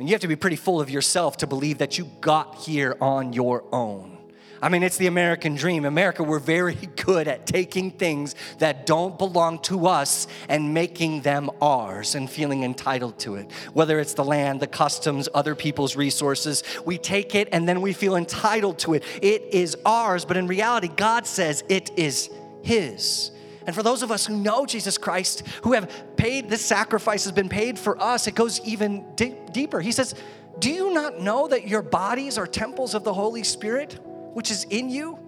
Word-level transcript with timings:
mean, 0.00 0.08
you 0.08 0.14
have 0.14 0.22
to 0.22 0.28
be 0.28 0.36
pretty 0.36 0.56
full 0.56 0.80
of 0.80 0.88
yourself 0.88 1.36
to 1.36 1.46
believe 1.46 1.76
that 1.78 1.98
you 1.98 2.08
got 2.22 2.54
here 2.54 2.96
on 3.02 3.34
your 3.34 3.64
own. 3.70 4.16
I 4.62 4.70
mean, 4.70 4.82
it's 4.82 4.96
the 4.96 5.08
American 5.08 5.56
dream. 5.56 5.84
America, 5.84 6.22
we're 6.22 6.38
very 6.38 6.74
good 6.96 7.28
at 7.28 7.46
taking 7.46 7.90
things 7.90 8.34
that 8.60 8.86
don't 8.86 9.18
belong 9.18 9.58
to 9.64 9.86
us 9.86 10.26
and 10.48 10.72
making 10.72 11.20
them 11.20 11.50
ours 11.60 12.14
and 12.14 12.30
feeling 12.30 12.64
entitled 12.64 13.18
to 13.20 13.34
it. 13.34 13.52
Whether 13.74 14.00
it's 14.00 14.14
the 14.14 14.24
land, 14.24 14.60
the 14.60 14.66
customs, 14.66 15.28
other 15.34 15.54
people's 15.54 15.96
resources, 15.96 16.62
we 16.86 16.96
take 16.96 17.34
it 17.34 17.50
and 17.52 17.68
then 17.68 17.82
we 17.82 17.92
feel 17.92 18.16
entitled 18.16 18.78
to 18.78 18.94
it. 18.94 19.04
It 19.20 19.42
is 19.52 19.76
ours, 19.84 20.24
but 20.24 20.38
in 20.38 20.46
reality, 20.46 20.88
God 20.88 21.26
says 21.26 21.62
it 21.68 21.90
is 21.98 22.30
His. 22.62 23.32
And 23.66 23.74
for 23.74 23.82
those 23.82 24.02
of 24.02 24.10
us 24.10 24.26
who 24.26 24.36
know 24.36 24.64
Jesus 24.66 24.96
Christ, 24.98 25.46
who 25.62 25.72
have 25.72 26.16
paid, 26.16 26.48
this 26.48 26.64
sacrifice 26.64 27.24
has 27.24 27.32
been 27.32 27.48
paid 27.48 27.78
for 27.78 28.00
us, 28.02 28.26
it 28.26 28.34
goes 28.34 28.60
even 28.60 29.04
deeper. 29.16 29.80
He 29.80 29.92
says, 29.92 30.14
Do 30.58 30.70
you 30.70 30.92
not 30.92 31.20
know 31.20 31.48
that 31.48 31.68
your 31.68 31.82
bodies 31.82 32.38
are 32.38 32.46
temples 32.46 32.94
of 32.94 33.04
the 33.04 33.12
Holy 33.12 33.44
Spirit, 33.44 33.98
which 34.32 34.50
is 34.50 34.64
in 34.64 34.88
you? 34.88 35.18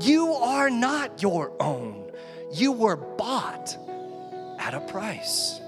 You 0.00 0.32
are 0.32 0.70
not 0.70 1.22
your 1.22 1.52
own, 1.60 2.10
you 2.52 2.72
were 2.72 2.96
bought 2.96 3.76
at 4.58 4.74
a 4.74 4.80
price. 4.80 5.60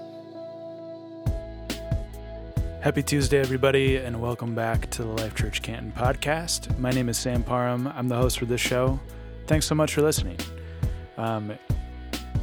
Happy 2.81 3.03
Tuesday, 3.03 3.39
everybody, 3.39 3.97
and 3.97 4.21
welcome 4.21 4.55
back 4.55 4.89
to 4.91 5.03
the 5.03 5.09
Life 5.09 5.35
Church 5.35 5.61
Canton 5.61 5.91
podcast. 5.91 6.77
My 6.77 6.91
name 6.91 7.09
is 7.09 7.17
Sam 7.17 7.43
Parham. 7.43 7.87
I'm 7.87 8.07
the 8.07 8.15
host 8.15 8.39
for 8.39 8.45
this 8.45 8.61
show. 8.61 8.99
Thanks 9.45 9.65
so 9.65 9.75
much 9.75 9.93
for 9.93 10.01
listening. 10.01 10.37
Um, 11.17 11.57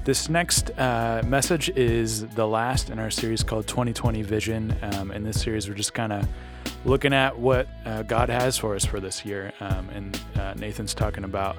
this 0.04 0.28
next 0.28 0.70
uh, 0.78 1.22
message 1.26 1.70
is 1.70 2.26
the 2.28 2.46
last 2.46 2.90
in 2.90 2.98
our 2.98 3.10
series 3.10 3.42
called 3.42 3.66
2020 3.66 4.22
Vision. 4.22 4.76
Um, 4.82 5.10
in 5.10 5.22
this 5.22 5.40
series, 5.40 5.68
we're 5.68 5.74
just 5.74 5.94
kind 5.94 6.12
of 6.12 6.28
looking 6.84 7.14
at 7.14 7.38
what 7.38 7.68
uh, 7.86 8.02
God 8.02 8.28
has 8.28 8.58
for 8.58 8.74
us 8.74 8.84
for 8.84 9.00
this 9.00 9.24
year. 9.24 9.52
Um, 9.60 9.88
and 9.90 10.20
uh, 10.36 10.54
Nathan's 10.54 10.92
talking 10.92 11.24
about 11.24 11.56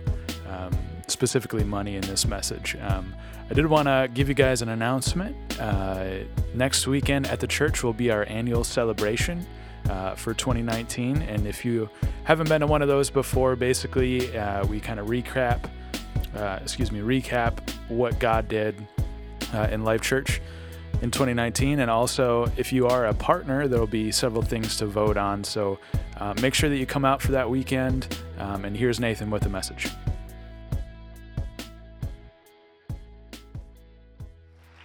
um, 0.48 0.78
specifically 1.08 1.64
money 1.64 1.96
in 1.96 2.02
this 2.02 2.28
message. 2.28 2.78
Um, 2.82 3.16
I 3.50 3.54
did 3.54 3.66
want 3.66 3.88
to 3.88 4.10
give 4.14 4.30
you 4.30 4.36
guys 4.36 4.62
an 4.62 4.70
announcement. 4.70 5.36
Uh, 5.60 6.20
next 6.54 6.86
weekend 6.86 7.28
at 7.28 7.40
the 7.40 7.48
church 7.48 7.84
will 7.84 7.94
be 7.94 8.12
our 8.12 8.26
annual 8.30 8.64
celebration. 8.64 9.46
Uh, 9.90 10.16
for 10.16 10.34
2019. 10.34 11.22
And 11.22 11.46
if 11.46 11.64
you 11.64 11.88
haven't 12.24 12.50
been 12.50 12.62
to 12.62 12.66
one 12.66 12.82
of 12.82 12.88
those 12.88 13.12
before, 13.12 13.56
basically, 13.56 14.36
uh, 14.36 14.66
we 14.66 14.80
kind 14.80 15.00
of 15.00 15.06
recap 15.10 15.70
uh, 16.36 16.60
excuse 16.62 16.92
me, 16.92 17.00
recap 17.00 17.70
what 17.90 18.20
God 18.20 18.48
did 18.48 18.76
uh, 19.54 19.68
in 19.72 19.84
Life 19.84 20.02
Church 20.02 20.42
in 21.02 21.12
2019. 21.12 21.80
And 21.80 21.90
also, 21.90 22.52
if 22.58 22.72
you 22.72 22.88
are 22.88 23.08
a 23.08 23.14
partner, 23.14 23.68
there 23.68 23.80
will 23.80 23.88
be 23.88 24.12
several 24.12 24.42
things 24.42 24.78
to 24.78 24.86
vote 24.86 25.18
on. 25.18 25.44
So 25.44 25.80
uh, 26.18 26.34
make 26.42 26.54
sure 26.54 26.70
that 26.70 26.78
you 26.78 26.86
come 26.86 27.06
out 27.06 27.22
for 27.22 27.32
that 27.32 27.50
weekend. 27.50 28.18
Um, 28.38 28.66
and 28.66 28.76
here's 28.76 29.00
Nathan 29.00 29.30
with 29.30 29.44
the 29.44 29.50
message. 29.50 29.90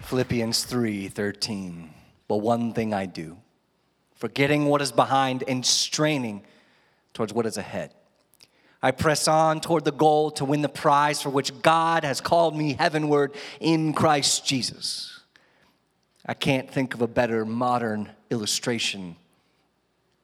Philippians 0.03 0.65
3:13. 0.65 1.91
But 2.27 2.39
one 2.39 2.73
thing 2.73 2.95
I 2.95 3.07
do, 3.07 3.39
forgetting 4.15 4.67
what 4.67 4.83
is 4.83 4.93
behind 4.93 5.45
and 5.47 5.65
straining 5.67 6.43
towards 7.13 7.33
what 7.33 7.47
is 7.47 7.57
ahead. 7.57 7.95
I 8.83 8.93
press 8.93 9.29
on 9.29 9.61
toward 9.61 9.85
the 9.85 9.93
goal 9.93 10.31
to 10.33 10.45
win 10.45 10.63
the 10.63 10.69
prize 10.69 11.21
for 11.21 11.31
which 11.31 11.61
God 11.61 12.03
has 12.05 12.21
called 12.21 12.57
me 12.57 12.75
heavenward 12.75 13.35
in 13.61 13.93
Christ 13.93 14.47
Jesus. 14.47 15.21
I 16.25 16.35
can't 16.35 16.71
think 16.71 16.95
of 16.95 17.03
a 17.03 17.07
better 17.07 17.45
modern 17.45 18.11
illustration 18.31 19.17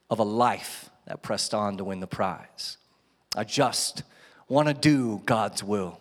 of 0.09 0.19
a 0.19 0.23
life 0.23 0.89
that 1.05 1.21
pressed 1.21 1.53
on 1.53 1.77
to 1.77 1.83
win 1.83 1.99
the 1.99 2.07
prize. 2.07 2.77
I 3.35 3.43
just 3.43 4.03
want 4.47 4.67
to 4.67 4.73
do 4.73 5.21
God's 5.25 5.63
will. 5.63 5.99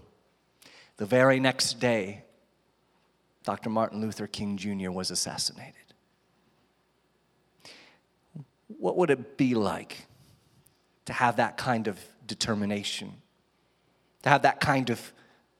The 0.96 1.06
very 1.06 1.40
next 1.40 1.78
day, 1.78 2.24
Dr. 3.44 3.68
Martin 3.68 4.00
Luther 4.00 4.26
King 4.26 4.56
Jr. 4.56 4.90
was 4.90 5.10
assassinated. 5.10 5.74
What 8.78 8.96
would 8.96 9.10
it 9.10 9.36
be 9.36 9.54
like 9.54 10.06
to 11.04 11.12
have 11.12 11.36
that 11.36 11.56
kind 11.56 11.86
of 11.86 11.98
determination, 12.26 13.14
to 14.22 14.28
have 14.28 14.42
that 14.42 14.60
kind 14.60 14.90
of 14.90 15.12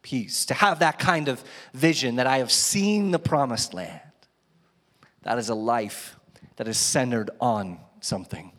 peace, 0.03 0.47
to 0.47 0.54
have 0.54 0.81
that 0.81 0.99
kind 0.99 1.28
of 1.28 1.43
vision 1.75 2.16
that 2.16 2.27
I 2.27 2.38
have 2.38 2.53
seen 2.53 3.10
the 3.10 3.19
promised 3.19 3.75
land. 3.75 4.00
That 5.22 5.38
is 5.38 5.49
a 5.49 5.55
life 5.55 6.16
that 6.56 6.69
is 6.69 6.78
centered 6.78 7.31
on 7.41 7.78
something. 8.00 8.53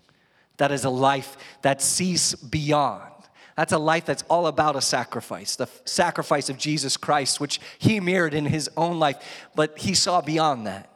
That 0.58 0.72
is 0.72 0.84
a 0.84 0.90
life 0.90 1.38
that 1.62 1.82
sees 1.82 2.36
beyond. 2.36 3.14
That's 3.56 3.74
a 3.74 3.78
life 3.78 4.06
that's 4.06 4.24
all 4.24 4.48
about 4.48 4.76
a 4.76 4.82
sacrifice, 4.82 5.56
the 5.56 5.68
sacrifice 5.86 6.50
of 6.50 6.58
Jesus 6.58 6.96
Christ, 6.96 7.40
which 7.40 7.60
he 7.80 8.00
mirrored 8.00 8.34
in 8.34 8.46
his 8.46 8.70
own 8.78 9.00
life. 9.00 9.18
But 9.56 9.80
he 9.80 9.94
saw 9.94 10.22
beyond 10.22 10.68
that 10.68 10.92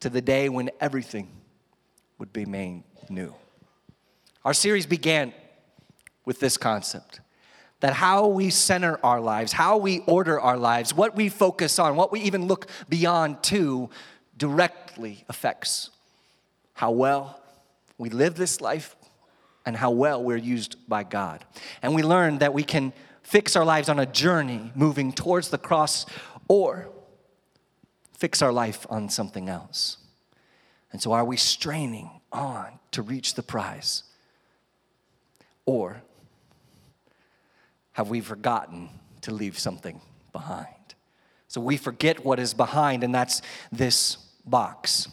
to 0.00 0.08
the 0.08 0.20
day 0.20 0.48
when 0.48 0.70
everything 0.80 1.28
would 2.18 2.32
be 2.32 2.44
made 2.44 2.84
new. 3.08 3.34
Our 4.44 4.54
series 4.54 4.86
began 4.86 5.32
with 6.24 6.40
this 6.40 6.56
concept 6.56 7.20
that 7.80 7.94
how 7.94 8.26
we 8.26 8.50
center 8.50 8.98
our 9.02 9.20
lives, 9.20 9.52
how 9.52 9.78
we 9.78 10.00
order 10.00 10.38
our 10.38 10.56
lives, 10.56 10.94
what 10.94 11.16
we 11.16 11.28
focus 11.28 11.78
on, 11.78 11.96
what 11.96 12.12
we 12.12 12.20
even 12.20 12.46
look 12.46 12.68
beyond 12.88 13.42
to 13.42 13.88
directly 14.36 15.24
affects 15.28 15.90
how 16.74 16.90
well 16.90 17.40
we 17.98 18.10
live 18.10 18.34
this 18.34 18.60
life 18.60 18.96
and 19.66 19.76
how 19.76 19.90
well 19.90 20.22
we're 20.22 20.36
used 20.36 20.76
by 20.88 21.02
God. 21.02 21.44
And 21.82 21.94
we 21.94 22.02
learn 22.02 22.38
that 22.38 22.54
we 22.54 22.62
can 22.62 22.92
fix 23.22 23.56
our 23.56 23.64
lives 23.64 23.88
on 23.88 23.98
a 23.98 24.06
journey 24.06 24.72
moving 24.74 25.12
towards 25.12 25.48
the 25.48 25.58
cross 25.58 26.06
or 26.48 26.88
fix 28.12 28.42
our 28.42 28.52
life 28.52 28.86
on 28.90 29.08
something 29.08 29.48
else. 29.48 29.98
And 30.92 31.00
so, 31.00 31.12
are 31.12 31.24
we 31.24 31.36
straining 31.36 32.10
on 32.32 32.78
to 32.90 33.02
reach 33.02 33.34
the 33.34 33.42
prize? 33.42 34.02
Or 35.66 36.02
have 38.00 38.08
we 38.08 38.22
forgotten 38.22 38.88
to 39.20 39.30
leave 39.30 39.58
something 39.58 40.00
behind? 40.32 40.66
So 41.48 41.60
we 41.60 41.76
forget 41.76 42.24
what 42.24 42.38
is 42.40 42.54
behind, 42.54 43.04
and 43.04 43.14
that's 43.14 43.42
this 43.70 44.16
box. 44.46 45.06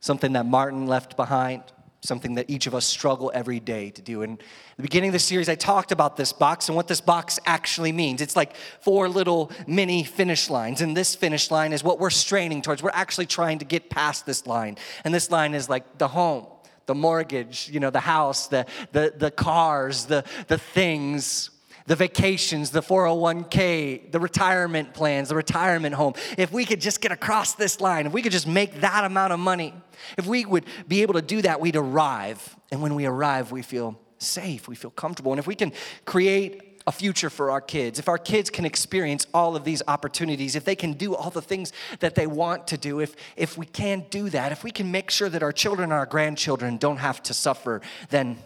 Something 0.00 0.34
that 0.34 0.44
Martin 0.44 0.86
left 0.86 1.16
behind, 1.16 1.62
something 2.02 2.34
that 2.34 2.50
each 2.50 2.66
of 2.66 2.74
us 2.74 2.84
struggle 2.84 3.32
every 3.32 3.60
day 3.60 3.88
to 3.92 4.02
do. 4.02 4.20
And 4.20 4.36
the 4.76 4.82
beginning 4.82 5.08
of 5.08 5.14
the 5.14 5.18
series, 5.18 5.48
I 5.48 5.54
talked 5.54 5.90
about 5.90 6.18
this 6.18 6.34
box 6.34 6.68
and 6.68 6.76
what 6.76 6.86
this 6.86 7.00
box 7.00 7.38
actually 7.46 7.92
means. 7.92 8.20
It's 8.20 8.36
like 8.36 8.56
four 8.82 9.08
little 9.08 9.50
mini 9.66 10.04
finish 10.04 10.50
lines, 10.50 10.82
and 10.82 10.94
this 10.94 11.14
finish 11.14 11.50
line 11.50 11.72
is 11.72 11.82
what 11.82 11.98
we're 11.98 12.10
straining 12.10 12.60
towards. 12.60 12.82
We're 12.82 12.90
actually 12.92 13.24
trying 13.24 13.60
to 13.60 13.64
get 13.64 13.88
past 13.88 14.26
this 14.26 14.46
line, 14.46 14.76
and 15.02 15.14
this 15.14 15.30
line 15.30 15.54
is 15.54 15.70
like 15.70 15.96
the 15.96 16.08
home. 16.08 16.46
The 16.84 16.94
mortgage, 16.94 17.70
you 17.72 17.80
know, 17.80 17.88
the 17.88 18.00
house, 18.00 18.48
the, 18.48 18.66
the, 18.92 19.14
the 19.16 19.30
cars, 19.30 20.04
the, 20.06 20.24
the 20.48 20.58
things, 20.58 21.50
the 21.90 21.96
vacations, 21.96 22.70
the 22.70 22.80
401k, 22.80 24.12
the 24.12 24.20
retirement 24.20 24.94
plans, 24.94 25.28
the 25.28 25.34
retirement 25.34 25.92
home, 25.92 26.14
if 26.38 26.52
we 26.52 26.64
could 26.64 26.80
just 26.80 27.00
get 27.00 27.10
across 27.10 27.54
this 27.54 27.80
line, 27.80 28.06
if 28.06 28.12
we 28.12 28.22
could 28.22 28.30
just 28.30 28.46
make 28.46 28.80
that 28.82 29.02
amount 29.02 29.32
of 29.32 29.40
money, 29.40 29.74
if 30.16 30.24
we 30.24 30.44
would 30.44 30.66
be 30.86 31.02
able 31.02 31.14
to 31.14 31.20
do 31.20 31.42
that, 31.42 31.60
we'd 31.60 31.74
arrive. 31.74 32.54
And 32.70 32.80
when 32.80 32.94
we 32.94 33.06
arrive, 33.06 33.50
we 33.50 33.62
feel 33.62 33.98
safe, 34.18 34.68
we 34.68 34.76
feel 34.76 34.92
comfortable. 34.92 35.32
And 35.32 35.40
if 35.40 35.48
we 35.48 35.56
can 35.56 35.72
create 36.04 36.80
a 36.86 36.92
future 36.92 37.28
for 37.28 37.50
our 37.50 37.60
kids, 37.60 37.98
if 37.98 38.08
our 38.08 38.18
kids 38.18 38.50
can 38.50 38.64
experience 38.64 39.26
all 39.34 39.56
of 39.56 39.64
these 39.64 39.82
opportunities, 39.88 40.54
if 40.54 40.64
they 40.64 40.76
can 40.76 40.92
do 40.92 41.16
all 41.16 41.30
the 41.30 41.42
things 41.42 41.72
that 41.98 42.14
they 42.14 42.28
want 42.28 42.68
to 42.68 42.78
do, 42.78 43.00
if, 43.00 43.16
if 43.34 43.58
we 43.58 43.66
can 43.66 44.06
do 44.10 44.30
that, 44.30 44.52
if 44.52 44.62
we 44.62 44.70
can 44.70 44.92
make 44.92 45.10
sure 45.10 45.28
that 45.28 45.42
our 45.42 45.50
children 45.50 45.90
and 45.90 45.92
our 45.92 46.06
grandchildren 46.06 46.76
don't 46.76 46.98
have 46.98 47.20
to 47.24 47.34
suffer, 47.34 47.80
then 48.10 48.38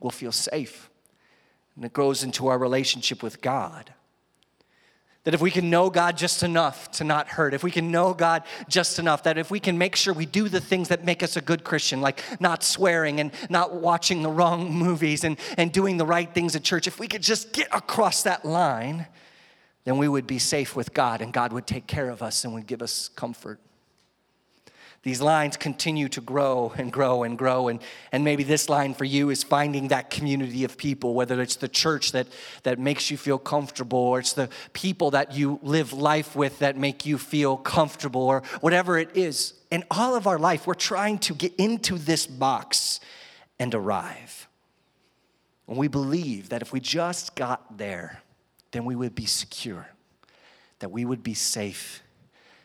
we'll 0.00 0.10
feel 0.10 0.32
safe 0.32 0.88
and 1.76 1.84
it 1.84 1.92
grows 1.92 2.24
into 2.24 2.48
our 2.48 2.58
relationship 2.58 3.22
with 3.22 3.40
God. 3.40 3.92
That 5.24 5.34
if 5.34 5.40
we 5.40 5.50
can 5.50 5.70
know 5.70 5.90
God 5.90 6.16
just 6.16 6.42
enough 6.42 6.90
to 6.92 7.04
not 7.04 7.28
hurt, 7.28 7.52
if 7.52 7.64
we 7.64 7.70
can 7.70 7.90
know 7.90 8.14
God 8.14 8.44
just 8.68 8.98
enough, 8.98 9.24
that 9.24 9.36
if 9.36 9.50
we 9.50 9.58
can 9.58 9.76
make 9.76 9.96
sure 9.96 10.14
we 10.14 10.24
do 10.24 10.48
the 10.48 10.60
things 10.60 10.88
that 10.88 11.04
make 11.04 11.22
us 11.22 11.36
a 11.36 11.40
good 11.40 11.64
Christian, 11.64 12.00
like 12.00 12.22
not 12.40 12.62
swearing 12.62 13.18
and 13.20 13.32
not 13.50 13.74
watching 13.74 14.22
the 14.22 14.30
wrong 14.30 14.72
movies 14.78 15.24
and, 15.24 15.36
and 15.58 15.72
doing 15.72 15.96
the 15.96 16.06
right 16.06 16.32
things 16.32 16.54
at 16.54 16.62
church, 16.62 16.86
if 16.86 17.00
we 17.00 17.08
could 17.08 17.22
just 17.22 17.52
get 17.52 17.68
across 17.72 18.22
that 18.22 18.44
line, 18.44 19.06
then 19.84 19.98
we 19.98 20.08
would 20.08 20.26
be 20.26 20.38
safe 20.38 20.76
with 20.76 20.94
God 20.94 21.20
and 21.20 21.32
God 21.32 21.52
would 21.52 21.66
take 21.66 21.86
care 21.86 22.08
of 22.08 22.22
us 22.22 22.44
and 22.44 22.54
would 22.54 22.66
give 22.66 22.80
us 22.80 23.08
comfort. 23.08 23.58
These 25.06 25.20
lines 25.20 25.56
continue 25.56 26.08
to 26.08 26.20
grow 26.20 26.74
and 26.76 26.92
grow 26.92 27.22
and 27.22 27.38
grow. 27.38 27.68
And, 27.68 27.78
and 28.10 28.24
maybe 28.24 28.42
this 28.42 28.68
line 28.68 28.92
for 28.92 29.04
you 29.04 29.30
is 29.30 29.44
finding 29.44 29.86
that 29.88 30.10
community 30.10 30.64
of 30.64 30.76
people, 30.76 31.14
whether 31.14 31.40
it's 31.40 31.54
the 31.54 31.68
church 31.68 32.10
that, 32.10 32.26
that 32.64 32.80
makes 32.80 33.08
you 33.08 33.16
feel 33.16 33.38
comfortable, 33.38 34.00
or 34.00 34.18
it's 34.18 34.32
the 34.32 34.48
people 34.72 35.12
that 35.12 35.32
you 35.32 35.60
live 35.62 35.92
life 35.92 36.34
with 36.34 36.58
that 36.58 36.76
make 36.76 37.06
you 37.06 37.18
feel 37.18 37.56
comfortable, 37.56 38.22
or 38.22 38.42
whatever 38.60 38.98
it 38.98 39.16
is. 39.16 39.54
In 39.70 39.84
all 39.92 40.16
of 40.16 40.26
our 40.26 40.40
life, 40.40 40.66
we're 40.66 40.74
trying 40.74 41.18
to 41.18 41.34
get 41.34 41.54
into 41.54 41.98
this 41.98 42.26
box 42.26 42.98
and 43.60 43.72
arrive. 43.76 44.48
And 45.68 45.76
we 45.76 45.86
believe 45.86 46.48
that 46.48 46.62
if 46.62 46.72
we 46.72 46.80
just 46.80 47.36
got 47.36 47.78
there, 47.78 48.22
then 48.72 48.84
we 48.84 48.96
would 48.96 49.14
be 49.14 49.26
secure, 49.26 49.86
that 50.80 50.90
we 50.90 51.04
would 51.04 51.22
be 51.22 51.34
safe, 51.34 52.02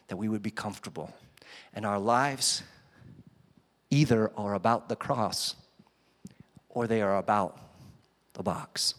that 0.07 0.17
we 0.17 0.27
would 0.27 0.41
be 0.41 0.49
comfortable. 0.49 1.13
And 1.73 1.85
our 1.85 1.99
lives 1.99 2.63
either 3.89 4.31
are 4.35 4.53
about 4.53 4.89
the 4.89 4.95
cross 4.95 5.55
or 6.69 6.87
they 6.87 7.01
are 7.01 7.17
about 7.17 7.57
the 8.33 8.43
box. 8.43 8.95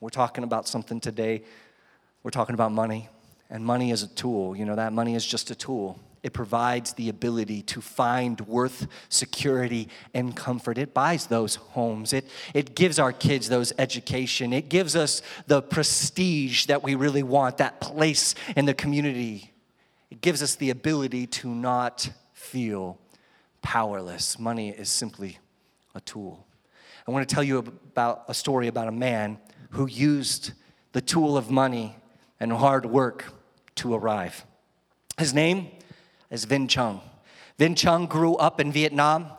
We're 0.00 0.10
talking 0.10 0.44
about 0.44 0.68
something 0.68 1.00
today. 1.00 1.42
We're 2.22 2.30
talking 2.30 2.54
about 2.54 2.72
money, 2.72 3.08
and 3.48 3.64
money 3.64 3.92
is 3.92 4.02
a 4.02 4.08
tool. 4.08 4.56
You 4.56 4.64
know, 4.64 4.76
that 4.76 4.92
money 4.92 5.14
is 5.14 5.24
just 5.24 5.50
a 5.50 5.54
tool. 5.54 5.98
It 6.22 6.32
provides 6.32 6.92
the 6.94 7.08
ability 7.08 7.62
to 7.62 7.80
find 7.80 8.40
worth, 8.42 8.88
security, 9.08 9.88
and 10.12 10.34
comfort. 10.34 10.76
It 10.76 10.92
buys 10.92 11.26
those 11.26 11.54
homes. 11.54 12.12
It, 12.12 12.28
it 12.52 12.74
gives 12.74 12.98
our 12.98 13.12
kids 13.12 13.48
those 13.48 13.72
education. 13.78 14.52
It 14.52 14.68
gives 14.68 14.96
us 14.96 15.22
the 15.46 15.62
prestige 15.62 16.66
that 16.66 16.82
we 16.82 16.96
really 16.96 17.22
want, 17.22 17.58
that 17.58 17.80
place 17.80 18.34
in 18.56 18.64
the 18.64 18.74
community 18.74 19.52
it 20.10 20.20
gives 20.20 20.42
us 20.42 20.54
the 20.54 20.70
ability 20.70 21.26
to 21.26 21.48
not 21.48 22.10
feel 22.32 22.98
powerless. 23.62 24.38
Money 24.38 24.70
is 24.70 24.88
simply 24.88 25.38
a 25.94 26.00
tool. 26.00 26.46
I 27.06 27.10
want 27.10 27.28
to 27.28 27.34
tell 27.34 27.44
you 27.44 27.58
about 27.58 28.24
a 28.28 28.34
story 28.34 28.68
about 28.68 28.88
a 28.88 28.92
man 28.92 29.38
who 29.70 29.86
used 29.86 30.52
the 30.92 31.00
tool 31.00 31.36
of 31.36 31.50
money 31.50 31.96
and 32.40 32.52
hard 32.52 32.86
work 32.86 33.24
to 33.76 33.94
arrive. 33.94 34.44
His 35.18 35.32
name 35.32 35.68
is 36.30 36.46
Vinh 36.46 36.68
Chung. 36.68 37.00
Vinh 37.58 37.76
Chung 37.76 38.06
grew 38.06 38.34
up 38.36 38.60
in 38.60 38.70
Vietnam 38.72 39.30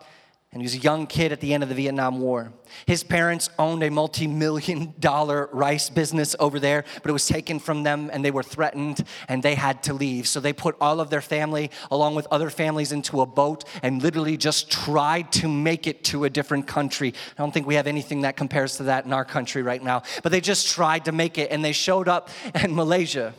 and 0.53 0.61
he 0.61 0.65
was 0.65 0.75
a 0.75 0.79
young 0.79 1.07
kid 1.07 1.33
at 1.33 1.41
the 1.41 1.53
end 1.53 1.61
of 1.61 1.67
the 1.67 1.75
Vietnam 1.75 2.21
War. 2.21 2.53
His 2.85 3.03
parents 3.03 3.49
owned 3.59 3.83
a 3.83 3.91
multi 3.91 4.27
million 4.27 4.93
dollar 4.99 5.49
rice 5.51 5.89
business 5.89 6.37
over 6.39 6.57
there, 6.57 6.85
but 7.01 7.09
it 7.09 7.13
was 7.13 7.27
taken 7.27 7.59
from 7.59 7.83
them 7.83 8.09
and 8.13 8.23
they 8.23 8.31
were 8.31 8.43
threatened 8.43 9.03
and 9.27 9.43
they 9.43 9.55
had 9.55 9.83
to 9.83 9.93
leave. 9.93 10.25
So 10.25 10.39
they 10.39 10.53
put 10.53 10.77
all 10.79 11.01
of 11.01 11.09
their 11.09 11.21
family, 11.21 11.69
along 11.91 12.15
with 12.15 12.27
other 12.31 12.49
families, 12.49 12.93
into 12.93 13.19
a 13.19 13.25
boat 13.25 13.65
and 13.83 14.01
literally 14.01 14.37
just 14.37 14.71
tried 14.71 15.33
to 15.33 15.49
make 15.49 15.85
it 15.85 16.05
to 16.05 16.23
a 16.23 16.29
different 16.29 16.65
country. 16.65 17.13
I 17.37 17.41
don't 17.41 17.51
think 17.51 17.67
we 17.67 17.75
have 17.75 17.87
anything 17.87 18.21
that 18.21 18.37
compares 18.37 18.77
to 18.77 18.83
that 18.83 19.05
in 19.05 19.11
our 19.11 19.25
country 19.25 19.63
right 19.63 19.83
now, 19.83 20.03
but 20.23 20.31
they 20.31 20.41
just 20.41 20.73
tried 20.73 21.05
to 21.05 21.11
make 21.11 21.37
it 21.37 21.51
and 21.51 21.63
they 21.63 21.73
showed 21.73 22.07
up 22.07 22.29
in 22.63 22.73
Malaysia. 22.73 23.33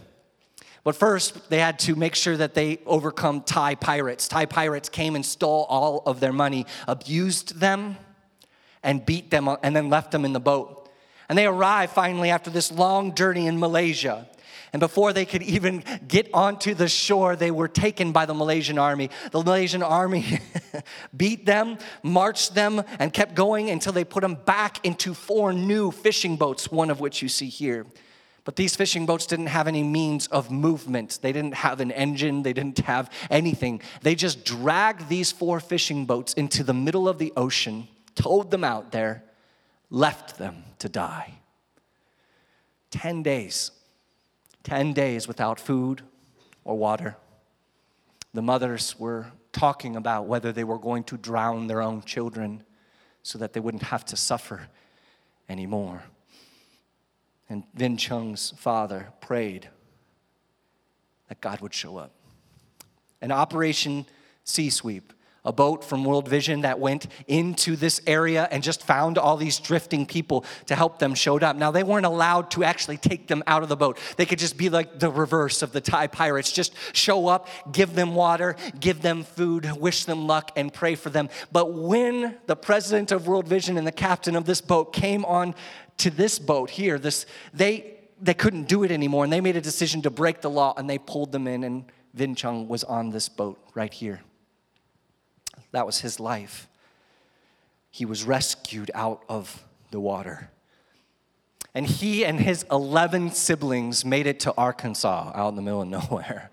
But 0.84 0.96
first, 0.96 1.50
they 1.50 1.58
had 1.58 1.78
to 1.80 1.94
make 1.96 2.14
sure 2.14 2.36
that 2.36 2.54
they 2.54 2.78
overcome 2.86 3.42
Thai 3.42 3.74
pirates. 3.74 4.28
Thai 4.28 4.46
pirates 4.46 4.88
came 4.88 5.14
and 5.14 5.24
stole 5.24 5.66
all 5.68 6.02
of 6.06 6.20
their 6.20 6.32
money, 6.32 6.66
abused 6.86 7.60
them, 7.60 7.96
and 8.82 9.04
beat 9.04 9.30
them, 9.30 9.48
and 9.62 9.74
then 9.74 9.90
left 9.90 10.12
them 10.12 10.24
in 10.24 10.32
the 10.32 10.40
boat. 10.40 10.88
And 11.28 11.36
they 11.36 11.46
arrived 11.46 11.92
finally 11.92 12.30
after 12.30 12.50
this 12.50 12.72
long 12.72 13.14
journey 13.14 13.46
in 13.46 13.58
Malaysia. 13.58 14.28
And 14.72 14.80
before 14.80 15.12
they 15.12 15.24
could 15.24 15.42
even 15.42 15.82
get 16.06 16.28
onto 16.34 16.74
the 16.74 16.88
shore, 16.88 17.36
they 17.36 17.50
were 17.50 17.68
taken 17.68 18.12
by 18.12 18.26
the 18.26 18.34
Malaysian 18.34 18.78
army. 18.78 19.10
The 19.30 19.42
Malaysian 19.42 19.82
army 19.82 20.40
beat 21.16 21.46
them, 21.46 21.78
marched 22.02 22.54
them, 22.54 22.82
and 22.98 23.12
kept 23.12 23.34
going 23.34 23.70
until 23.70 23.92
they 23.92 24.04
put 24.04 24.20
them 24.22 24.34
back 24.34 24.84
into 24.84 25.14
four 25.14 25.52
new 25.52 25.90
fishing 25.90 26.36
boats, 26.36 26.70
one 26.70 26.90
of 26.90 27.00
which 27.00 27.22
you 27.22 27.28
see 27.28 27.48
here. 27.48 27.86
But 28.48 28.56
these 28.56 28.74
fishing 28.74 29.04
boats 29.04 29.26
didn't 29.26 29.48
have 29.48 29.68
any 29.68 29.82
means 29.82 30.26
of 30.28 30.50
movement. 30.50 31.18
They 31.20 31.32
didn't 31.32 31.52
have 31.52 31.80
an 31.80 31.90
engine, 31.92 32.42
they 32.44 32.54
didn't 32.54 32.78
have 32.78 33.12
anything. 33.30 33.82
They 34.00 34.14
just 34.14 34.42
dragged 34.42 35.10
these 35.10 35.30
four 35.30 35.60
fishing 35.60 36.06
boats 36.06 36.32
into 36.32 36.64
the 36.64 36.72
middle 36.72 37.10
of 37.10 37.18
the 37.18 37.30
ocean, 37.36 37.88
towed 38.14 38.50
them 38.50 38.64
out 38.64 38.90
there, 38.90 39.22
left 39.90 40.38
them 40.38 40.64
to 40.78 40.88
die. 40.88 41.34
10 42.90 43.22
days. 43.22 43.70
10 44.62 44.94
days 44.94 45.28
without 45.28 45.60
food 45.60 46.00
or 46.64 46.78
water. 46.78 47.18
The 48.32 48.40
mothers 48.40 48.98
were 48.98 49.26
talking 49.52 49.94
about 49.94 50.24
whether 50.24 50.52
they 50.52 50.64
were 50.64 50.78
going 50.78 51.04
to 51.04 51.18
drown 51.18 51.66
their 51.66 51.82
own 51.82 52.00
children 52.00 52.62
so 53.22 53.36
that 53.40 53.52
they 53.52 53.60
wouldn't 53.60 53.82
have 53.82 54.06
to 54.06 54.16
suffer 54.16 54.68
anymore. 55.50 56.02
And 57.48 57.64
Vinh 57.76 57.98
Chung's 57.98 58.52
father 58.56 59.08
prayed 59.20 59.68
that 61.28 61.40
God 61.40 61.60
would 61.60 61.74
show 61.74 61.96
up. 61.96 62.12
An 63.20 63.32
Operation 63.32 64.06
Sea 64.44 64.70
Sweep, 64.70 65.12
a 65.44 65.52
boat 65.52 65.82
from 65.82 66.04
World 66.04 66.28
Vision 66.28 66.60
that 66.62 66.78
went 66.78 67.06
into 67.26 67.74
this 67.74 68.00
area 68.06 68.48
and 68.50 68.62
just 68.62 68.82
found 68.82 69.16
all 69.16 69.36
these 69.36 69.58
drifting 69.58 70.04
people 70.04 70.44
to 70.66 70.74
help 70.74 70.98
them 70.98 71.14
showed 71.14 71.42
up. 71.42 71.56
Now, 71.56 71.70
they 71.70 71.82
weren't 71.82 72.06
allowed 72.06 72.50
to 72.52 72.64
actually 72.64 72.98
take 72.98 73.28
them 73.28 73.42
out 73.46 73.62
of 73.62 73.68
the 73.68 73.76
boat. 73.76 73.98
They 74.16 74.26
could 74.26 74.38
just 74.38 74.58
be 74.58 74.68
like 74.68 74.98
the 74.98 75.10
reverse 75.10 75.62
of 75.62 75.72
the 75.72 75.80
Thai 75.80 76.08
pirates 76.08 76.52
just 76.52 76.74
show 76.92 77.28
up, 77.28 77.48
give 77.72 77.94
them 77.94 78.14
water, 78.14 78.56
give 78.78 79.00
them 79.00 79.24
food, 79.24 79.70
wish 79.78 80.04
them 80.04 80.26
luck, 80.26 80.52
and 80.54 80.72
pray 80.72 80.94
for 80.94 81.08
them. 81.08 81.30
But 81.50 81.72
when 81.72 82.36
the 82.46 82.56
president 82.56 83.10
of 83.10 83.26
World 83.26 83.48
Vision 83.48 83.78
and 83.78 83.86
the 83.86 83.92
captain 83.92 84.36
of 84.36 84.44
this 84.44 84.60
boat 84.60 84.92
came 84.92 85.24
on 85.24 85.54
to 85.98 86.10
this 86.10 86.38
boat 86.38 86.70
here, 86.70 86.98
this, 86.98 87.26
they, 87.52 87.94
they 88.20 88.34
couldn't 88.34 88.68
do 88.68 88.84
it 88.84 88.90
anymore, 88.90 89.24
and 89.24 89.32
they 89.32 89.40
made 89.40 89.56
a 89.56 89.60
decision 89.60 90.02
to 90.02 90.10
break 90.10 90.40
the 90.40 90.50
law, 90.50 90.74
and 90.76 90.88
they 90.88 90.98
pulled 90.98 91.32
them 91.32 91.46
in, 91.46 91.64
and 91.64 91.84
Vinh 92.16 92.36
Chung 92.36 92.68
was 92.68 92.84
on 92.84 93.10
this 93.10 93.28
boat 93.28 93.58
right 93.74 93.92
here. 93.92 94.20
That 95.72 95.86
was 95.86 96.00
his 96.00 96.18
life. 96.18 96.68
He 97.90 98.04
was 98.04 98.24
rescued 98.24 98.90
out 98.94 99.22
of 99.28 99.64
the 99.90 100.00
water. 100.00 100.50
And 101.74 101.86
he 101.86 102.24
and 102.24 102.40
his 102.40 102.64
11 102.70 103.32
siblings 103.32 104.04
made 104.04 104.26
it 104.26 104.40
to 104.40 104.54
Arkansas, 104.56 105.32
out 105.34 105.50
in 105.50 105.56
the 105.56 105.62
middle 105.62 105.82
of 105.82 105.88
nowhere. 105.88 106.50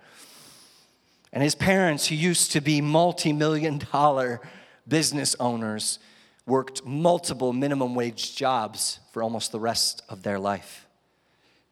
And 1.32 1.44
his 1.44 1.56
parents, 1.56 2.08
who 2.08 2.16
used 2.16 2.52
to 2.54 2.62
be 2.62 2.82
multi 2.82 3.34
million 3.34 3.82
dollar 3.92 4.42
business 4.88 5.36
owners, 5.40 6.00
worked 6.48 6.86
multiple 6.86 7.54
minimum 7.54 7.96
wage 7.96 8.36
jobs 8.36 9.00
for 9.12 9.24
almost 9.24 9.52
the 9.52 9.60
rest 9.60 10.02
of 10.10 10.24
their 10.24 10.40
life. 10.40 10.85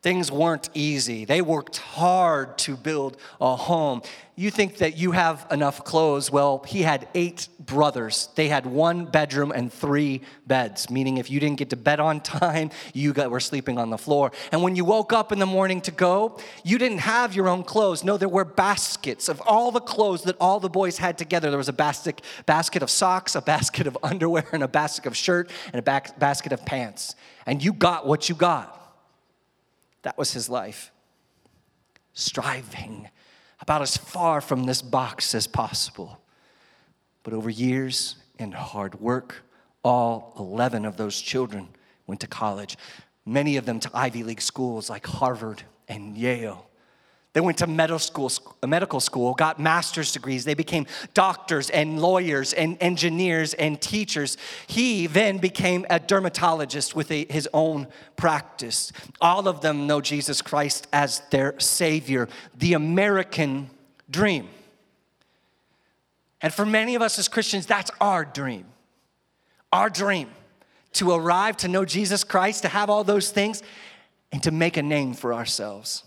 Things 0.03 0.29
weren't 0.29 0.69
easy. 0.73 1.23
They 1.23 1.41
worked 1.41 1.77
hard 1.77 2.57
to 2.57 2.75
build 2.75 3.15
a 3.39 3.55
home. 3.55 4.01
You 4.35 4.51
think 4.51 4.79
that 4.79 4.97
you 4.97 5.11
have 5.11 5.47
enough 5.49 5.85
clothes. 5.85 6.29
Well, 6.29 6.61
he 6.67 6.81
had 6.81 7.07
eight 7.15 7.47
brothers. 7.57 8.27
They 8.35 8.49
had 8.49 8.65
one 8.65 9.05
bedroom 9.05 9.53
and 9.53 9.71
three 9.71 10.19
beds, 10.45 10.89
meaning 10.89 11.19
if 11.19 11.31
you 11.31 11.39
didn't 11.39 11.57
get 11.57 11.69
to 11.69 11.77
bed 11.77 12.01
on 12.01 12.19
time, 12.41 12.71
you 12.93 13.13
got, 13.13 13.31
were 13.31 13.39
sleeping 13.39 13.77
on 13.77 13.91
the 13.91 13.97
floor. 13.97 14.33
And 14.51 14.61
when 14.61 14.75
you 14.75 14.83
woke 14.83 15.13
up 15.13 15.31
in 15.31 15.39
the 15.39 15.45
morning 15.45 15.79
to 15.81 15.91
go, 15.91 16.37
you 16.65 16.77
didn't 16.77 16.97
have 16.97 17.33
your 17.33 17.47
own 17.47 17.63
clothes. 17.63 18.03
No, 18.03 18.17
there 18.17 18.27
were 18.27 18.43
baskets 18.43 19.29
of 19.29 19.41
all 19.45 19.71
the 19.71 19.79
clothes 19.79 20.23
that 20.23 20.35
all 20.37 20.59
the 20.59 20.69
boys 20.69 20.97
had 20.97 21.17
together. 21.17 21.49
There 21.49 21.57
was 21.57 21.69
a 21.69 21.73
basket, 21.73 22.21
basket 22.45 22.83
of 22.83 22.89
socks, 22.89 23.35
a 23.35 23.41
basket 23.41 23.87
of 23.87 23.97
underwear, 24.03 24.47
and 24.51 24.63
a 24.63 24.67
basket 24.67 25.07
of 25.07 25.15
shirt, 25.15 25.49
and 25.71 25.79
a 25.79 26.01
basket 26.19 26.51
of 26.51 26.65
pants. 26.65 27.15
And 27.45 27.63
you 27.63 27.71
got 27.71 28.05
what 28.05 28.27
you 28.27 28.35
got. 28.35 28.81
That 30.03 30.17
was 30.17 30.33
his 30.33 30.49
life. 30.49 30.91
Striving 32.13 33.09
about 33.59 33.81
as 33.81 33.97
far 33.97 34.39
from 34.41 34.65
this 34.65 34.81
box 34.81 35.33
as 35.33 35.47
possible. 35.47 36.21
But 37.23 37.33
over 37.33 37.49
years 37.49 38.17
and 38.37 38.53
hard 38.53 38.99
work, 39.01 39.43
all 39.83 40.33
11 40.37 40.85
of 40.85 40.97
those 40.97 41.19
children 41.19 41.69
went 42.05 42.21
to 42.21 42.27
college, 42.27 42.77
many 43.25 43.57
of 43.57 43.65
them 43.65 43.79
to 43.79 43.89
Ivy 43.93 44.23
League 44.23 44.41
schools 44.41 44.89
like 44.89 45.05
Harvard 45.07 45.63
and 45.87 46.17
Yale. 46.17 46.67
They 47.33 47.41
went 47.41 47.57
to 47.57 47.67
medical 47.67 48.99
school, 48.99 49.33
got 49.33 49.59
master's 49.59 50.11
degrees. 50.11 50.45
They 50.45 50.53
became 50.53 50.85
doctors 51.15 51.71
and 51.71 51.99
lawyers 51.99 52.53
and 52.53 52.77
engineers 52.79 53.55
and 53.55 53.81
teachers. 53.81 54.37
He 54.67 55.07
then 55.07 55.39
became 55.39 55.83
a 55.89 55.99
dermatologist 55.99 56.95
with 56.95 57.09
a, 57.09 57.25
his 57.31 57.49
own 57.51 57.87
practice. 58.17 58.91
All 59.19 59.47
of 59.47 59.61
them 59.61 59.87
know 59.87 59.99
Jesus 59.99 60.43
Christ 60.43 60.87
as 60.93 61.23
their 61.31 61.59
Savior, 61.59 62.29
the 62.55 62.73
American 62.73 63.71
dream. 64.11 64.47
And 66.39 66.53
for 66.53 66.67
many 66.67 66.93
of 66.93 67.01
us 67.01 67.17
as 67.17 67.27
Christians, 67.27 67.65
that's 67.65 67.89
our 67.99 68.25
dream. 68.25 68.65
Our 69.71 69.89
dream 69.89 70.29
to 70.93 71.11
arrive 71.11 71.57
to 71.57 71.67
know 71.67 71.83
Jesus 71.83 72.23
Christ, 72.23 72.61
to 72.61 72.67
have 72.67 72.91
all 72.91 73.03
those 73.03 73.31
things, 73.31 73.63
and 74.31 74.43
to 74.43 74.51
make 74.51 74.77
a 74.77 74.83
name 74.83 75.13
for 75.13 75.33
ourselves. 75.33 76.03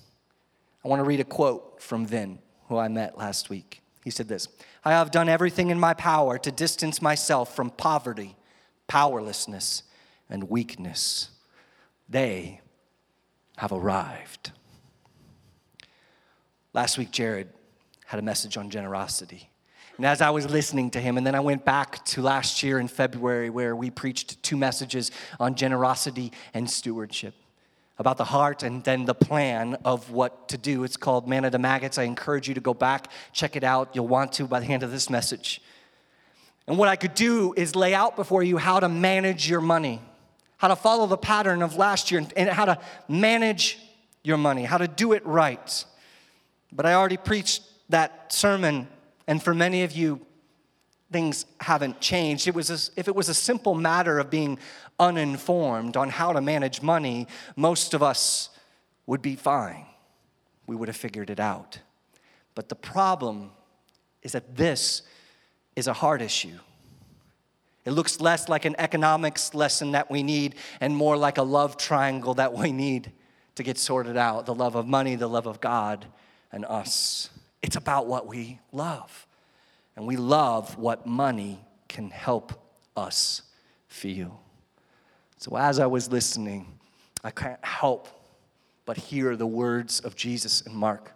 I 0.86 0.88
want 0.88 1.00
to 1.00 1.04
read 1.04 1.18
a 1.18 1.24
quote 1.24 1.82
from 1.82 2.06
Vinh, 2.06 2.38
who 2.68 2.76
I 2.76 2.86
met 2.86 3.18
last 3.18 3.50
week. 3.50 3.82
He 4.04 4.10
said 4.10 4.28
this 4.28 4.46
I 4.84 4.92
have 4.92 5.10
done 5.10 5.28
everything 5.28 5.70
in 5.70 5.80
my 5.80 5.94
power 5.94 6.38
to 6.38 6.52
distance 6.52 7.02
myself 7.02 7.56
from 7.56 7.70
poverty, 7.70 8.36
powerlessness, 8.86 9.82
and 10.30 10.48
weakness. 10.48 11.30
They 12.08 12.60
have 13.56 13.72
arrived. 13.72 14.52
Last 16.72 16.98
week, 16.98 17.10
Jared 17.10 17.48
had 18.04 18.20
a 18.20 18.22
message 18.22 18.56
on 18.56 18.70
generosity. 18.70 19.50
And 19.96 20.06
as 20.06 20.20
I 20.20 20.30
was 20.30 20.48
listening 20.48 20.92
to 20.92 21.00
him, 21.00 21.18
and 21.18 21.26
then 21.26 21.34
I 21.34 21.40
went 21.40 21.64
back 21.64 22.04
to 22.04 22.22
last 22.22 22.62
year 22.62 22.78
in 22.78 22.86
February 22.86 23.50
where 23.50 23.74
we 23.74 23.90
preached 23.90 24.40
two 24.40 24.56
messages 24.56 25.10
on 25.40 25.56
generosity 25.56 26.30
and 26.54 26.70
stewardship 26.70 27.34
about 27.98 28.18
the 28.18 28.24
heart 28.24 28.62
and 28.62 28.84
then 28.84 29.04
the 29.04 29.14
plan 29.14 29.76
of 29.84 30.10
what 30.10 30.48
to 30.48 30.58
do. 30.58 30.84
It's 30.84 30.96
called 30.96 31.26
Man 31.26 31.44
of 31.44 31.52
the 31.52 31.58
Maggots. 31.58 31.98
I 31.98 32.02
encourage 32.02 32.48
you 32.48 32.54
to 32.54 32.60
go 32.60 32.74
back, 32.74 33.10
check 33.32 33.56
it 33.56 33.64
out. 33.64 33.90
You'll 33.94 34.08
want 34.08 34.32
to 34.34 34.46
by 34.46 34.60
the 34.60 34.66
end 34.66 34.82
of 34.82 34.90
this 34.90 35.08
message. 35.08 35.62
And 36.66 36.78
what 36.78 36.88
I 36.88 36.96
could 36.96 37.14
do 37.14 37.54
is 37.56 37.76
lay 37.76 37.94
out 37.94 38.16
before 38.16 38.42
you 38.42 38.58
how 38.58 38.80
to 38.80 38.88
manage 38.88 39.48
your 39.48 39.60
money, 39.60 40.02
how 40.58 40.68
to 40.68 40.76
follow 40.76 41.06
the 41.06 41.16
pattern 41.16 41.62
of 41.62 41.76
last 41.76 42.10
year, 42.10 42.26
and 42.36 42.48
how 42.48 42.64
to 42.64 42.78
manage 43.08 43.78
your 44.24 44.36
money, 44.36 44.64
how 44.64 44.78
to 44.78 44.88
do 44.88 45.12
it 45.12 45.24
right. 45.24 45.84
But 46.72 46.84
I 46.84 46.94
already 46.94 47.16
preached 47.16 47.62
that 47.88 48.32
sermon, 48.32 48.88
and 49.28 49.40
for 49.40 49.54
many 49.54 49.84
of 49.84 49.92
you, 49.92 50.25
things 51.12 51.46
haven't 51.60 52.00
changed. 52.00 52.48
It 52.48 52.54
was 52.54 52.90
if 52.96 53.08
it 53.08 53.14
was 53.14 53.28
a 53.28 53.34
simple 53.34 53.74
matter 53.74 54.18
of 54.18 54.30
being 54.30 54.58
uninformed 54.98 55.96
on 55.96 56.08
how 56.08 56.32
to 56.32 56.40
manage 56.40 56.82
money, 56.82 57.26
most 57.54 57.94
of 57.94 58.02
us 58.02 58.50
would 59.06 59.22
be 59.22 59.36
fine. 59.36 59.86
We 60.66 60.74
would 60.74 60.88
have 60.88 60.96
figured 60.96 61.30
it 61.30 61.40
out. 61.40 61.78
But 62.54 62.68
the 62.68 62.74
problem 62.74 63.50
is 64.22 64.32
that 64.32 64.56
this 64.56 65.02
is 65.76 65.86
a 65.86 65.92
hard 65.92 66.22
issue. 66.22 66.58
It 67.84 67.92
looks 67.92 68.20
less 68.20 68.48
like 68.48 68.64
an 68.64 68.74
economics 68.78 69.54
lesson 69.54 69.92
that 69.92 70.10
we 70.10 70.24
need 70.24 70.56
and 70.80 70.96
more 70.96 71.16
like 71.16 71.38
a 71.38 71.42
love 71.42 71.76
triangle 71.76 72.34
that 72.34 72.52
we 72.52 72.72
need 72.72 73.12
to 73.54 73.62
get 73.62 73.78
sorted 73.78 74.16
out 74.16 74.46
the 74.46 74.54
love 74.54 74.74
of 74.74 74.86
money, 74.86 75.14
the 75.14 75.28
love 75.28 75.46
of 75.46 75.60
God, 75.60 76.04
and 76.50 76.64
us. 76.64 77.30
It's 77.62 77.76
about 77.76 78.06
what 78.06 78.26
we 78.26 78.58
love. 78.72 79.25
And 79.96 80.06
we 80.06 80.16
love 80.16 80.76
what 80.78 81.06
money 81.06 81.58
can 81.88 82.10
help 82.10 82.52
us 82.96 83.42
feel. 83.88 84.40
So 85.38 85.56
as 85.56 85.78
I 85.78 85.86
was 85.86 86.10
listening, 86.10 86.78
I 87.24 87.30
can't 87.30 87.64
help 87.64 88.08
but 88.84 88.96
hear 88.96 89.36
the 89.36 89.46
words 89.46 90.00
of 90.00 90.14
Jesus 90.14 90.60
in 90.60 90.74
Mark. 90.74 91.12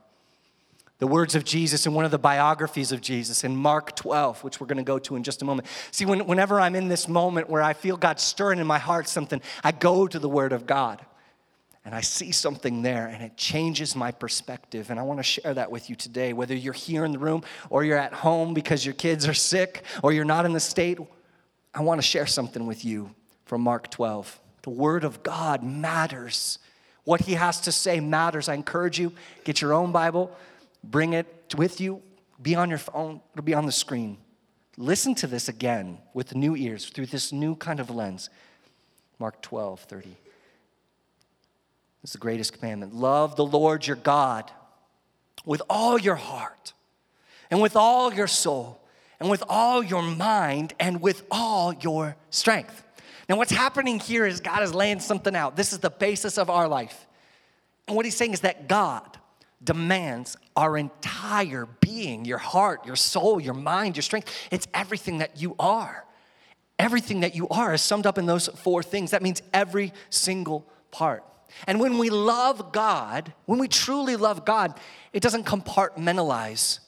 The 0.98 1.06
words 1.06 1.34
of 1.34 1.44
Jesus 1.44 1.86
in 1.86 1.94
one 1.94 2.04
of 2.04 2.10
the 2.10 2.18
biographies 2.18 2.92
of 2.92 3.00
Jesus 3.00 3.42
in 3.44 3.56
Mark 3.56 3.96
12, 3.96 4.44
which 4.44 4.60
we're 4.60 4.66
going 4.66 4.76
to 4.78 4.82
go 4.82 4.98
to 4.98 5.16
in 5.16 5.22
just 5.22 5.40
a 5.40 5.44
moment. 5.46 5.66
See, 5.92 6.04
when, 6.04 6.26
whenever 6.26 6.60
I'm 6.60 6.74
in 6.74 6.88
this 6.88 7.08
moment 7.08 7.48
where 7.48 7.62
I 7.62 7.72
feel 7.72 7.96
God 7.96 8.20
stirring 8.20 8.58
in 8.58 8.66
my 8.66 8.78
heart 8.78 9.08
something, 9.08 9.40
I 9.64 9.72
go 9.72 10.06
to 10.06 10.18
the 10.18 10.28
Word 10.28 10.52
of 10.52 10.66
God 10.66 11.04
and 11.90 11.96
I 11.96 12.02
see 12.02 12.30
something 12.30 12.82
there 12.82 13.08
and 13.08 13.20
it 13.20 13.36
changes 13.36 13.96
my 13.96 14.12
perspective. 14.12 14.90
And 14.90 15.00
I 15.00 15.02
want 15.02 15.18
to 15.18 15.24
share 15.24 15.52
that 15.54 15.72
with 15.72 15.90
you 15.90 15.96
today. 15.96 16.32
Whether 16.32 16.54
you're 16.54 16.72
here 16.72 17.04
in 17.04 17.10
the 17.10 17.18
room 17.18 17.42
or 17.68 17.82
you're 17.82 17.98
at 17.98 18.12
home 18.12 18.54
because 18.54 18.86
your 18.86 18.94
kids 18.94 19.26
are 19.26 19.34
sick 19.34 19.82
or 20.00 20.12
you're 20.12 20.24
not 20.24 20.46
in 20.46 20.52
the 20.52 20.60
state, 20.60 21.00
I 21.74 21.82
want 21.82 22.00
to 22.00 22.06
share 22.06 22.26
something 22.26 22.64
with 22.64 22.84
you 22.84 23.12
from 23.44 23.62
Mark 23.62 23.90
12. 23.90 24.38
The 24.62 24.70
Word 24.70 25.02
of 25.02 25.24
God 25.24 25.64
matters. 25.64 26.60
What 27.02 27.22
He 27.22 27.32
has 27.32 27.60
to 27.62 27.72
say 27.72 27.98
matters. 27.98 28.48
I 28.48 28.54
encourage 28.54 29.00
you, 29.00 29.12
get 29.42 29.60
your 29.60 29.74
own 29.74 29.90
Bible, 29.90 30.30
bring 30.84 31.14
it 31.14 31.26
with 31.56 31.80
you, 31.80 32.02
be 32.40 32.54
on 32.54 32.68
your 32.68 32.78
phone, 32.78 33.20
it'll 33.32 33.42
be 33.42 33.54
on 33.54 33.66
the 33.66 33.72
screen. 33.72 34.16
Listen 34.76 35.16
to 35.16 35.26
this 35.26 35.48
again 35.48 35.98
with 36.14 36.36
new 36.36 36.54
ears 36.54 36.88
through 36.88 37.06
this 37.06 37.32
new 37.32 37.56
kind 37.56 37.80
of 37.80 37.90
lens. 37.90 38.30
Mark 39.18 39.42
12, 39.42 39.80
30. 39.80 40.16
It's 42.02 42.12
the 42.12 42.18
greatest 42.18 42.54
commandment. 42.54 42.94
Love 42.94 43.36
the 43.36 43.44
Lord 43.44 43.86
your 43.86 43.96
God 43.96 44.50
with 45.44 45.62
all 45.68 45.98
your 45.98 46.16
heart 46.16 46.72
and 47.50 47.60
with 47.60 47.76
all 47.76 48.12
your 48.12 48.26
soul 48.26 48.80
and 49.18 49.28
with 49.30 49.42
all 49.48 49.82
your 49.82 50.02
mind 50.02 50.72
and 50.80 51.00
with 51.00 51.24
all 51.30 51.74
your 51.74 52.16
strength. 52.30 52.82
Now, 53.28 53.36
what's 53.36 53.52
happening 53.52 54.00
here 54.00 54.26
is 54.26 54.40
God 54.40 54.62
is 54.62 54.74
laying 54.74 55.00
something 55.00 55.36
out. 55.36 55.56
This 55.56 55.72
is 55.72 55.78
the 55.78 55.90
basis 55.90 56.38
of 56.38 56.50
our 56.50 56.66
life. 56.66 57.06
And 57.86 57.96
what 57.96 58.04
he's 58.04 58.16
saying 58.16 58.32
is 58.32 58.40
that 58.40 58.66
God 58.66 59.18
demands 59.62 60.36
our 60.56 60.76
entire 60.78 61.68
being 61.80 62.24
your 62.24 62.38
heart, 62.38 62.86
your 62.86 62.96
soul, 62.96 63.40
your 63.40 63.54
mind, 63.54 63.96
your 63.96 64.02
strength. 64.02 64.32
It's 64.50 64.66
everything 64.72 65.18
that 65.18 65.40
you 65.40 65.54
are. 65.58 66.04
Everything 66.78 67.20
that 67.20 67.34
you 67.34 67.46
are 67.48 67.74
is 67.74 67.82
summed 67.82 68.06
up 68.06 68.16
in 68.16 68.24
those 68.24 68.48
four 68.48 68.82
things. 68.82 69.10
That 69.10 69.22
means 69.22 69.42
every 69.52 69.92
single 70.08 70.66
part. 70.90 71.22
And 71.66 71.80
when 71.80 71.98
we 71.98 72.10
love 72.10 72.72
God, 72.72 73.32
when 73.46 73.58
we 73.58 73.68
truly 73.68 74.16
love 74.16 74.44
God, 74.44 74.78
it 75.12 75.22
doesn't 75.22 75.44
compartmentalize. 75.44 76.80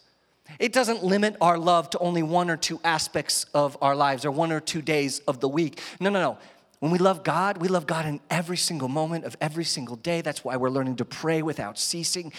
It 0.59 0.73
doesn't 0.73 1.03
limit 1.03 1.37
our 1.41 1.59
love 1.59 1.91
to 1.91 1.99
only 1.99 2.23
one 2.23 2.51
or 2.51 2.57
two 2.57 2.81
aspects 2.85 3.47
of 3.55 3.77
our 3.81 3.97
lives 3.97 4.25
or 4.25 4.31
one 4.31 4.53
or 4.53 4.61
two 4.61 4.83
days 4.83 5.21
of 5.21 5.41
the 5.41 5.49
week. 5.49 5.81
No, 6.01 6.11
no, 6.11 6.21
no. 6.21 6.39
When 6.81 6.91
we 6.91 6.99
love 6.99 7.23
God, 7.23 7.59
we 7.59 7.69
love 7.69 7.87
God 7.87 8.07
in 8.07 8.21
every 8.29 8.57
single 8.57 8.89
moment 8.89 9.25
of 9.25 9.37
every 9.41 9.65
single 9.65 9.97
day. 9.97 10.21
That's 10.21 10.45
why 10.45 10.57
we're 10.57 10.71
learning 10.71 10.97
to 10.97 11.05
pray 11.05 11.41
without 11.41 11.79
ceasing 11.79 12.33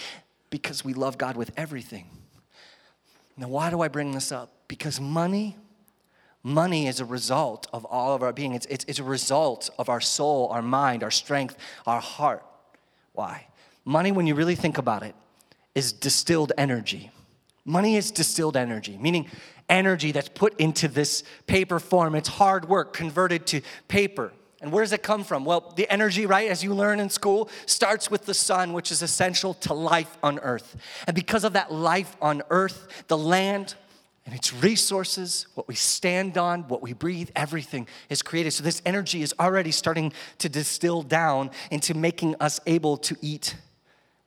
because 0.50 0.84
we 0.84 0.92
love 0.92 1.16
God 1.16 1.36
with 1.36 1.50
everything. 1.56 2.10
Now, 3.36 3.48
why 3.48 3.70
do 3.70 3.80
I 3.80 3.88
bring 3.88 4.12
this 4.12 4.30
up? 4.30 4.52
Because 4.68 5.00
money 5.00 5.56
Money 6.46 6.86
is 6.86 7.00
a 7.00 7.06
result 7.06 7.66
of 7.72 7.86
all 7.86 8.14
of 8.14 8.22
our 8.22 8.32
being. 8.32 8.52
It's, 8.52 8.66
it's, 8.66 8.84
it's, 8.86 8.98
a 8.98 9.04
result 9.04 9.70
of 9.78 9.88
our 9.88 10.00
soul, 10.00 10.48
our 10.48 10.60
mind, 10.60 11.02
our 11.02 11.10
strength, 11.10 11.56
our 11.86 12.02
heart. 12.02 12.44
Why? 13.14 13.46
Money, 13.86 14.12
when 14.12 14.26
you 14.26 14.34
really 14.34 14.54
think 14.54 14.76
about 14.76 15.02
it, 15.02 15.14
is 15.74 15.90
distilled 15.90 16.52
energy. 16.58 17.10
Money 17.64 17.96
is 17.96 18.10
distilled 18.10 18.58
energy, 18.58 18.98
meaning 18.98 19.26
energy 19.70 20.12
that's 20.12 20.28
put 20.28 20.60
into 20.60 20.86
this 20.86 21.24
paper 21.46 21.78
form. 21.80 22.14
It's 22.14 22.28
hard 22.28 22.68
work 22.68 22.92
converted 22.92 23.46
to 23.46 23.62
paper. 23.88 24.30
And 24.60 24.70
where 24.70 24.84
does 24.84 24.92
it 24.92 25.02
come 25.02 25.24
from? 25.24 25.46
Well, 25.46 25.72
the 25.76 25.90
energy, 25.90 26.26
right, 26.26 26.50
as 26.50 26.62
you 26.62 26.74
learn 26.74 27.00
in 27.00 27.08
school, 27.08 27.48
starts 27.64 28.10
with 28.10 28.26
the 28.26 28.34
sun, 28.34 28.74
which 28.74 28.90
is 28.90 29.00
essential 29.00 29.54
to 29.54 29.72
life 29.72 30.16
on 30.22 30.38
earth. 30.40 30.76
And 31.06 31.14
because 31.14 31.44
of 31.44 31.54
that 31.54 31.72
life 31.72 32.16
on 32.20 32.42
earth, 32.50 33.04
the 33.08 33.18
land, 33.18 33.76
and 34.26 34.34
its 34.34 34.54
resources, 34.54 35.46
what 35.54 35.68
we 35.68 35.74
stand 35.74 36.38
on, 36.38 36.62
what 36.68 36.80
we 36.80 36.94
breathe, 36.94 37.30
everything 37.36 37.86
is 38.08 38.22
created. 38.22 38.52
So 38.52 38.62
this 38.62 38.80
energy 38.86 39.22
is 39.22 39.34
already 39.38 39.70
starting 39.70 40.12
to 40.38 40.48
distill 40.48 41.02
down 41.02 41.50
into 41.70 41.92
making 41.92 42.36
us 42.40 42.58
able 42.66 42.96
to 42.98 43.16
eat 43.20 43.54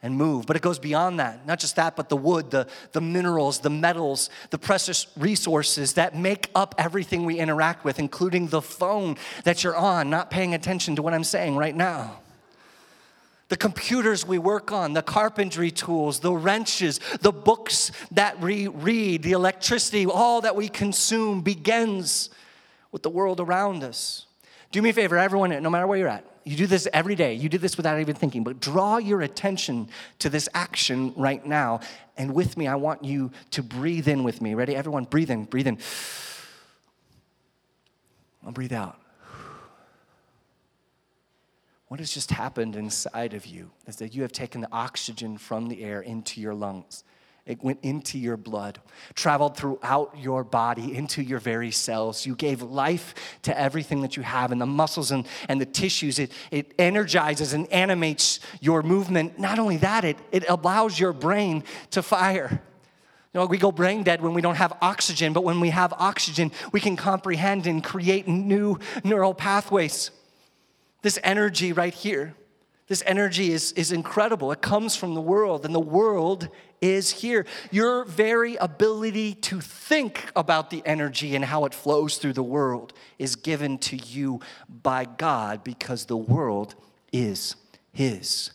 and 0.04 0.16
move. 0.16 0.46
But 0.46 0.56
it 0.56 0.62
goes 0.62 0.78
beyond 0.78 1.20
that. 1.20 1.48
Not 1.48 1.58
just 1.60 1.78
that, 1.78 1.96
but 1.96 2.10
the 2.10 2.18
wood, 2.18 2.52
the, 2.52 2.68
the 2.92 3.02
minerals, 3.02 3.60
the 3.60 3.72
metals, 3.72 4.30
the 4.52 4.60
precious 4.60 5.08
resources 5.18 5.94
that 5.94 6.16
make 6.16 6.52
up 6.54 6.76
everything 6.78 7.26
we 7.26 7.40
interact 7.40 7.84
with, 7.84 7.98
including 7.98 8.48
the 8.48 8.62
phone 8.62 9.18
that 9.46 9.64
you're 9.64 9.76
on, 9.76 10.12
not 10.12 10.30
paying 10.30 10.54
attention 10.54 10.96
to 10.98 11.02
what 11.02 11.16
I'm 11.16 11.24
saying 11.24 11.56
right 11.56 11.76
now 11.76 12.20
the 13.50 13.58
computers 13.58 14.26
we 14.26 14.38
work 14.38 14.72
on, 14.72 14.94
the 14.94 15.02
carpentry 15.02 15.72
tools, 15.72 16.20
the 16.20 16.34
wrenches, 16.34 17.00
the 17.22 17.32
books 17.32 17.92
that 18.12 18.40
we 18.40 18.68
read, 18.68 19.24
the 19.24 19.32
electricity, 19.32 20.06
all 20.06 20.42
that 20.42 20.56
we 20.56 20.68
consume 20.68 21.42
begins 21.42 22.30
with 22.92 23.04
the 23.04 23.10
world 23.10 23.40
around 23.40 23.84
us. 23.84 24.26
Do 24.72 24.82
me 24.82 24.90
a 24.90 24.94
favor, 24.94 25.18
everyone, 25.18 25.50
no 25.64 25.70
matter 25.70 25.88
where 25.88 25.98
you're 25.98 26.10
at, 26.10 26.26
you 26.44 26.56
do 26.56 26.68
this 26.68 26.88
every 26.94 27.16
day. 27.16 27.34
You 27.34 27.50
do 27.50 27.58
this 27.58 27.76
without 27.76 28.00
even 28.00 28.16
thinking, 28.16 28.44
but 28.44 28.60
draw 28.60 28.98
your 28.98 29.22
attention 29.22 29.90
to 30.20 30.30
this 30.30 30.48
action 30.54 31.14
right 31.16 31.46
now. 31.46 31.82
And 32.18 32.34
with 32.34 32.58
me, 32.58 32.68
I 32.68 32.76
want 32.76 33.04
you 33.04 33.32
to 33.52 33.64
breathe 33.64 34.08
in 34.08 34.24
with 34.24 34.42
me. 34.42 34.54
Ready? 34.54 34.76
Everyone, 34.76 35.04
breathe 35.04 35.30
in, 35.30 35.44
breathe 35.44 35.68
in. 35.68 35.78
I'll 38.46 38.52
breathe 38.52 38.74
out. 38.74 38.98
What 41.88 42.02
has 42.02 42.14
just 42.14 42.32
happened 42.32 42.76
inside 42.76 43.34
of 43.34 43.46
you 43.46 43.72
is 43.86 43.96
that 43.98 44.14
you 44.14 44.22
have 44.24 44.34
taken 44.34 44.62
the 44.62 44.72
oxygen 44.72 45.38
from 45.38 45.70
the 45.70 45.84
air 45.84 46.02
into 46.02 46.42
your 46.42 46.54
lungs. 46.54 47.04
It 47.46 47.64
went 47.64 47.80
into 47.82 48.20
your 48.20 48.36
blood, 48.36 48.80
traveled 49.16 49.56
throughout 49.56 50.14
your 50.18 50.44
body, 50.44 50.94
into 50.94 51.24
your 51.24 51.40
very 51.40 51.72
cells. 51.72 52.26
You 52.26 52.36
gave 52.36 52.62
life 52.62 53.16
to 53.44 53.58
everything 53.58 54.02
that 54.02 54.18
you 54.18 54.24
have, 54.24 54.52
and 54.52 54.60
the 54.60 54.66
muscles 54.66 55.12
and, 55.12 55.26
and 55.48 55.62
the 55.62 55.66
tissues. 55.66 56.20
It, 56.20 56.34
it 56.52 56.74
energizes 56.78 57.54
and 57.54 57.72
animates 57.72 58.42
your 58.60 58.84
movement. 58.84 59.40
Not 59.40 59.60
only 59.60 59.78
that, 59.78 60.04
it, 60.04 60.18
it 60.34 60.44
allows 60.50 61.00
your 61.00 61.14
brain 61.14 61.64
to 61.92 62.04
fire. 62.04 62.62
You 63.34 63.40
know, 63.40 63.46
we 63.46 63.58
go 63.58 63.72
brain 63.72 64.04
dead 64.04 64.22
when 64.22 64.34
we 64.34 64.42
don't 64.42 64.56
have 64.56 64.74
oxygen, 64.82 65.32
but 65.32 65.46
when 65.46 65.62
we 65.62 65.70
have 65.70 65.94
oxygen, 65.94 66.52
we 66.74 66.82
can 66.82 66.98
comprehend 66.98 67.66
and 67.66 67.82
create 67.82 68.28
new 68.28 68.78
neural 69.06 69.34
pathways. 69.34 70.12
This 71.08 71.20
energy 71.24 71.72
right 71.72 71.94
here, 71.94 72.36
This 72.88 73.02
energy 73.06 73.54
is, 73.54 73.72
is 73.78 73.94
incredible. 73.94 74.52
It 74.52 74.62
comes 74.62 74.98
from 74.98 75.14
the 75.14 75.22
world, 75.22 75.64
and 75.66 75.74
the 75.74 75.80
world 75.80 76.50
is 76.82 77.12
here. 77.12 77.46
Your 77.72 78.04
very 78.04 78.58
ability 78.58 79.36
to 79.36 79.62
think 79.62 80.30
about 80.36 80.70
the 80.70 80.82
energy 80.86 81.34
and 81.34 81.46
how 81.46 81.64
it 81.64 81.74
flows 81.74 82.18
through 82.18 82.34
the 82.34 82.44
world 82.44 82.92
is 83.18 83.38
given 83.38 83.78
to 83.78 83.96
you 83.96 84.42
by 84.68 85.06
God 85.06 85.64
because 85.64 86.08
the 86.08 86.18
world 86.18 86.76
is 87.14 87.56
His. 87.94 88.52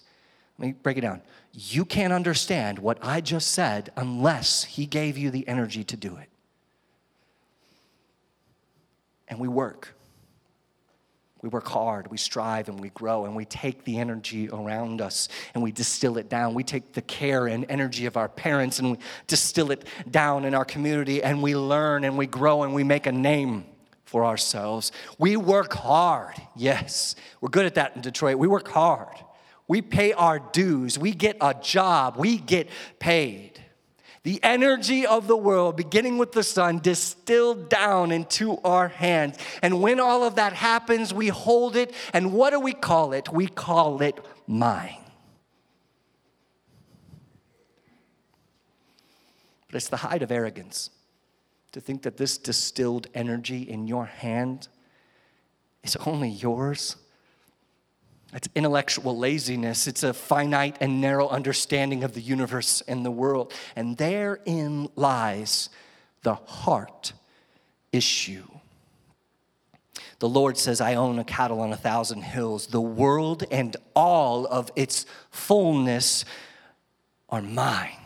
Let 0.59 0.67
me 0.67 0.73
break 0.75 0.99
it 0.99 1.01
down. 1.01 1.23
You 1.55 1.87
can't 1.87 2.13
understand 2.13 2.79
what 2.79 2.99
I 3.01 3.23
just 3.23 3.53
said 3.53 3.93
unless 3.97 4.65
He 4.65 4.85
gave 4.85 5.17
you 5.17 5.31
the 5.31 5.49
energy 5.49 5.85
to 5.85 5.97
do 5.97 6.17
it. 6.17 6.29
And 9.27 9.39
we 9.39 9.49
work. 9.49 9.95
We 11.43 11.49
work 11.49 11.67
hard, 11.67 12.09
we 12.09 12.19
strive, 12.19 12.69
and 12.69 12.79
we 12.79 12.91
grow, 12.91 13.25
and 13.25 13.35
we 13.35 13.45
take 13.45 13.85
the 13.85 13.99
energy 13.99 14.49
around 14.49 15.01
us 15.01 15.29
and 15.55 15.63
we 15.63 15.73
distill 15.73 16.17
it 16.17 16.29
down. 16.29 16.55
We 16.55 16.63
take 16.63 16.93
the 16.93 17.03
care 17.03 17.49
and 17.49 17.67
energy 17.69 18.07
of 18.07 18.17
our 18.17 18.29
parents 18.29 18.79
and 18.79 18.93
we 18.93 18.99
distill 19.27 19.73
it 19.73 19.85
down 20.09 20.45
in 20.45 20.55
our 20.55 20.65
community, 20.65 21.21
and 21.21 21.43
we 21.43 21.57
learn 21.57 22.05
and 22.05 22.17
we 22.17 22.27
grow 22.27 22.63
and 22.63 22.73
we 22.73 22.85
make 22.85 23.07
a 23.07 23.13
name 23.13 23.65
for 24.05 24.25
ourselves. 24.25 24.93
We 25.19 25.37
work 25.37 25.73
hard, 25.73 26.37
yes. 26.55 27.17
We're 27.41 27.49
good 27.49 27.67
at 27.67 27.75
that 27.75 27.97
in 27.97 28.03
Detroit. 28.03 28.39
We 28.39 28.47
work 28.47 28.69
hard. 28.69 29.17
We 29.67 29.83
pay 29.83 30.13
our 30.13 30.39
dues. 30.39 30.99
We 30.99 31.13
get 31.13 31.39
a 31.41 31.55
job. 31.55 32.17
We 32.19 32.37
get 32.37 32.69
paid 32.99 33.52
the 34.23 34.39
energy 34.43 35.05
of 35.05 35.27
the 35.27 35.37
world, 35.37 35.77
beginning 35.77 36.17
with 36.17 36.33
the 36.33 36.45
sun, 36.45 36.79
distilled 36.79 37.69
down 37.69 38.13
into 38.13 38.59
our 38.63 38.89
hands. 38.89 39.37
And 39.63 39.83
when 39.83 39.99
all 39.99 40.23
of 40.23 40.37
that 40.37 40.53
happens, 40.53 41.13
we 41.13 41.29
hold 41.29 41.75
it, 41.75 41.93
and 42.13 42.33
what 42.33 42.51
do 42.51 42.61
we 42.61 42.73
call 42.73 43.13
it? 43.13 43.33
We 43.33 43.49
call 43.49 44.01
it 44.01 44.25
mine. 44.47 44.99
But 49.67 49.77
it's 49.77 49.89
the 49.89 49.97
height 49.97 50.23
of 50.23 50.31
arrogance 50.31 50.91
to 51.73 51.81
think 51.81 52.03
that 52.03 52.17
this 52.17 52.39
distilled 52.39 53.09
energy 53.15 53.63
in 53.63 53.89
your 53.89 54.05
hand 54.05 54.69
is 55.83 55.97
only 56.07 56.29
yours 56.29 56.97
it's 58.35 58.49
intellectual 58.55 59.17
laziness. 59.17 59.87
It's 59.87 60.03
a 60.03 60.15
finite 60.15 60.79
and 60.81 61.01
narrow 61.01 61.29
understanding 61.29 62.03
of 62.03 62.15
the 62.15 62.21
universe 62.21 62.83
and 62.89 63.05
the 63.05 63.11
world. 63.11 63.53
And 63.77 63.97
therein 63.97 64.89
lies 64.97 65.69
the 66.23 66.35
heart 66.35 67.13
issue. 67.93 68.45
The 70.19 70.29
Lord 70.29 70.57
says, 70.57 70.81
I 70.81 70.95
own 70.95 71.19
a 71.19 71.25
cattle 71.25 71.61
on 71.61 71.73
a 71.73 71.77
thousand 71.77 72.23
hills. 72.23 72.69
The 72.69 72.81
world 72.81 73.45
and 73.51 73.77
all 73.95 74.47
of 74.47 74.71
its 74.77 75.05
fullness 75.31 76.25
are 77.29 77.43
mine. 77.43 77.97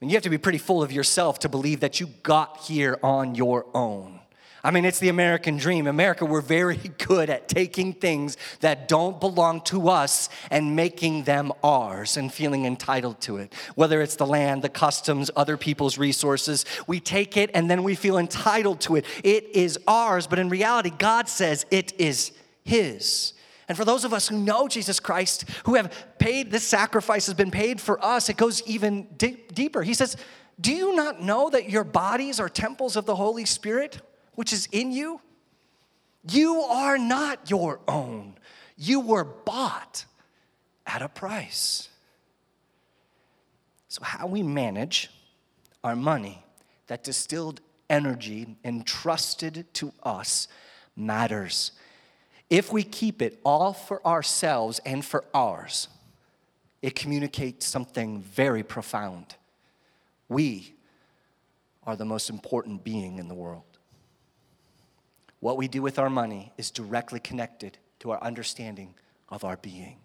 And 0.00 0.10
you 0.10 0.16
have 0.16 0.22
to 0.22 0.30
be 0.30 0.38
pretty 0.38 0.58
full 0.58 0.82
of 0.82 0.92
yourself 0.92 1.40
to 1.40 1.48
believe 1.48 1.80
that 1.80 2.00
you 2.00 2.08
got 2.22 2.58
here 2.58 2.98
on 3.02 3.34
your 3.34 3.66
own. 3.74 4.21
I 4.64 4.70
mean, 4.70 4.84
it's 4.84 5.00
the 5.00 5.08
American 5.08 5.56
dream. 5.56 5.88
America, 5.88 6.24
we're 6.24 6.40
very 6.40 6.76
good 6.98 7.30
at 7.30 7.48
taking 7.48 7.92
things 7.92 8.36
that 8.60 8.86
don't 8.86 9.18
belong 9.18 9.60
to 9.62 9.88
us 9.88 10.28
and 10.50 10.76
making 10.76 11.24
them 11.24 11.52
ours 11.64 12.16
and 12.16 12.32
feeling 12.32 12.64
entitled 12.64 13.20
to 13.22 13.38
it. 13.38 13.52
Whether 13.74 14.00
it's 14.02 14.16
the 14.16 14.26
land, 14.26 14.62
the 14.62 14.68
customs, 14.68 15.30
other 15.34 15.56
people's 15.56 15.98
resources, 15.98 16.64
we 16.86 17.00
take 17.00 17.36
it 17.36 17.50
and 17.54 17.68
then 17.68 17.82
we 17.82 17.96
feel 17.96 18.18
entitled 18.18 18.80
to 18.82 18.96
it. 18.96 19.04
It 19.24 19.48
is 19.54 19.78
ours, 19.88 20.28
but 20.28 20.38
in 20.38 20.48
reality, 20.48 20.90
God 20.90 21.28
says 21.28 21.66
it 21.72 21.92
is 22.00 22.30
His. 22.62 23.32
And 23.68 23.76
for 23.76 23.84
those 23.84 24.04
of 24.04 24.12
us 24.12 24.28
who 24.28 24.38
know 24.38 24.68
Jesus 24.68 25.00
Christ, 25.00 25.44
who 25.64 25.74
have 25.74 25.92
paid, 26.18 26.52
this 26.52 26.64
sacrifice 26.64 27.26
has 27.26 27.34
been 27.34 27.50
paid 27.50 27.80
for 27.80 28.04
us, 28.04 28.28
it 28.28 28.36
goes 28.36 28.62
even 28.62 29.08
deep, 29.16 29.54
deeper. 29.54 29.82
He 29.82 29.94
says, 29.94 30.16
Do 30.60 30.72
you 30.72 30.94
not 30.94 31.20
know 31.20 31.50
that 31.50 31.68
your 31.68 31.82
bodies 31.82 32.38
are 32.38 32.48
temples 32.48 32.94
of 32.96 33.06
the 33.06 33.16
Holy 33.16 33.44
Spirit? 33.44 34.00
Which 34.34 34.52
is 34.52 34.68
in 34.72 34.92
you, 34.92 35.20
you 36.28 36.60
are 36.62 36.98
not 36.98 37.50
your 37.50 37.80
own. 37.88 38.34
You 38.76 39.00
were 39.00 39.24
bought 39.24 40.04
at 40.86 41.02
a 41.02 41.08
price. 41.08 41.88
So, 43.88 44.02
how 44.02 44.26
we 44.26 44.42
manage 44.42 45.10
our 45.84 45.96
money, 45.96 46.42
that 46.86 47.04
distilled 47.04 47.60
energy 47.90 48.56
entrusted 48.64 49.66
to 49.74 49.92
us, 50.02 50.48
matters. 50.96 51.72
If 52.48 52.72
we 52.72 52.82
keep 52.82 53.20
it 53.20 53.40
all 53.44 53.72
for 53.72 54.04
ourselves 54.06 54.80
and 54.86 55.04
for 55.04 55.24
ours, 55.34 55.88
it 56.80 56.94
communicates 56.94 57.66
something 57.66 58.22
very 58.22 58.62
profound. 58.62 59.36
We 60.28 60.74
are 61.84 61.96
the 61.96 62.04
most 62.04 62.30
important 62.30 62.84
being 62.84 63.18
in 63.18 63.28
the 63.28 63.34
world. 63.34 63.71
What 65.42 65.56
we 65.56 65.66
do 65.66 65.82
with 65.82 65.98
our 65.98 66.08
money 66.08 66.52
is 66.56 66.70
directly 66.70 67.18
connected 67.18 67.76
to 67.98 68.12
our 68.12 68.22
understanding 68.22 68.94
of 69.28 69.42
our 69.42 69.56
being. 69.56 69.96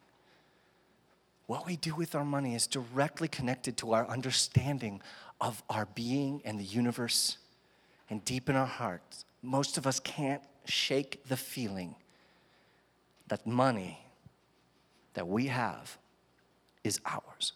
What 1.45 1.67
we 1.67 1.76
do 1.76 1.93
with 1.93 2.15
our 2.15 2.26
money 2.26 2.56
is 2.56 2.65
directly 2.65 3.28
connected 3.28 3.78
to 3.78 3.93
our 3.93 4.08
understanding 4.08 5.00
of 5.39 5.62
our 5.69 5.86
being 5.93 6.41
and 6.43 6.60
the 6.60 6.63
universe 6.63 7.38
and 8.10 8.26
deep 8.26 8.50
in 8.50 8.56
our 8.56 8.65
hearts. 8.65 9.26
Most 9.43 9.78
of 9.78 9.86
us 9.86 10.00
can't 10.00 10.41
shake 10.65 11.23
the 11.28 11.38
feeling 11.38 11.93
that 13.28 13.45
money 13.45 14.00
that 15.13 15.28
we 15.28 15.45
have 15.45 16.00
is 16.84 17.00
ours. 17.06 17.54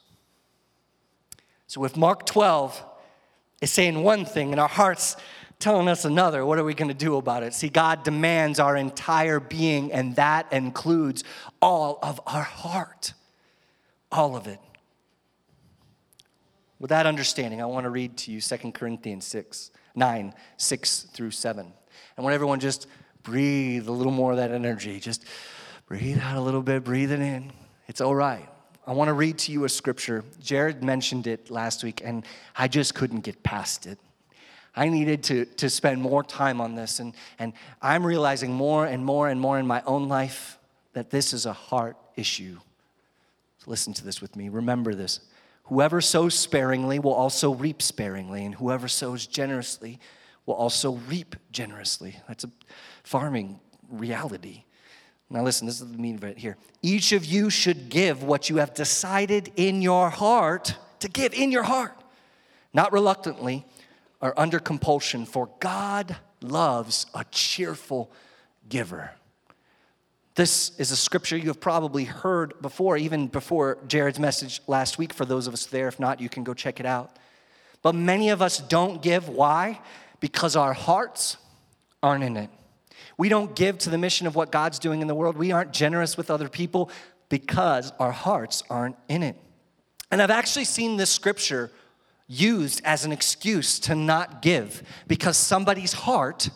So 1.65 1.83
if 1.83 1.97
Mark 1.97 2.27
12 2.27 2.85
is 3.59 3.71
saying 3.71 4.03
one 4.03 4.23
thing 4.23 4.51
and 4.51 4.59
our 4.59 4.69
hearts 4.69 5.17
telling 5.61 5.87
us 5.87 6.03
another. 6.03 6.45
What 6.45 6.59
are 6.59 6.63
we 6.63 6.73
going 6.73 6.89
to 6.89 6.93
do 6.93 7.15
about 7.15 7.43
it? 7.43 7.53
See, 7.53 7.69
God 7.69 8.03
demands 8.03 8.59
our 8.59 8.75
entire 8.75 9.39
being, 9.39 9.93
and 9.93 10.15
that 10.17 10.51
includes 10.51 11.23
all 11.61 11.99
of 12.03 12.19
our 12.27 12.43
heart, 12.43 13.13
all 14.11 14.35
of 14.35 14.47
it. 14.47 14.59
With 16.79 16.89
that 16.89 17.05
understanding, 17.05 17.61
I 17.61 17.65
want 17.65 17.85
to 17.85 17.89
read 17.89 18.17
to 18.17 18.31
you 18.31 18.41
2 18.41 18.71
Corinthians 18.71 19.25
6, 19.25 19.71
9, 19.95 20.33
6 20.57 21.01
through 21.13 21.31
7. 21.31 21.71
I 22.17 22.21
want 22.21 22.33
everyone 22.33 22.59
just 22.59 22.87
breathe 23.23 23.87
a 23.87 23.91
little 23.91 24.11
more 24.11 24.31
of 24.31 24.37
that 24.37 24.51
energy. 24.51 24.99
Just 24.99 25.25
breathe 25.87 26.19
out 26.19 26.37
a 26.37 26.41
little 26.41 26.61
bit, 26.61 26.83
breathe 26.83 27.11
it 27.11 27.19
in. 27.19 27.51
It's 27.87 28.01
all 28.01 28.15
right. 28.15 28.47
I 28.87 28.93
want 28.93 29.09
to 29.09 29.13
read 29.13 29.37
to 29.39 29.51
you 29.51 29.63
a 29.65 29.69
scripture. 29.69 30.23
Jared 30.39 30.83
mentioned 30.83 31.27
it 31.27 31.51
last 31.51 31.83
week, 31.83 32.01
and 32.03 32.25
I 32.57 32.67
just 32.67 32.95
couldn't 32.95 33.21
get 33.21 33.43
past 33.43 33.85
it. 33.85 33.99
I 34.75 34.89
needed 34.89 35.23
to, 35.23 35.45
to 35.45 35.69
spend 35.69 36.01
more 36.01 36.23
time 36.23 36.61
on 36.61 36.75
this. 36.75 36.99
And, 36.99 37.13
and 37.39 37.53
I'm 37.81 38.05
realizing 38.05 38.53
more 38.53 38.85
and 38.85 39.03
more 39.03 39.27
and 39.29 39.39
more 39.39 39.59
in 39.59 39.67
my 39.67 39.81
own 39.85 40.07
life 40.07 40.57
that 40.93 41.09
this 41.09 41.33
is 41.33 41.45
a 41.45 41.53
heart 41.53 41.97
issue. 42.15 42.57
So 43.59 43.69
listen 43.69 43.93
to 43.93 44.05
this 44.05 44.21
with 44.21 44.35
me. 44.35 44.49
Remember 44.49 44.95
this. 44.95 45.19
Whoever 45.65 46.01
sows 46.01 46.33
sparingly 46.33 46.99
will 46.99 47.13
also 47.13 47.53
reap 47.53 47.81
sparingly, 47.81 48.43
and 48.43 48.55
whoever 48.55 48.87
sows 48.87 49.25
generously 49.25 49.99
will 50.45 50.55
also 50.55 50.93
reap 51.07 51.35
generously. 51.51 52.17
That's 52.27 52.43
a 52.43 52.51
farming 53.03 53.59
reality. 53.89 54.63
Now, 55.29 55.43
listen, 55.43 55.65
this 55.65 55.79
is 55.79 55.89
the 55.89 55.97
meaning 55.97 56.15
of 56.15 56.23
it 56.25 56.37
here. 56.37 56.57
Each 56.81 57.13
of 57.13 57.23
you 57.23 57.49
should 57.49 57.87
give 57.87 58.23
what 58.23 58.49
you 58.49 58.57
have 58.57 58.73
decided 58.73 59.51
in 59.55 59.81
your 59.81 60.09
heart 60.09 60.75
to 60.99 61.07
give 61.07 61.33
in 61.33 61.51
your 61.51 61.63
heart, 61.63 61.95
not 62.73 62.91
reluctantly 62.91 63.65
or 64.21 64.39
under 64.39 64.59
compulsion, 64.59 65.25
for 65.25 65.49
God 65.59 66.15
loves 66.41 67.05
a 67.13 67.25
cheerful 67.31 68.11
giver. 68.69 69.11
This 70.35 70.71
is 70.77 70.91
a 70.91 70.95
scripture 70.95 71.35
you 71.35 71.47
have 71.47 71.59
probably 71.59 72.05
heard 72.05 72.53
before, 72.61 72.95
even 72.95 73.27
before 73.27 73.79
Jared's 73.87 74.19
message 74.19 74.61
last 74.65 74.97
week. 74.97 75.13
For 75.13 75.25
those 75.25 75.47
of 75.47 75.53
us 75.53 75.65
there, 75.65 75.87
if 75.87 75.99
not, 75.99 76.21
you 76.21 76.29
can 76.29 76.43
go 76.43 76.53
check 76.53 76.79
it 76.79 76.85
out. 76.85 77.17
But 77.81 77.95
many 77.95 78.29
of 78.29 78.41
us 78.41 78.59
don't 78.59 79.01
give. 79.01 79.27
Why? 79.27 79.81
Because 80.19 80.55
our 80.55 80.73
hearts 80.73 81.37
aren't 82.01 82.23
in 82.23 82.37
it. 82.37 82.49
We 83.17 83.27
don't 83.27 83.55
give 83.55 83.77
to 83.79 83.89
the 83.89 83.97
mission 83.97 84.25
of 84.25 84.35
what 84.35 84.51
God's 84.51 84.79
doing 84.79 85.01
in 85.01 85.07
the 85.07 85.15
world. 85.15 85.37
We 85.37 85.51
aren't 85.51 85.73
generous 85.73 86.15
with 86.15 86.31
other 86.31 86.47
people 86.47 86.89
because 87.27 87.91
our 87.99 88.11
hearts 88.11 88.63
aren't 88.69 88.95
in 89.09 89.23
it. 89.23 89.35
And 90.11 90.21
I've 90.21 90.31
actually 90.31 90.65
seen 90.65 90.97
this 90.97 91.09
scripture 91.09 91.71
used 92.31 92.81
as 92.85 93.03
an 93.03 93.11
excuse 93.11 93.77
to 93.77 93.93
not 93.93 94.41
give 94.41 94.83
because 95.07 95.35
somebody's 95.35 95.91
heart 95.91 96.49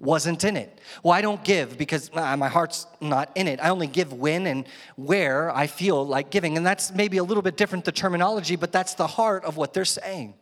wasn't 0.00 0.42
in 0.42 0.56
it. 0.56 0.80
Well, 1.04 1.12
I 1.12 1.20
don't 1.20 1.44
give 1.44 1.78
because 1.78 2.12
my 2.12 2.48
heart's 2.48 2.86
not 3.00 3.30
in 3.36 3.46
it. 3.46 3.60
I 3.62 3.68
only 3.68 3.86
give 3.86 4.12
when 4.12 4.46
and 4.46 4.66
where 4.96 5.54
I 5.54 5.68
feel 5.68 6.04
like 6.04 6.30
giving. 6.30 6.56
And 6.56 6.66
that's 6.66 6.92
maybe 6.92 7.18
a 7.18 7.24
little 7.24 7.42
bit 7.42 7.56
different, 7.56 7.84
the 7.84 7.92
terminology, 7.92 8.56
but 8.56 8.72
that's 8.72 8.94
the 8.94 9.06
heart 9.06 9.44
of 9.44 9.56
what 9.56 9.72
they're 9.72 9.84
saying. 9.84 10.34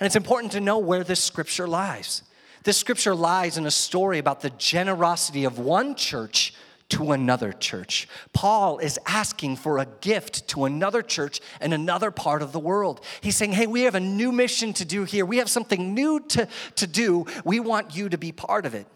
And 0.00 0.06
it's 0.06 0.16
important 0.16 0.52
to 0.52 0.60
know 0.60 0.78
where 0.78 1.04
this 1.04 1.22
scripture 1.22 1.68
lies. 1.68 2.22
This 2.62 2.78
scripture 2.78 3.14
lies 3.14 3.58
in 3.58 3.66
a 3.66 3.70
story 3.70 4.18
about 4.18 4.40
the 4.40 4.50
generosity 4.50 5.44
of 5.44 5.58
one 5.58 5.94
church 5.94 6.54
to 6.92 7.12
another 7.12 7.52
church. 7.52 8.06
Paul 8.34 8.78
is 8.78 8.98
asking 9.06 9.56
for 9.56 9.78
a 9.78 9.86
gift 10.02 10.46
to 10.48 10.66
another 10.66 11.00
church 11.00 11.40
in 11.60 11.72
another 11.72 12.10
part 12.10 12.42
of 12.42 12.52
the 12.52 12.60
world. 12.60 13.00
He's 13.22 13.34
saying, 13.34 13.52
Hey, 13.52 13.66
we 13.66 13.82
have 13.82 13.94
a 13.94 14.00
new 14.00 14.30
mission 14.30 14.74
to 14.74 14.84
do 14.84 15.04
here. 15.04 15.24
We 15.24 15.38
have 15.38 15.48
something 15.48 15.94
new 15.94 16.20
to, 16.20 16.46
to 16.76 16.86
do. 16.86 17.24
We 17.44 17.60
want 17.60 17.96
you 17.96 18.10
to 18.10 18.18
be 18.18 18.30
part 18.30 18.66
of 18.66 18.74
it. 18.74 18.86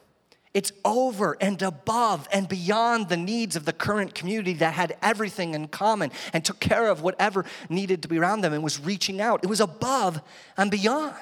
It's 0.52 0.72
over 0.85 1.38
and 1.40 1.61
above 1.62 2.28
and 2.32 2.48
beyond 2.48 3.09
the 3.09 3.16
needs 3.16 3.56
of 3.56 3.64
the 3.64 3.72
current 3.72 4.14
community 4.14 4.54
that 4.54 4.74
had 4.74 4.96
everything 5.02 5.54
in 5.54 5.68
common 5.68 6.11
and 6.35 6.44
took 6.44 6.61
care 6.61 6.88
of 6.88 7.02
whatever 7.02 7.46
needed 7.70 8.02
to 8.02 8.09
be 8.09 8.18
around 8.18 8.42
them 8.42 8.52
and 8.52 8.62
was 8.62 8.78
reaching 8.78 9.22
out. 9.22 9.40
It 9.42 9.48
was 9.48 9.61
above 9.61 10.20
and 10.56 10.70
beyond. 10.70 11.14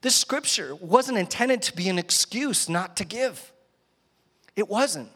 This 0.00 0.16
scripture 0.16 0.74
wasn't 0.74 1.18
intended 1.18 1.62
to 1.62 1.76
be 1.76 1.88
an 1.88 1.98
excuse 1.98 2.68
not 2.68 2.96
to 2.96 3.04
give. 3.04 3.52
It 4.56 4.68
wasn't. 4.68 5.08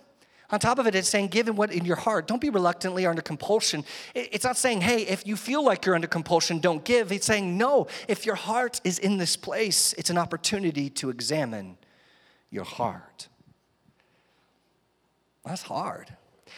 On 0.50 0.60
top 0.60 0.78
of 0.78 0.86
it, 0.86 0.94
it's 0.94 1.08
saying, 1.08 1.28
give 1.28 1.48
in 1.48 1.56
what 1.56 1.72
in 1.72 1.84
your 1.84 1.96
heart. 1.96 2.28
Don't 2.28 2.40
be 2.40 2.50
reluctantly 2.50 3.04
or 3.04 3.10
under 3.10 3.22
compulsion. 3.22 3.84
It's 4.14 4.44
not 4.44 4.56
saying, 4.56 4.80
hey, 4.80 5.02
if 5.02 5.26
you 5.26 5.36
feel 5.36 5.64
like 5.64 5.84
you're 5.84 5.96
under 5.96 6.06
compulsion, 6.06 6.60
don't 6.60 6.84
give. 6.84 7.10
It's 7.10 7.26
saying, 7.26 7.58
no, 7.58 7.88
if 8.06 8.24
your 8.24 8.36
heart 8.36 8.80
is 8.84 8.98
in 8.98 9.16
this 9.16 9.36
place, 9.36 9.92
it's 9.98 10.10
an 10.10 10.18
opportunity 10.18 10.88
to 10.90 11.10
examine 11.10 11.76
your 12.50 12.64
heart. 12.64 13.28
That's 15.44 15.62
hard. 15.62 16.14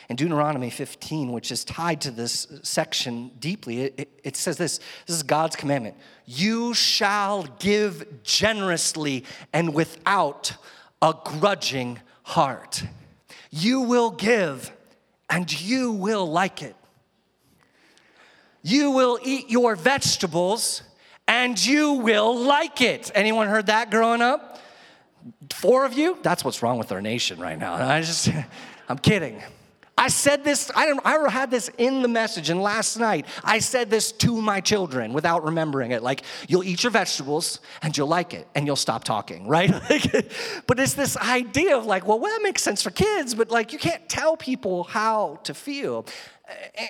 In 0.08 0.16
Deuteronomy 0.16 0.70
15, 0.70 1.32
which 1.32 1.50
is 1.50 1.64
tied 1.64 2.00
to 2.02 2.10
this 2.10 2.46
section 2.62 3.30
deeply, 3.38 3.82
it, 3.82 3.94
it, 3.98 4.20
it, 4.22 4.36
says 4.36 4.56
this 4.56 4.78
this 5.06 5.16
is 5.16 5.22
God's 5.22 5.56
commandment 5.56 5.96
You 6.24 6.72
shall 6.72 7.44
give 7.58 8.22
generously 8.22 9.24
and 9.52 9.74
without 9.74 10.54
a 11.02 11.14
grudging 11.24 12.00
heart. 12.22 12.84
You 13.50 13.82
will 13.82 14.10
give 14.10 14.72
and 15.30 15.60
you 15.60 15.92
will 15.92 16.30
like 16.30 16.62
it. 16.62 16.76
You 18.62 18.90
will 18.90 19.18
eat 19.22 19.50
your 19.50 19.76
vegetables 19.76 20.82
and 21.26 21.64
you 21.64 21.92
will 21.92 22.36
like 22.36 22.80
it. 22.80 23.10
Anyone 23.14 23.48
heard 23.48 23.66
that 23.66 23.90
growing 23.90 24.22
up? 24.22 24.60
Four 25.52 25.84
of 25.84 25.92
you? 25.92 26.18
That's 26.22 26.44
what's 26.44 26.62
wrong 26.62 26.78
with 26.78 26.92
our 26.92 27.02
nation 27.02 27.38
right 27.38 27.58
now. 27.58 27.74
I 27.88 28.00
just, 28.00 28.30
I'm 28.88 28.98
kidding. 28.98 29.42
I 29.98 30.06
said 30.06 30.44
this, 30.44 30.70
I, 30.76 30.96
I 31.04 31.28
had 31.28 31.50
this 31.50 31.70
in 31.76 32.02
the 32.02 32.08
message, 32.08 32.50
and 32.50 32.62
last 32.62 32.98
night 32.98 33.26
I 33.42 33.58
said 33.58 33.90
this 33.90 34.12
to 34.12 34.40
my 34.40 34.60
children 34.60 35.12
without 35.12 35.44
remembering 35.44 35.90
it. 35.90 36.04
Like, 36.04 36.22
you'll 36.46 36.62
eat 36.62 36.84
your 36.84 36.92
vegetables 36.92 37.58
and 37.82 37.96
you'll 37.96 38.06
like 38.06 38.32
it 38.32 38.46
and 38.54 38.64
you'll 38.64 38.76
stop 38.76 39.02
talking, 39.02 39.48
right? 39.48 39.72
but 40.68 40.78
it's 40.78 40.94
this 40.94 41.16
idea 41.16 41.76
of 41.76 41.84
like, 41.84 42.06
well, 42.06 42.20
well, 42.20 42.32
that 42.32 42.44
makes 42.44 42.62
sense 42.62 42.80
for 42.80 42.92
kids, 42.92 43.34
but 43.34 43.50
like, 43.50 43.72
you 43.72 43.78
can't 43.78 44.08
tell 44.08 44.36
people 44.36 44.84
how 44.84 45.40
to 45.42 45.52
feel. 45.52 46.06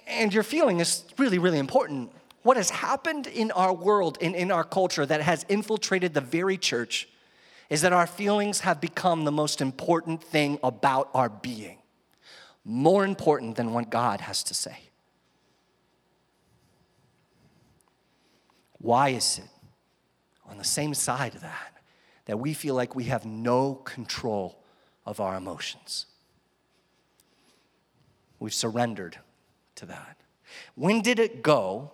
And 0.07 0.33
your 0.33 0.43
feeling 0.43 0.81
is 0.81 1.05
really, 1.17 1.39
really 1.39 1.59
important. 1.59 2.13
What 2.43 2.59
has 2.59 2.69
happened 2.69 3.27
in 3.27 3.51
our 3.53 3.73
world 3.73 4.19
and 4.21 4.37
in 4.37 4.53
our 4.53 4.65
culture 4.65 5.07
that 5.07 5.23
has 5.23 5.47
infiltrated 5.49 6.13
the 6.13 6.21
very 6.21 6.59
church 6.59 7.09
is 7.71 7.81
that 7.81 7.95
our 7.95 8.07
feelings 8.07 8.61
have 8.61 8.83
become 8.83 9.25
the 9.25 9.33
most 9.33 9.63
important 9.63 10.23
thing 10.23 10.59
about 10.63 11.09
our 11.15 11.31
being 11.31 11.78
more 12.69 13.07
important 13.07 13.57
than 13.57 13.73
what 13.73 13.89
God 13.89 14.21
has 14.21 14.43
to 14.45 14.53
say. 14.53 14.77
Why 18.77 19.09
is 19.09 19.39
it 19.39 19.49
on 20.47 20.59
the 20.59 20.65
same 20.65 20.93
side 20.93 21.35
of 21.35 21.41
that 21.41 21.79
that 22.27 22.39
we 22.39 22.53
feel 22.53 22.75
like 22.75 22.95
we 22.95 23.05
have 23.05 23.25
no 23.25 23.75
control 23.75 24.63
of 25.07 25.19
our 25.19 25.35
emotions? 25.35 26.05
We've 28.39 28.53
surrendered 28.53 29.19
to 29.77 29.87
that. 29.87 30.19
When 30.75 31.01
did 31.01 31.19
it 31.19 31.43
go? 31.43 31.91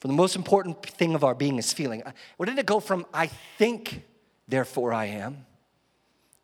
For 0.00 0.08
the 0.08 0.14
most 0.14 0.36
important 0.36 0.84
thing 0.84 1.14
of 1.14 1.22
our 1.22 1.34
being 1.34 1.58
is 1.58 1.72
feeling. 1.72 2.02
Uh, 2.02 2.12
when 2.38 2.48
did 2.48 2.58
it 2.58 2.66
go 2.66 2.80
from 2.80 3.04
I 3.12 3.26
think, 3.26 4.04
therefore 4.48 4.94
I 4.94 5.04
am, 5.04 5.44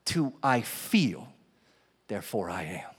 to 0.04 0.34
I 0.42 0.60
feel, 0.60 1.32
therefore 2.08 2.50
I 2.50 2.64
am? 2.64 2.97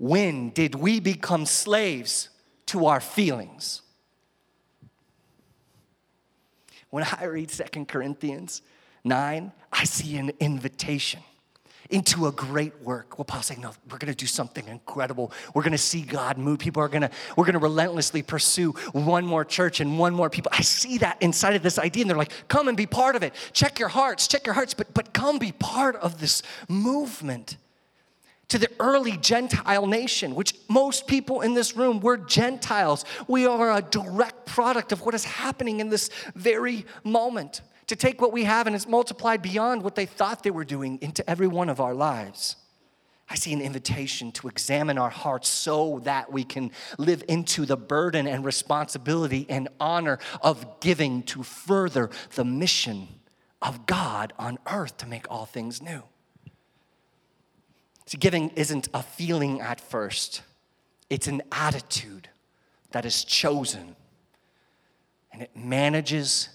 When 0.00 0.48
did 0.48 0.74
we 0.76 0.98
become 0.98 1.44
slaves 1.44 2.30
to 2.66 2.86
our 2.86 3.00
feelings? 3.00 3.82
When 6.88 7.04
I 7.04 7.24
read 7.24 7.50
Second 7.50 7.86
Corinthians 7.86 8.62
9, 9.04 9.52
I 9.70 9.84
see 9.84 10.16
an 10.16 10.32
invitation 10.40 11.20
into 11.90 12.28
a 12.28 12.32
great 12.32 12.80
work. 12.80 13.18
Well, 13.18 13.26
Paul's 13.26 13.44
saying, 13.44 13.60
no, 13.60 13.72
we're 13.90 13.98
gonna 13.98 14.14
do 14.14 14.24
something 14.24 14.66
incredible. 14.68 15.32
We're 15.52 15.64
gonna 15.64 15.76
see 15.76 16.00
God 16.00 16.38
move. 16.38 16.60
People 16.60 16.82
are 16.82 16.88
gonna, 16.88 17.10
we're 17.36 17.44
gonna 17.44 17.58
relentlessly 17.58 18.22
pursue 18.22 18.72
one 18.92 19.26
more 19.26 19.44
church 19.44 19.80
and 19.80 19.98
one 19.98 20.14
more 20.14 20.30
people. 20.30 20.50
I 20.54 20.62
see 20.62 20.96
that 20.98 21.20
inside 21.20 21.56
of 21.56 21.62
this 21.62 21.78
idea, 21.78 22.04
and 22.04 22.10
they're 22.10 22.16
like, 22.16 22.32
come 22.48 22.68
and 22.68 22.76
be 22.76 22.86
part 22.86 23.16
of 23.16 23.22
it. 23.22 23.34
Check 23.52 23.78
your 23.78 23.90
hearts, 23.90 24.28
check 24.28 24.46
your 24.46 24.54
hearts, 24.54 24.72
but, 24.72 24.94
but 24.94 25.12
come 25.12 25.38
be 25.38 25.52
part 25.52 25.94
of 25.96 26.20
this 26.20 26.42
movement 26.70 27.58
to 28.50 28.58
the 28.58 28.70
early 28.78 29.16
Gentile 29.16 29.86
nation, 29.86 30.34
which 30.34 30.54
most 30.68 31.06
people 31.06 31.40
in 31.40 31.54
this 31.54 31.76
room 31.76 32.00
were 32.00 32.16
Gentiles. 32.16 33.04
We 33.26 33.46
are 33.46 33.72
a 33.72 33.82
direct 33.82 34.46
product 34.46 34.92
of 34.92 35.00
what 35.00 35.14
is 35.14 35.24
happening 35.24 35.80
in 35.80 35.88
this 35.88 36.10
very 36.34 36.84
moment. 37.02 37.62
To 37.86 37.96
take 37.96 38.20
what 38.20 38.32
we 38.32 38.44
have 38.44 38.68
and 38.68 38.76
it's 38.76 38.86
multiplied 38.86 39.42
beyond 39.42 39.82
what 39.82 39.96
they 39.96 40.06
thought 40.06 40.44
they 40.44 40.52
were 40.52 40.64
doing 40.64 40.98
into 41.00 41.28
every 41.28 41.48
one 41.48 41.68
of 41.68 41.80
our 41.80 41.92
lives. 41.94 42.54
I 43.28 43.36
see 43.36 43.52
an 43.52 43.60
invitation 43.60 44.32
to 44.32 44.48
examine 44.48 44.98
our 44.98 45.10
hearts 45.10 45.48
so 45.48 46.00
that 46.04 46.32
we 46.32 46.44
can 46.44 46.72
live 46.98 47.24
into 47.28 47.64
the 47.66 47.76
burden 47.76 48.26
and 48.26 48.44
responsibility 48.44 49.46
and 49.48 49.68
honor 49.78 50.18
of 50.40 50.80
giving 50.80 51.22
to 51.24 51.42
further 51.44 52.10
the 52.34 52.44
mission 52.44 53.08
of 53.62 53.86
God 53.86 54.32
on 54.38 54.58
earth 54.66 54.96
to 54.98 55.06
make 55.06 55.30
all 55.30 55.46
things 55.46 55.80
new. 55.80 56.02
See, 58.10 58.18
giving 58.18 58.50
isn't 58.56 58.88
a 58.92 59.04
feeling 59.04 59.60
at 59.60 59.80
first, 59.80 60.42
it's 61.08 61.28
an 61.28 61.42
attitude 61.52 62.28
that 62.90 63.04
is 63.04 63.22
chosen. 63.22 63.94
And 65.32 65.42
it 65.42 65.52
manages 65.54 66.48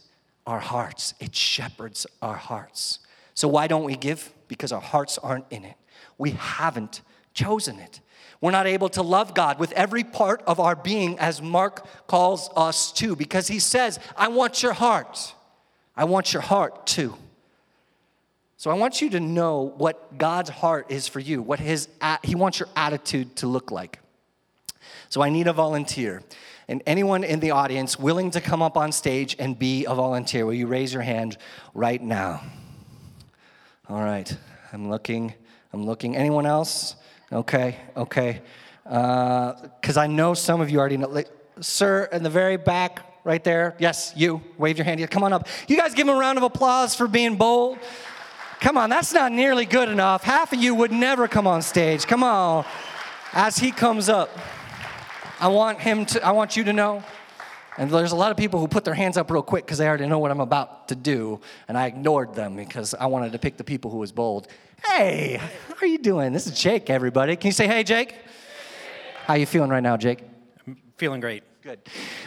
our 0.45 0.59
hearts, 0.59 1.13
it 1.21 1.33
shepherds 1.33 2.05
our 2.21 2.35
hearts. 2.35 2.99
So, 3.35 3.47
why 3.47 3.67
don't 3.67 3.85
we 3.85 3.95
give? 3.95 4.33
Because 4.49 4.73
our 4.73 4.81
hearts 4.81 5.17
aren't 5.17 5.45
in 5.49 5.63
it. 5.63 5.75
We 6.17 6.31
haven't 6.31 6.99
chosen 7.33 7.79
it. 7.79 8.01
We're 8.41 8.51
not 8.51 8.67
able 8.67 8.89
to 8.89 9.01
love 9.01 9.33
God 9.33 9.57
with 9.57 9.71
every 9.71 10.03
part 10.03 10.43
of 10.45 10.59
our 10.59 10.75
being 10.75 11.17
as 11.19 11.41
Mark 11.41 11.87
calls 12.05 12.49
us 12.57 12.91
to, 12.93 13.15
because 13.15 13.47
he 13.47 13.59
says, 13.59 13.97
I 14.17 14.27
want 14.27 14.61
your 14.61 14.73
heart. 14.73 15.33
I 15.95 16.03
want 16.03 16.33
your 16.33 16.41
heart 16.41 16.85
too. 16.85 17.15
So 18.57 18.71
I 18.71 18.73
want 18.75 19.01
you 19.01 19.09
to 19.11 19.19
know 19.19 19.73
what 19.77 20.17
God's 20.17 20.49
heart 20.49 20.87
is 20.89 21.07
for 21.07 21.19
you, 21.19 21.41
what 21.41 21.59
his 21.59 21.89
he 22.23 22.35
wants 22.35 22.59
your 22.59 22.69
attitude 22.75 23.35
to 23.37 23.47
look 23.47 23.71
like. 23.71 23.99
So 25.09 25.21
I 25.21 25.29
need 25.29 25.47
a 25.47 25.53
volunteer. 25.53 26.23
And 26.67 26.81
anyone 26.87 27.23
in 27.23 27.41
the 27.41 27.51
audience 27.51 27.99
willing 27.99 28.31
to 28.31 28.41
come 28.41 28.61
up 28.61 28.75
on 28.75 28.91
stage 28.91 29.35
and 29.37 29.57
be 29.57 29.85
a 29.85 29.93
volunteer, 29.93 30.45
will 30.45 30.53
you 30.53 30.67
raise 30.67 30.93
your 30.93 31.03
hand 31.03 31.37
right 31.73 32.01
now? 32.01 32.41
All 33.87 34.01
right. 34.01 34.35
I'm 34.73 34.89
looking. 34.89 35.33
I'm 35.73 35.85
looking. 35.85 36.15
Anyone 36.15 36.45
else? 36.45 36.95
Okay. 37.31 37.77
Okay. 37.95 38.41
Because 38.83 39.97
uh, 39.97 40.01
I 40.01 40.07
know 40.07 40.33
some 40.33 40.59
of 40.61 40.69
you 40.69 40.79
already 40.79 40.97
know. 40.97 41.09
Like, 41.09 41.29
sir, 41.59 42.05
in 42.11 42.23
the 42.23 42.29
very 42.29 42.57
back, 42.57 43.21
right 43.23 43.43
there. 43.43 43.75
Yes, 43.79 44.13
you. 44.15 44.41
Wave 44.57 44.77
your 44.77 44.85
hand. 44.85 45.07
Come 45.11 45.23
on 45.23 45.33
up. 45.33 45.47
You 45.67 45.75
guys 45.75 45.93
give 45.93 46.07
him 46.07 46.15
a 46.15 46.17
round 46.17 46.37
of 46.37 46.43
applause 46.43 46.95
for 46.95 47.07
being 47.07 47.35
bold. 47.35 47.77
Come 48.65 48.80
on, 48.80 48.89
that's 48.89 49.13
not 49.13 49.32
nearly 49.32 49.67
good 49.67 49.89
enough. 49.89 50.23
Half 50.23 50.51
of 50.51 50.60
you 50.60 50.73
would 50.73 50.91
never 50.91 51.28
come 51.28 51.45
on 51.45 51.62
stage. 51.62 52.08
Come 52.08 52.23
on. 52.23 52.65
As 53.32 53.60
he 53.60 53.71
comes 53.71 54.10
up, 54.10 54.36
I 55.39 55.49
want 55.49 55.80
him 55.80 56.04
to, 56.08 56.25
I 56.25 56.32
want 56.32 56.58
you 56.58 56.63
to 56.63 56.73
know. 56.73 57.04
And 57.78 57.91
there's 57.91 58.12
a 58.12 58.15
lot 58.15 58.32
of 58.32 58.38
people 58.38 58.60
who 58.60 58.67
put 58.67 58.84
their 58.84 58.95
hands 58.95 59.17
up 59.17 59.30
real 59.30 59.43
quick 59.43 59.67
because 59.67 59.78
they 59.78 59.88
already 59.88 60.08
know 60.08 60.17
what 60.17 60.32
I'm 60.32 60.39
about 60.39 60.88
to 60.88 60.95
do, 60.95 61.41
and 61.67 61.78
I 61.78 61.86
ignored 61.86 62.34
them 62.34 62.56
because 62.56 62.95
I 62.95 63.06
wanted 63.06 63.34
to 63.34 63.38
pick 63.38 63.58
the 63.58 63.63
people 63.63 63.91
who 63.91 63.97
was 63.97 64.12
bold. 64.12 64.47
Hey, 64.84 65.39
how 65.67 65.75
are 65.80 65.86
you 65.88 65.99
doing? 65.99 66.34
This 66.34 66.47
is 66.47 66.60
Jake, 66.60 66.89
everybody. 66.89 67.36
Can 67.36 67.49
you 67.49 67.54
say 67.54 67.67
hey, 67.67 67.84
Jake? 67.84 68.15
How 69.28 69.36
you 69.36 69.45
feeling 69.45 69.69
right 69.69 69.84
now, 69.84 69.95
Jake? 69.95 70.23
I'm 70.65 70.82
feeling 70.97 71.21
great. 71.21 71.43
Good. 71.62 71.82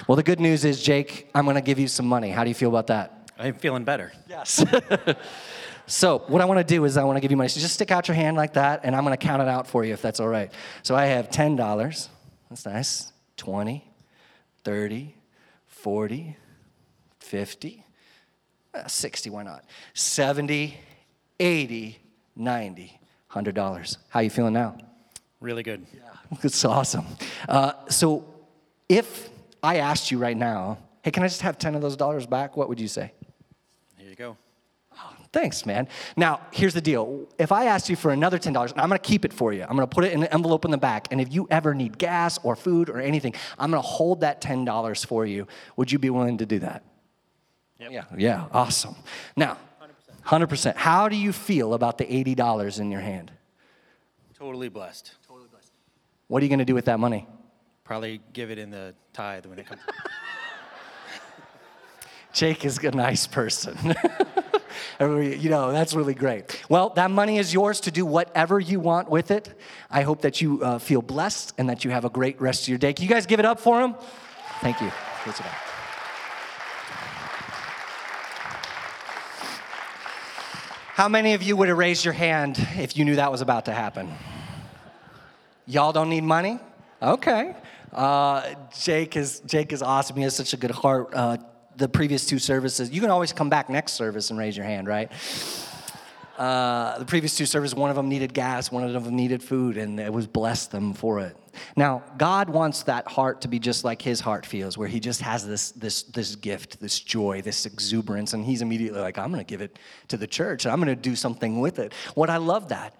Well, 0.06 0.14
the 0.14 0.22
good 0.22 0.38
news 0.38 0.64
is, 0.64 0.84
Jake, 0.84 1.30
I'm 1.34 1.46
going 1.46 1.56
to 1.56 1.60
give 1.60 1.80
you 1.80 1.88
some 1.88 2.06
money. 2.06 2.30
How 2.30 2.44
do 2.44 2.48
you 2.48 2.54
feel 2.54 2.68
about 2.68 2.86
that? 2.86 3.32
I'm 3.40 3.54
feeling 3.54 3.82
better. 3.82 4.12
Yes. 4.28 4.64
So 5.88 6.22
what 6.26 6.42
I 6.42 6.44
want 6.44 6.58
to 6.58 6.64
do 6.64 6.84
is 6.84 6.96
I 6.98 7.04
want 7.04 7.16
to 7.16 7.20
give 7.20 7.30
you 7.30 7.36
money. 7.36 7.48
So 7.48 7.60
just 7.60 7.74
stick 7.74 7.90
out 7.90 8.08
your 8.08 8.14
hand 8.14 8.36
like 8.36 8.52
that, 8.54 8.80
and 8.84 8.94
I'm 8.94 9.04
going 9.04 9.16
to 9.16 9.26
count 9.26 9.40
it 9.40 9.48
out 9.48 9.66
for 9.66 9.84
you 9.84 9.94
if 9.94 10.02
that's 10.02 10.20
all 10.20 10.28
right. 10.28 10.52
So 10.82 10.94
I 10.94 11.06
have 11.06 11.30
$10. 11.30 12.08
That's 12.50 12.66
nice. 12.66 13.12
20, 13.38 13.84
30, 14.64 15.14
40, 15.66 16.36
50, 17.20 17.84
uh, 18.74 18.86
60, 18.86 19.30
why 19.30 19.42
not? 19.42 19.64
70, 19.94 20.76
80, 21.40 21.98
90, 22.36 23.00
$100. 23.32 23.96
How 24.08 24.20
are 24.20 24.22
you 24.22 24.30
feeling 24.30 24.52
now? 24.52 24.76
Really 25.40 25.62
good. 25.62 25.86
Yeah, 25.94 26.38
it's 26.42 26.64
awesome. 26.64 27.06
Uh, 27.48 27.72
so 27.88 28.24
if 28.88 29.30
I 29.62 29.76
asked 29.76 30.10
you 30.10 30.18
right 30.18 30.36
now, 30.36 30.78
hey, 31.02 31.12
can 31.12 31.22
I 31.22 31.28
just 31.28 31.42
have 31.42 31.58
10 31.58 31.74
of 31.74 31.80
those 31.80 31.96
dollars 31.96 32.26
back? 32.26 32.56
What 32.56 32.68
would 32.68 32.80
you 32.80 32.88
say? 32.88 33.12
Here 33.96 34.10
you 34.10 34.16
go. 34.16 34.36
Thanks, 35.32 35.66
man. 35.66 35.88
Now, 36.16 36.40
here's 36.52 36.74
the 36.74 36.80
deal. 36.80 37.28
If 37.38 37.52
I 37.52 37.66
asked 37.66 37.90
you 37.90 37.96
for 37.96 38.10
another 38.10 38.38
$10, 38.38 38.46
and 38.46 38.80
I'm 38.80 38.88
gonna 38.88 38.98
keep 38.98 39.24
it 39.24 39.32
for 39.32 39.52
you, 39.52 39.62
I'm 39.62 39.76
gonna 39.76 39.86
put 39.86 40.04
it 40.04 40.12
in 40.12 40.22
an 40.22 40.28
envelope 40.28 40.64
in 40.64 40.70
the 40.70 40.78
back, 40.78 41.08
and 41.10 41.20
if 41.20 41.32
you 41.32 41.46
ever 41.50 41.74
need 41.74 41.98
gas 41.98 42.38
or 42.42 42.56
food 42.56 42.88
or 42.88 42.98
anything, 42.98 43.34
I'm 43.58 43.70
gonna 43.70 43.82
hold 43.82 44.20
that 44.22 44.40
$10 44.40 45.04
for 45.04 45.26
you. 45.26 45.46
Would 45.76 45.92
you 45.92 45.98
be 45.98 46.10
willing 46.10 46.38
to 46.38 46.46
do 46.46 46.58
that? 46.60 46.82
Yep. 47.78 47.92
Yeah, 47.92 48.04
yeah, 48.16 48.46
awesome. 48.52 48.96
Now, 49.36 49.58
100%. 50.24 50.48
100%. 50.48 50.76
How 50.76 51.08
do 51.08 51.16
you 51.16 51.32
feel 51.32 51.74
about 51.74 51.98
the 51.98 52.04
$80 52.04 52.80
in 52.80 52.90
your 52.90 53.00
hand? 53.00 53.30
Totally 54.36 54.68
blessed. 54.68 55.14
Totally 55.26 55.48
blessed. 55.50 55.72
What 56.28 56.42
are 56.42 56.46
you 56.46 56.50
gonna 56.50 56.64
do 56.64 56.74
with 56.74 56.86
that 56.86 56.98
money? 56.98 57.26
Probably 57.84 58.20
give 58.32 58.50
it 58.50 58.58
in 58.58 58.70
the 58.70 58.94
tithe 59.12 59.46
when 59.46 59.58
it 59.58 59.66
comes. 59.66 59.80
Jake 62.32 62.64
is 62.64 62.78
a 62.78 62.90
nice 62.90 63.26
person. 63.26 63.76
you 65.00 65.48
know, 65.48 65.72
that's 65.72 65.94
really 65.94 66.14
great. 66.14 66.62
Well, 66.68 66.90
that 66.90 67.10
money 67.10 67.38
is 67.38 67.52
yours 67.52 67.80
to 67.80 67.90
do 67.90 68.04
whatever 68.04 68.60
you 68.60 68.80
want 68.80 69.08
with 69.08 69.30
it. 69.30 69.58
I 69.90 70.02
hope 70.02 70.22
that 70.22 70.40
you 70.40 70.62
uh, 70.62 70.78
feel 70.78 71.02
blessed 71.02 71.54
and 71.58 71.68
that 71.68 71.84
you 71.84 71.90
have 71.90 72.04
a 72.04 72.10
great 72.10 72.40
rest 72.40 72.62
of 72.62 72.68
your 72.68 72.78
day. 72.78 72.92
Can 72.92 73.04
you 73.04 73.08
guys 73.08 73.26
give 73.26 73.40
it 73.40 73.46
up 73.46 73.60
for 73.60 73.80
him? 73.80 73.94
Thank 74.60 74.80
you. 74.80 74.90
How 80.94 81.08
many 81.08 81.34
of 81.34 81.42
you 81.42 81.56
would 81.56 81.68
have 81.68 81.78
raised 81.78 82.04
your 82.04 82.14
hand 82.14 82.58
if 82.76 82.96
you 82.96 83.04
knew 83.04 83.16
that 83.16 83.30
was 83.30 83.40
about 83.40 83.66
to 83.66 83.72
happen? 83.72 84.12
Y'all 85.66 85.92
don't 85.92 86.10
need 86.10 86.24
money? 86.24 86.58
Okay. 87.00 87.54
Uh, 87.92 88.54
Jake 88.80 89.16
is 89.16 89.40
Jake 89.46 89.72
is 89.72 89.82
awesome. 89.82 90.16
He 90.16 90.22
has 90.22 90.34
such 90.34 90.54
a 90.54 90.56
good 90.56 90.72
heart. 90.72 91.10
Uh, 91.12 91.36
the 91.78 91.88
previous 91.88 92.26
two 92.26 92.38
services, 92.38 92.90
you 92.90 93.00
can 93.00 93.10
always 93.10 93.32
come 93.32 93.48
back 93.48 93.70
next 93.70 93.92
service 93.92 94.30
and 94.30 94.38
raise 94.38 94.56
your 94.56 94.66
hand, 94.66 94.88
right? 94.88 95.10
Uh, 96.36 96.98
the 96.98 97.04
previous 97.04 97.36
two 97.36 97.46
services, 97.46 97.74
one 97.74 97.90
of 97.90 97.96
them 97.96 98.08
needed 98.08 98.32
gas, 98.34 98.70
one 98.70 98.84
of 98.84 99.04
them 99.04 99.16
needed 99.16 99.42
food, 99.42 99.76
and 99.76 99.98
it 99.98 100.12
was 100.12 100.26
blessed 100.26 100.70
them 100.70 100.92
for 100.92 101.20
it. 101.20 101.36
Now, 101.76 102.04
God 102.16 102.48
wants 102.48 102.84
that 102.84 103.08
heart 103.08 103.40
to 103.40 103.48
be 103.48 103.58
just 103.58 103.84
like 103.84 104.00
His 104.00 104.20
heart 104.20 104.46
feels, 104.46 104.78
where 104.78 104.86
He 104.86 105.00
just 105.00 105.20
has 105.22 105.44
this 105.44 105.72
this 105.72 106.04
this 106.04 106.36
gift, 106.36 106.78
this 106.80 107.00
joy, 107.00 107.42
this 107.42 107.66
exuberance, 107.66 108.34
and 108.34 108.44
He's 108.44 108.62
immediately 108.62 109.00
like, 109.00 109.18
"I'm 109.18 109.32
going 109.32 109.44
to 109.44 109.48
give 109.48 109.60
it 109.60 109.80
to 110.08 110.16
the 110.16 110.28
church, 110.28 110.64
and 110.64 110.72
I'm 110.72 110.80
going 110.80 110.94
to 110.94 111.00
do 111.10 111.16
something 111.16 111.58
with 111.58 111.80
it." 111.80 111.92
What 112.14 112.30
I 112.30 112.36
love 112.36 112.68
that, 112.68 112.94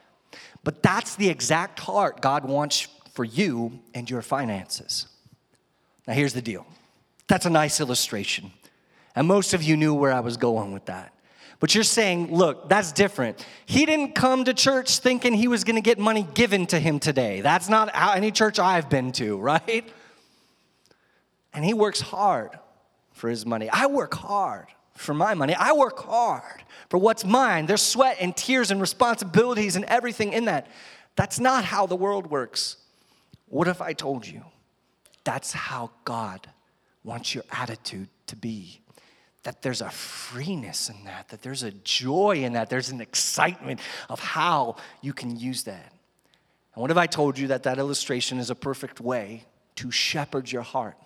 but 0.65 0.83
that's 0.83 1.15
the 1.15 1.29
exact 1.29 1.79
heart 1.79 2.21
God 2.21 2.45
wants 2.45 2.89
for 3.13 3.25
you 3.25 3.79
and 3.95 4.11
your 4.11 4.23
finances. 4.23 5.07
Now, 6.09 6.15
here's 6.15 6.33
the 6.33 6.43
deal. 6.43 6.67
That's 7.29 7.47
a 7.47 7.51
nice 7.51 7.81
illustration. 7.81 8.51
And 9.19 9.27
most 9.27 9.53
of 9.53 9.65
you 9.65 9.77
knew 9.77 9.95
where 9.95 10.13
I 10.13 10.21
was 10.21 10.37
going 10.37 10.73
with 10.73 10.85
that. 10.85 11.13
But 11.59 11.75
you're 11.75 11.83
saying, 11.83 12.33
look, 12.33 12.69
that's 12.69 12.93
different. 12.93 13.45
He 13.67 13.85
didn't 13.85 14.15
come 14.15 14.45
to 14.45 14.55
church 14.55 15.01
thinking 15.01 15.35
he 15.35 15.49
was 15.49 15.65
gonna 15.65 15.81
get 15.81 15.99
money 15.99 16.25
given 16.35 16.67
to 16.67 16.79
him 16.79 17.01
today. 17.01 17.41
That's 17.41 17.69
not 17.69 17.93
how 17.97 18.13
any 18.13 18.31
church 18.31 18.61
I've 18.61 18.89
been 18.89 19.11
to, 19.15 19.37
right? 19.41 19.85
And 21.53 21.65
he 21.65 21.75
works 21.75 22.01
hard 22.01 22.57
for 23.11 23.29
his 23.29 23.45
money. 23.45 23.69
I 23.69 23.87
work 23.87 24.15
hard 24.15 24.69
for 24.95 25.15
my 25.15 25.35
money. 25.35 25.53
I 25.53 25.73
work 25.73 25.99
hard 25.99 26.63
for 26.89 26.99
what's 26.99 27.25
mine. 27.25 27.67
There's 27.67 27.83
sweat 27.83 28.19
and 28.21 28.37
tears 28.37 28.71
and 28.71 28.81
responsibilities 28.81 29.75
and 29.75 29.85
everything 29.87 30.33
in 30.33 30.45
that. 30.45 30.69
That's 31.17 31.41
not 31.41 31.65
how 31.65 31.87
the 31.87 31.97
world 31.97 32.31
works. 32.31 32.77
What 33.49 33.67
if 33.67 33.83
I 33.83 33.95
told 33.95 34.29
you 34.29 34.45
that's 35.25 35.51
how 35.51 35.91
God 36.05 36.49
wants 37.03 37.35
your 37.35 37.43
attitude 37.51 38.07
to 38.29 38.37
be? 38.37 38.81
That 39.49 39.63
there's 39.63 39.81
a 39.81 39.89
freeness 39.89 40.91
in 40.91 41.05
that, 41.05 41.31
that 41.31 41.41
there's 41.41 41.63
a 41.63 41.71
joy 41.71 42.43
in 42.45 42.53
that, 42.53 42.69
there's 42.69 42.91
an 42.91 43.01
excitement 43.01 43.81
of 44.11 44.21
how 44.21 44.77
you 45.01 45.15
can 45.15 45.39
use 45.39 45.63
that. 45.63 45.91
And 46.75 46.83
what 46.83 46.91
if 46.91 46.99
I 46.99 47.07
told 47.07 47.39
you 47.39 47.47
that 47.47 47.63
that 47.63 47.79
illustration 47.79 48.41
is 48.41 48.51
a 48.51 48.55
perfect 48.55 49.01
way 49.01 49.47
to 49.77 49.91
shepherd 49.91 50.53
your 50.53 50.61
heart 50.61 50.99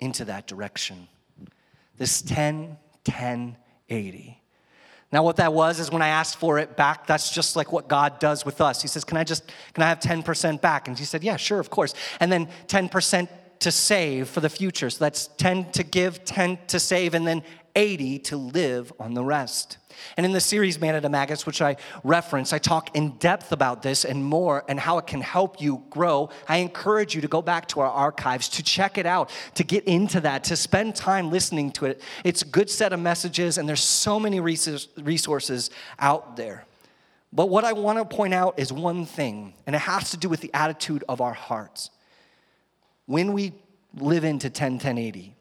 into 0.00 0.26
that 0.26 0.46
direction? 0.46 1.08
This 1.96 2.20
10, 2.20 2.76
10, 3.04 3.56
80. 3.88 4.38
Now, 5.10 5.22
what 5.22 5.36
that 5.36 5.54
was 5.54 5.80
is 5.80 5.90
when 5.90 6.02
I 6.02 6.08
asked 6.08 6.36
for 6.36 6.58
it 6.58 6.76
back, 6.76 7.06
that's 7.06 7.30
just 7.30 7.56
like 7.56 7.72
what 7.72 7.88
God 7.88 8.18
does 8.18 8.44
with 8.44 8.60
us. 8.60 8.82
He 8.82 8.88
says, 8.88 9.02
Can 9.02 9.16
I 9.16 9.24
just, 9.24 9.50
can 9.72 9.82
I 9.82 9.88
have 9.88 9.98
10% 9.98 10.60
back? 10.60 10.88
And 10.88 10.98
he 10.98 11.06
said, 11.06 11.24
Yeah, 11.24 11.38
sure, 11.38 11.58
of 11.58 11.70
course. 11.70 11.94
And 12.20 12.30
then 12.30 12.48
10% 12.66 13.28
to 13.62 13.70
save 13.70 14.28
for 14.28 14.40
the 14.40 14.48
future. 14.48 14.90
So 14.90 15.04
that's 15.04 15.28
10 15.38 15.70
to 15.72 15.84
give, 15.84 16.24
10 16.24 16.58
to 16.66 16.80
save, 16.80 17.14
and 17.14 17.26
then 17.26 17.44
80 17.74 18.18
to 18.20 18.36
live 18.36 18.92
on 18.98 19.14
the 19.14 19.24
rest. 19.24 19.78
And 20.16 20.26
in 20.26 20.32
the 20.32 20.40
series 20.40 20.80
Man 20.80 21.02
a 21.02 21.08
Maggots, 21.08 21.46
which 21.46 21.62
I 21.62 21.76
reference, 22.04 22.52
I 22.52 22.58
talk 22.58 22.94
in 22.96 23.10
depth 23.18 23.52
about 23.52 23.82
this 23.82 24.04
and 24.04 24.24
more 24.24 24.64
and 24.68 24.78
how 24.78 24.98
it 24.98 25.06
can 25.06 25.20
help 25.20 25.60
you 25.60 25.82
grow. 25.90 26.30
I 26.48 26.58
encourage 26.58 27.14
you 27.14 27.20
to 27.20 27.28
go 27.28 27.42
back 27.42 27.68
to 27.68 27.80
our 27.80 27.90
archives, 27.90 28.48
to 28.50 28.62
check 28.62 28.98
it 28.98 29.06
out, 29.06 29.30
to 29.54 29.64
get 29.64 29.84
into 29.84 30.20
that, 30.20 30.44
to 30.44 30.56
spend 30.56 30.96
time 30.96 31.30
listening 31.30 31.72
to 31.72 31.86
it. 31.86 32.00
It's 32.24 32.42
a 32.42 32.46
good 32.46 32.70
set 32.70 32.92
of 32.92 33.00
messages, 33.00 33.58
and 33.58 33.68
there's 33.68 33.82
so 33.82 34.18
many 34.18 34.40
resources 34.40 35.70
out 35.98 36.36
there. 36.36 36.64
But 37.32 37.48
what 37.48 37.64
I 37.64 37.72
want 37.72 37.98
to 37.98 38.04
point 38.04 38.34
out 38.34 38.58
is 38.58 38.72
one 38.72 39.06
thing, 39.06 39.54
and 39.66 39.74
it 39.74 39.80
has 39.80 40.10
to 40.10 40.16
do 40.18 40.28
with 40.28 40.40
the 40.40 40.52
attitude 40.52 41.02
of 41.08 41.20
our 41.20 41.32
hearts. 41.32 41.90
When 43.06 43.32
we 43.32 43.54
live 43.94 44.24
into 44.24 44.50
10 44.50 44.78
10 44.78 44.98
80, 44.98 45.34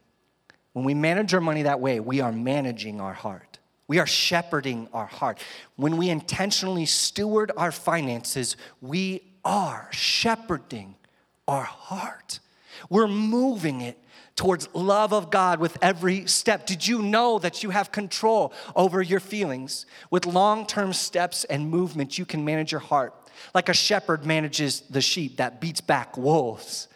when 0.74 0.86
we 0.86 0.94
manage 0.94 1.34
our 1.34 1.42
money 1.42 1.64
that 1.64 1.80
way, 1.80 2.00
we 2.00 2.22
are 2.22 2.32
managing 2.32 3.02
our 3.02 3.14
heart. 3.14 3.60
We 3.88 4.00
are 4.00 4.08
shepherding 4.08 4.88
our 4.94 5.06
heart. 5.06 5.40
When 5.76 5.98
we 5.98 6.10
intentionally 6.10 6.86
steward 6.86 7.52
our 7.58 7.72
finances, 7.74 8.56
we 8.80 9.24
are 9.44 9.90
shepherding 9.92 10.96
our 11.48 11.64
heart. 11.64 12.40
We're 12.90 13.08
moving 13.08 13.82
it 13.82 13.98
towards 14.38 14.74
love 14.74 15.14
of 15.14 15.30
God 15.30 15.60
with 15.60 15.78
every 15.82 16.26
step. 16.26 16.66
Did 16.66 16.88
you 16.88 17.02
know 17.02 17.38
that 17.40 17.64
you 17.64 17.72
have 17.72 17.92
control 17.92 18.54
over 18.76 19.02
your 19.02 19.20
feelings? 19.20 19.86
With 20.10 20.26
long 20.26 20.66
term 20.66 20.94
steps 20.94 21.44
and 21.44 21.70
movement, 21.70 22.18
you 22.18 22.26
can 22.26 22.46
manage 22.46 22.72
your 22.72 22.80
heart. 22.80 23.14
Like 23.54 23.68
a 23.68 23.74
shepherd 23.74 24.26
manages 24.26 24.82
the 24.82 25.02
sheep 25.02 25.38
that 25.38 25.60
beats 25.60 25.82
back 25.82 26.18
wolves 26.18 26.88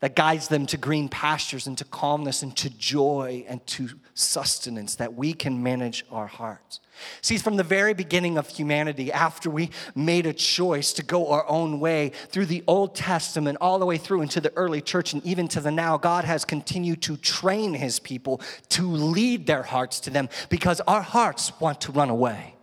that 0.00 0.16
guides 0.16 0.48
them 0.48 0.66
to 0.66 0.76
green 0.76 1.08
pastures 1.08 1.66
and 1.66 1.76
to 1.78 1.84
calmness 1.84 2.42
and 2.42 2.56
to 2.56 2.70
joy 2.70 3.44
and 3.48 3.64
to 3.66 3.90
sustenance, 4.14 4.96
that 4.96 5.14
we 5.14 5.32
can 5.32 5.62
manage 5.62 6.04
our 6.10 6.26
hearts. 6.26 6.80
See, 7.22 7.38
from 7.38 7.56
the 7.56 7.62
very 7.62 7.94
beginning 7.94 8.36
of 8.36 8.48
humanity, 8.48 9.12
after 9.12 9.48
we 9.48 9.70
made 9.94 10.26
a 10.26 10.32
choice 10.32 10.92
to 10.94 11.02
go 11.02 11.28
our 11.28 11.48
own 11.48 11.80
way 11.80 12.12
through 12.28 12.46
the 12.46 12.64
Old 12.66 12.94
Testament, 12.94 13.58
all 13.60 13.78
the 13.78 13.86
way 13.86 13.96
through 13.96 14.22
into 14.22 14.40
the 14.40 14.52
early 14.56 14.80
church 14.80 15.12
and 15.12 15.24
even 15.24 15.48
to 15.48 15.60
the 15.60 15.70
now, 15.70 15.96
God 15.96 16.24
has 16.24 16.44
continued 16.44 17.02
to 17.02 17.16
train 17.16 17.74
his 17.74 18.00
people 18.00 18.40
to 18.70 18.90
lead 18.90 19.46
their 19.46 19.62
hearts 19.62 20.00
to 20.00 20.10
them 20.10 20.28
because 20.48 20.80
our 20.82 21.02
hearts 21.02 21.52
want 21.60 21.80
to 21.82 21.92
run 21.92 22.10
away. 22.10 22.54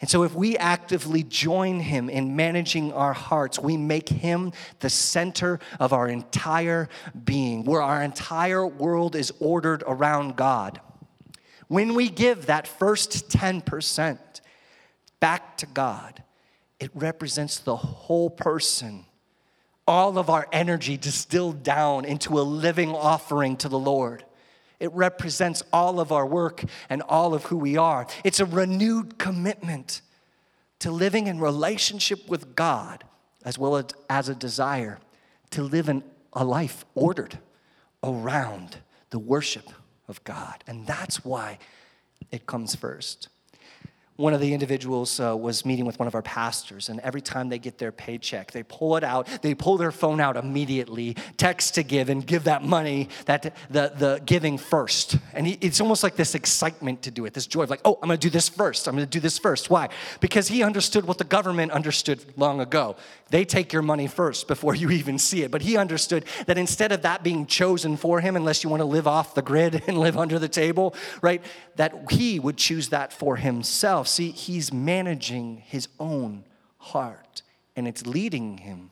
And 0.00 0.08
so, 0.08 0.22
if 0.22 0.32
we 0.34 0.56
actively 0.56 1.24
join 1.24 1.80
Him 1.80 2.08
in 2.08 2.36
managing 2.36 2.92
our 2.92 3.12
hearts, 3.12 3.58
we 3.58 3.76
make 3.76 4.08
Him 4.08 4.52
the 4.78 4.90
center 4.90 5.58
of 5.80 5.92
our 5.92 6.08
entire 6.08 6.88
being, 7.24 7.64
where 7.64 7.82
our 7.82 8.02
entire 8.02 8.64
world 8.64 9.16
is 9.16 9.32
ordered 9.40 9.82
around 9.86 10.36
God. 10.36 10.80
When 11.66 11.94
we 11.94 12.08
give 12.08 12.46
that 12.46 12.68
first 12.68 13.28
10% 13.28 14.18
back 15.20 15.56
to 15.58 15.66
God, 15.66 16.22
it 16.78 16.90
represents 16.94 17.58
the 17.58 17.76
whole 17.76 18.30
person, 18.30 19.04
all 19.86 20.16
of 20.16 20.30
our 20.30 20.46
energy 20.52 20.96
distilled 20.96 21.64
down 21.64 22.04
into 22.04 22.38
a 22.38 22.42
living 22.42 22.90
offering 22.90 23.56
to 23.58 23.68
the 23.68 23.78
Lord. 23.78 24.24
It 24.80 24.92
represents 24.92 25.62
all 25.72 26.00
of 26.00 26.12
our 26.12 26.26
work 26.26 26.64
and 26.88 27.02
all 27.02 27.34
of 27.34 27.44
who 27.44 27.56
we 27.56 27.76
are. 27.76 28.06
It's 28.24 28.40
a 28.40 28.46
renewed 28.46 29.18
commitment 29.18 30.02
to 30.78 30.90
living 30.90 31.26
in 31.26 31.40
relationship 31.40 32.28
with 32.28 32.54
God 32.54 33.04
as 33.44 33.58
well 33.58 33.82
as 34.08 34.28
a 34.28 34.34
desire 34.34 34.98
to 35.50 35.62
live 35.62 35.88
in 35.88 36.04
a 36.32 36.44
life 36.44 36.84
ordered 36.94 37.38
around 38.02 38.78
the 39.10 39.18
worship 39.18 39.68
of 40.06 40.22
God. 40.24 40.62
And 40.66 40.86
that's 40.86 41.24
why 41.24 41.58
it 42.30 42.46
comes 42.46 42.74
first. 42.74 43.28
One 44.18 44.34
of 44.34 44.40
the 44.40 44.52
individuals 44.52 45.20
uh, 45.20 45.36
was 45.36 45.64
meeting 45.64 45.84
with 45.84 45.96
one 46.00 46.08
of 46.08 46.14
our 46.16 46.22
pastors, 46.22 46.88
and 46.88 46.98
every 47.00 47.20
time 47.20 47.48
they 47.48 47.58
get 47.58 47.78
their 47.78 47.92
paycheck, 47.92 48.50
they 48.50 48.64
pull 48.64 48.96
it 48.96 49.04
out, 49.04 49.28
they 49.42 49.54
pull 49.54 49.76
their 49.76 49.92
phone 49.92 50.20
out 50.20 50.36
immediately, 50.36 51.14
text 51.36 51.76
to 51.76 51.84
give, 51.84 52.08
and 52.08 52.26
give 52.26 52.42
that 52.42 52.64
money, 52.64 53.08
that 53.26 53.54
the, 53.70 53.92
the 53.96 54.20
giving 54.26 54.58
first. 54.58 55.16
And 55.34 55.46
he, 55.46 55.56
it's 55.60 55.80
almost 55.80 56.02
like 56.02 56.16
this 56.16 56.34
excitement 56.34 57.02
to 57.02 57.12
do 57.12 57.26
it, 57.26 57.32
this 57.32 57.46
joy 57.46 57.62
of 57.62 57.70
like, 57.70 57.80
oh, 57.84 57.94
I'm 58.02 58.08
gonna 58.08 58.16
do 58.16 58.28
this 58.28 58.48
first, 58.48 58.88
I'm 58.88 58.96
gonna 58.96 59.06
do 59.06 59.20
this 59.20 59.38
first. 59.38 59.70
Why? 59.70 59.88
Because 60.18 60.48
he 60.48 60.64
understood 60.64 61.04
what 61.04 61.18
the 61.18 61.24
government 61.24 61.70
understood 61.70 62.20
long 62.36 62.60
ago. 62.60 62.96
They 63.30 63.44
take 63.44 63.72
your 63.72 63.82
money 63.82 64.08
first 64.08 64.48
before 64.48 64.74
you 64.74 64.90
even 64.90 65.20
see 65.20 65.42
it. 65.42 65.52
But 65.52 65.62
he 65.62 65.76
understood 65.76 66.24
that 66.46 66.58
instead 66.58 66.90
of 66.90 67.02
that 67.02 67.22
being 67.22 67.46
chosen 67.46 67.96
for 67.96 68.20
him, 68.20 68.34
unless 68.34 68.64
you 68.64 68.70
wanna 68.70 68.84
live 68.84 69.06
off 69.06 69.36
the 69.36 69.42
grid 69.42 69.84
and 69.86 69.96
live 69.96 70.16
under 70.16 70.40
the 70.40 70.48
table, 70.48 70.96
right, 71.22 71.40
that 71.76 72.10
he 72.10 72.40
would 72.40 72.56
choose 72.56 72.88
that 72.88 73.12
for 73.12 73.36
himself. 73.36 74.07
See, 74.08 74.30
he's 74.30 74.72
managing 74.72 75.58
his 75.58 75.88
own 76.00 76.44
heart, 76.78 77.42
and 77.76 77.86
it's 77.86 78.06
leading 78.06 78.58
him 78.58 78.90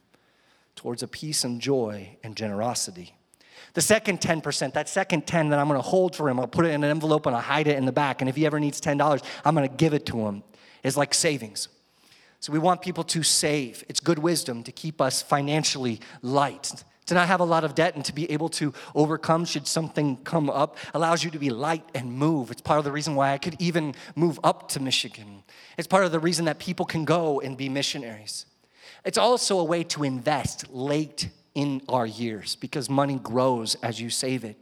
towards 0.74 1.02
a 1.02 1.08
peace 1.08 1.42
and 1.42 1.60
joy 1.60 2.18
and 2.22 2.36
generosity. 2.36 3.14
The 3.72 3.80
second 3.80 4.20
10%, 4.20 4.74
that 4.74 4.88
second 4.88 5.26
10 5.26 5.48
that 5.48 5.58
I'm 5.58 5.68
gonna 5.68 5.80
hold 5.80 6.14
for 6.14 6.28
him, 6.28 6.38
I'll 6.38 6.46
put 6.46 6.66
it 6.66 6.70
in 6.70 6.84
an 6.84 6.90
envelope 6.90 7.26
and 7.26 7.34
I'll 7.34 7.42
hide 7.42 7.66
it 7.66 7.78
in 7.78 7.86
the 7.86 7.92
back. 7.92 8.20
And 8.20 8.28
if 8.28 8.36
he 8.36 8.44
ever 8.46 8.60
needs 8.60 8.80
$10, 8.80 9.22
I'm 9.44 9.54
gonna 9.54 9.68
give 9.68 9.94
it 9.94 10.06
to 10.06 10.18
him, 10.26 10.42
is 10.82 10.96
like 10.96 11.14
savings. 11.14 11.68
So 12.40 12.52
we 12.52 12.58
want 12.58 12.82
people 12.82 13.04
to 13.04 13.22
save. 13.22 13.84
It's 13.88 14.00
good 14.00 14.18
wisdom 14.18 14.62
to 14.64 14.72
keep 14.72 15.00
us 15.00 15.22
financially 15.22 16.00
light 16.20 16.84
to 17.06 17.14
not 17.14 17.28
have 17.28 17.40
a 17.40 17.44
lot 17.44 17.64
of 17.64 17.74
debt 17.74 17.94
and 17.94 18.04
to 18.04 18.12
be 18.12 18.30
able 18.30 18.48
to 18.48 18.72
overcome 18.94 19.44
should 19.44 19.66
something 19.66 20.16
come 20.18 20.50
up 20.50 20.76
allows 20.92 21.24
you 21.24 21.30
to 21.30 21.38
be 21.38 21.50
light 21.50 21.84
and 21.94 22.12
move. 22.12 22.50
It's 22.50 22.60
part 22.60 22.78
of 22.78 22.84
the 22.84 22.92
reason 22.92 23.14
why 23.14 23.32
I 23.32 23.38
could 23.38 23.56
even 23.60 23.94
move 24.14 24.38
up 24.42 24.68
to 24.70 24.80
Michigan. 24.80 25.44
It's 25.78 25.86
part 25.86 26.04
of 26.04 26.12
the 26.12 26.20
reason 26.20 26.44
that 26.46 26.58
people 26.58 26.84
can 26.84 27.04
go 27.04 27.40
and 27.40 27.56
be 27.56 27.68
missionaries. 27.68 28.46
It's 29.04 29.18
also 29.18 29.60
a 29.60 29.64
way 29.64 29.84
to 29.84 30.02
invest 30.02 30.68
late 30.70 31.28
in 31.54 31.80
our 31.88 32.06
years 32.06 32.56
because 32.56 32.90
money 32.90 33.20
grows 33.22 33.76
as 33.76 34.00
you 34.00 34.10
save 34.10 34.44
it 34.44 34.56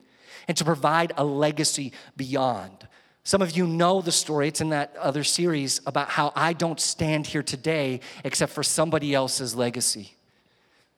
and 0.47 0.57
to 0.57 0.65
provide 0.65 1.13
a 1.17 1.25
legacy 1.25 1.93
beyond. 2.17 2.87
Some 3.25 3.41
of 3.41 3.57
you 3.57 3.67
know 3.67 4.03
the 4.03 4.13
story, 4.13 4.49
it's 4.49 4.61
in 4.61 4.69
that 4.69 4.95
other 4.97 5.25
series 5.25 5.81
about 5.87 6.11
how 6.11 6.31
I 6.37 6.53
don't 6.53 6.79
stand 6.79 7.27
here 7.27 7.43
today 7.43 8.01
except 8.23 8.53
for 8.53 8.63
somebody 8.63 9.15
else's 9.15 9.55
legacy 9.55 10.15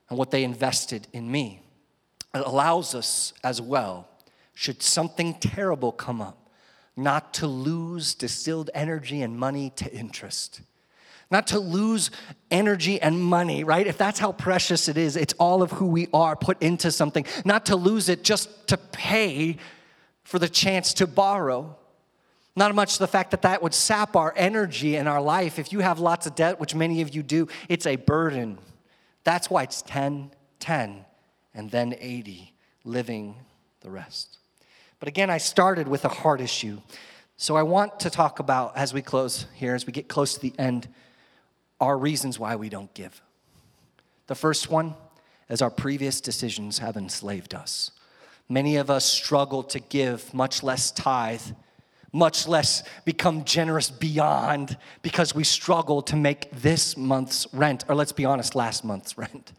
and 0.09 0.19
what 0.19 0.31
they 0.31 0.45
invested 0.45 1.07
in 1.13 1.31
me. 1.31 1.63
It 2.35 2.47
allows 2.47 2.95
us 2.95 3.33
as 3.43 3.61
well, 3.61 4.09
should 4.55 4.83
something 4.83 5.35
terrible 5.35 5.93
come 5.93 6.21
up, 6.21 6.51
not 6.97 7.35
to 7.35 7.47
lose 7.47 8.15
distilled 8.15 8.71
energy 8.75 9.23
and 9.23 9.37
money 9.37 9.71
to 9.77 9.93
interest. 9.93 10.61
Not 11.29 11.49
to 11.49 11.59
lose 11.59 12.13
energy 12.53 13.01
and 13.03 13.21
money, 13.21 13.65
right? 13.65 13.87
If 13.87 13.99
that's 13.99 14.21
how 14.21 14.31
precious 14.31 14.87
it 14.89 14.97
is, 14.97 15.17
it's 15.17 15.35
all 15.35 15.61
of 15.61 15.73
who 15.73 15.87
we 15.87 16.07
are 16.15 16.37
put 16.37 16.63
into 16.63 16.93
something. 16.93 17.27
Not 17.45 17.67
to 17.67 17.77
lose 17.77 18.09
it 18.09 18.23
just 18.23 18.69
to 18.69 18.77
pay 18.77 19.57
for 20.23 20.39
the 20.39 20.49
chance 20.49 20.95
to 20.95 21.07
borrow. 21.07 21.77
Not 22.55 22.75
much 22.77 22.99
the 22.99 23.09
fact 23.09 23.33
that 23.33 23.43
that 23.43 23.61
would 23.61 23.75
sap 23.75 24.15
our 24.15 24.33
energy 24.37 24.97
and 24.97 25.09
our 25.09 25.21
life. 25.21 25.59
If 25.59 25.73
you 25.73 25.81
have 25.81 25.99
lots 25.99 26.27
of 26.27 26.37
debt, 26.37 26.61
which 26.61 26.77
many 26.77 27.03
of 27.03 27.15
you 27.15 27.25
do, 27.25 27.49
it's 27.69 27.87
a 27.87 27.97
burden. 27.97 28.59
That's 29.27 29.51
why 29.51 29.65
it's 29.65 29.83
10, 29.83 30.31
10, 30.61 31.05
and 31.53 31.69
then 31.73 31.97
80, 31.99 32.55
living 32.85 33.35
the 33.81 33.91
rest. 33.91 34.39
But 35.01 35.09
again, 35.09 35.31
I 35.31 35.39
started 35.39 35.89
with 35.89 36.05
a 36.05 36.09
heart 36.09 36.41
issue. 36.41 36.81
So 37.37 37.57
I 37.57 37.65
want 37.65 37.99
to 38.01 38.09
talk 38.09 38.39
about, 38.39 38.77
as 38.77 38.95
we 38.95 39.03
close 39.03 39.47
here, 39.55 39.75
as 39.75 39.85
we 39.85 39.93
get 39.93 40.07
close 40.07 40.35
to 40.35 40.41
the 40.41 40.53
end, 40.61 40.87
our 41.81 41.99
reasons 41.99 42.39
why 42.39 42.55
we 42.55 42.69
don't 42.69 42.95
give. 42.95 43.21
The 44.29 44.37
first 44.37 44.71
one 44.71 44.95
is 45.51 45.61
our 45.61 45.71
previous 45.71 46.21
decisions 46.21 46.79
have 46.79 46.97
enslaved 46.97 47.53
us. 47.53 47.91
Many 48.49 48.77
of 48.77 48.91
us 48.91 49.05
struggle 49.05 49.65
to 49.65 49.81
give, 49.81 50.33
much 50.33 50.63
less 50.63 50.93
tithe, 50.93 51.43
much 52.17 52.49
less 52.49 52.83
become 53.05 53.45
generous 53.45 53.91
beyond 53.91 54.77
because 55.03 55.35
we 55.35 55.45
struggle 55.45 56.01
to 56.01 56.17
make 56.17 56.51
this 56.51 56.97
month's 56.97 57.47
rent, 57.53 57.85
or 57.89 57.95
let's 57.95 58.13
be 58.13 58.25
honest, 58.25 58.55
last 58.55 58.85
month's 58.85 59.19
rent. 59.19 59.53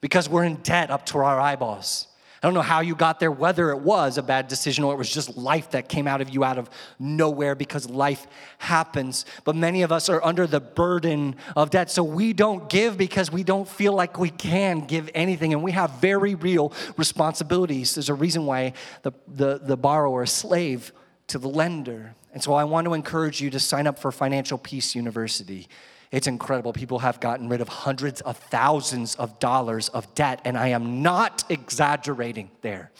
Because 0.00 0.28
we're 0.28 0.44
in 0.44 0.56
debt 0.56 0.90
up 0.90 1.06
to 1.06 1.18
our 1.18 1.40
eyeballs. 1.40 2.08
I 2.42 2.46
don't 2.46 2.54
know 2.54 2.62
how 2.62 2.80
you 2.80 2.94
got 2.94 3.18
there, 3.18 3.32
whether 3.32 3.70
it 3.70 3.80
was 3.80 4.16
a 4.16 4.22
bad 4.22 4.46
decision 4.46 4.84
or 4.84 4.94
it 4.94 4.96
was 4.96 5.12
just 5.12 5.36
life 5.36 5.70
that 5.70 5.88
came 5.88 6.06
out 6.06 6.20
of 6.20 6.30
you 6.30 6.44
out 6.44 6.56
of 6.56 6.70
nowhere 6.98 7.56
because 7.56 7.90
life 7.90 8.28
happens. 8.58 9.24
But 9.44 9.56
many 9.56 9.82
of 9.82 9.90
us 9.90 10.08
are 10.08 10.24
under 10.24 10.46
the 10.46 10.60
burden 10.60 11.34
of 11.56 11.70
debt. 11.70 11.90
So 11.90 12.04
we 12.04 12.32
don't 12.32 12.68
give 12.68 12.96
because 12.96 13.32
we 13.32 13.42
don't 13.42 13.68
feel 13.68 13.92
like 13.92 14.20
we 14.20 14.30
can 14.30 14.86
give 14.86 15.10
anything. 15.14 15.52
And 15.52 15.64
we 15.64 15.72
have 15.72 15.90
very 16.00 16.36
real 16.36 16.72
responsibilities. 16.96 17.96
There's 17.96 18.08
a 18.08 18.14
reason 18.14 18.46
why 18.46 18.74
the, 19.02 19.12
the, 19.26 19.58
the 19.58 19.76
borrower, 19.76 20.24
slave, 20.24 20.92
to 21.28 21.38
the 21.38 21.48
lender. 21.48 22.14
And 22.32 22.42
so 22.42 22.52
I 22.54 22.64
want 22.64 22.86
to 22.86 22.94
encourage 22.94 23.40
you 23.40 23.50
to 23.50 23.60
sign 23.60 23.86
up 23.86 23.98
for 23.98 24.12
Financial 24.12 24.58
Peace 24.58 24.94
University. 24.94 25.68
It's 26.10 26.26
incredible. 26.26 26.72
People 26.72 27.00
have 27.00 27.20
gotten 27.20 27.48
rid 27.48 27.60
of 27.60 27.68
hundreds 27.68 28.20
of 28.22 28.36
thousands 28.36 29.14
of 29.16 29.38
dollars 29.38 29.88
of 29.90 30.14
debt, 30.14 30.40
and 30.44 30.56
I 30.56 30.68
am 30.68 31.02
not 31.02 31.44
exaggerating 31.50 32.50
there. 32.62 32.92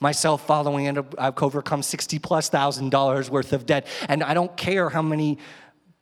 Myself, 0.00 0.46
following 0.46 0.86
it, 0.86 0.98
I've 1.16 1.40
overcome 1.40 1.82
60 1.82 2.18
plus 2.18 2.48
thousand 2.48 2.90
dollars 2.90 3.30
worth 3.30 3.52
of 3.52 3.66
debt, 3.66 3.86
and 4.08 4.22
I 4.22 4.34
don't 4.34 4.56
care 4.56 4.88
how 4.88 5.02
many 5.02 5.38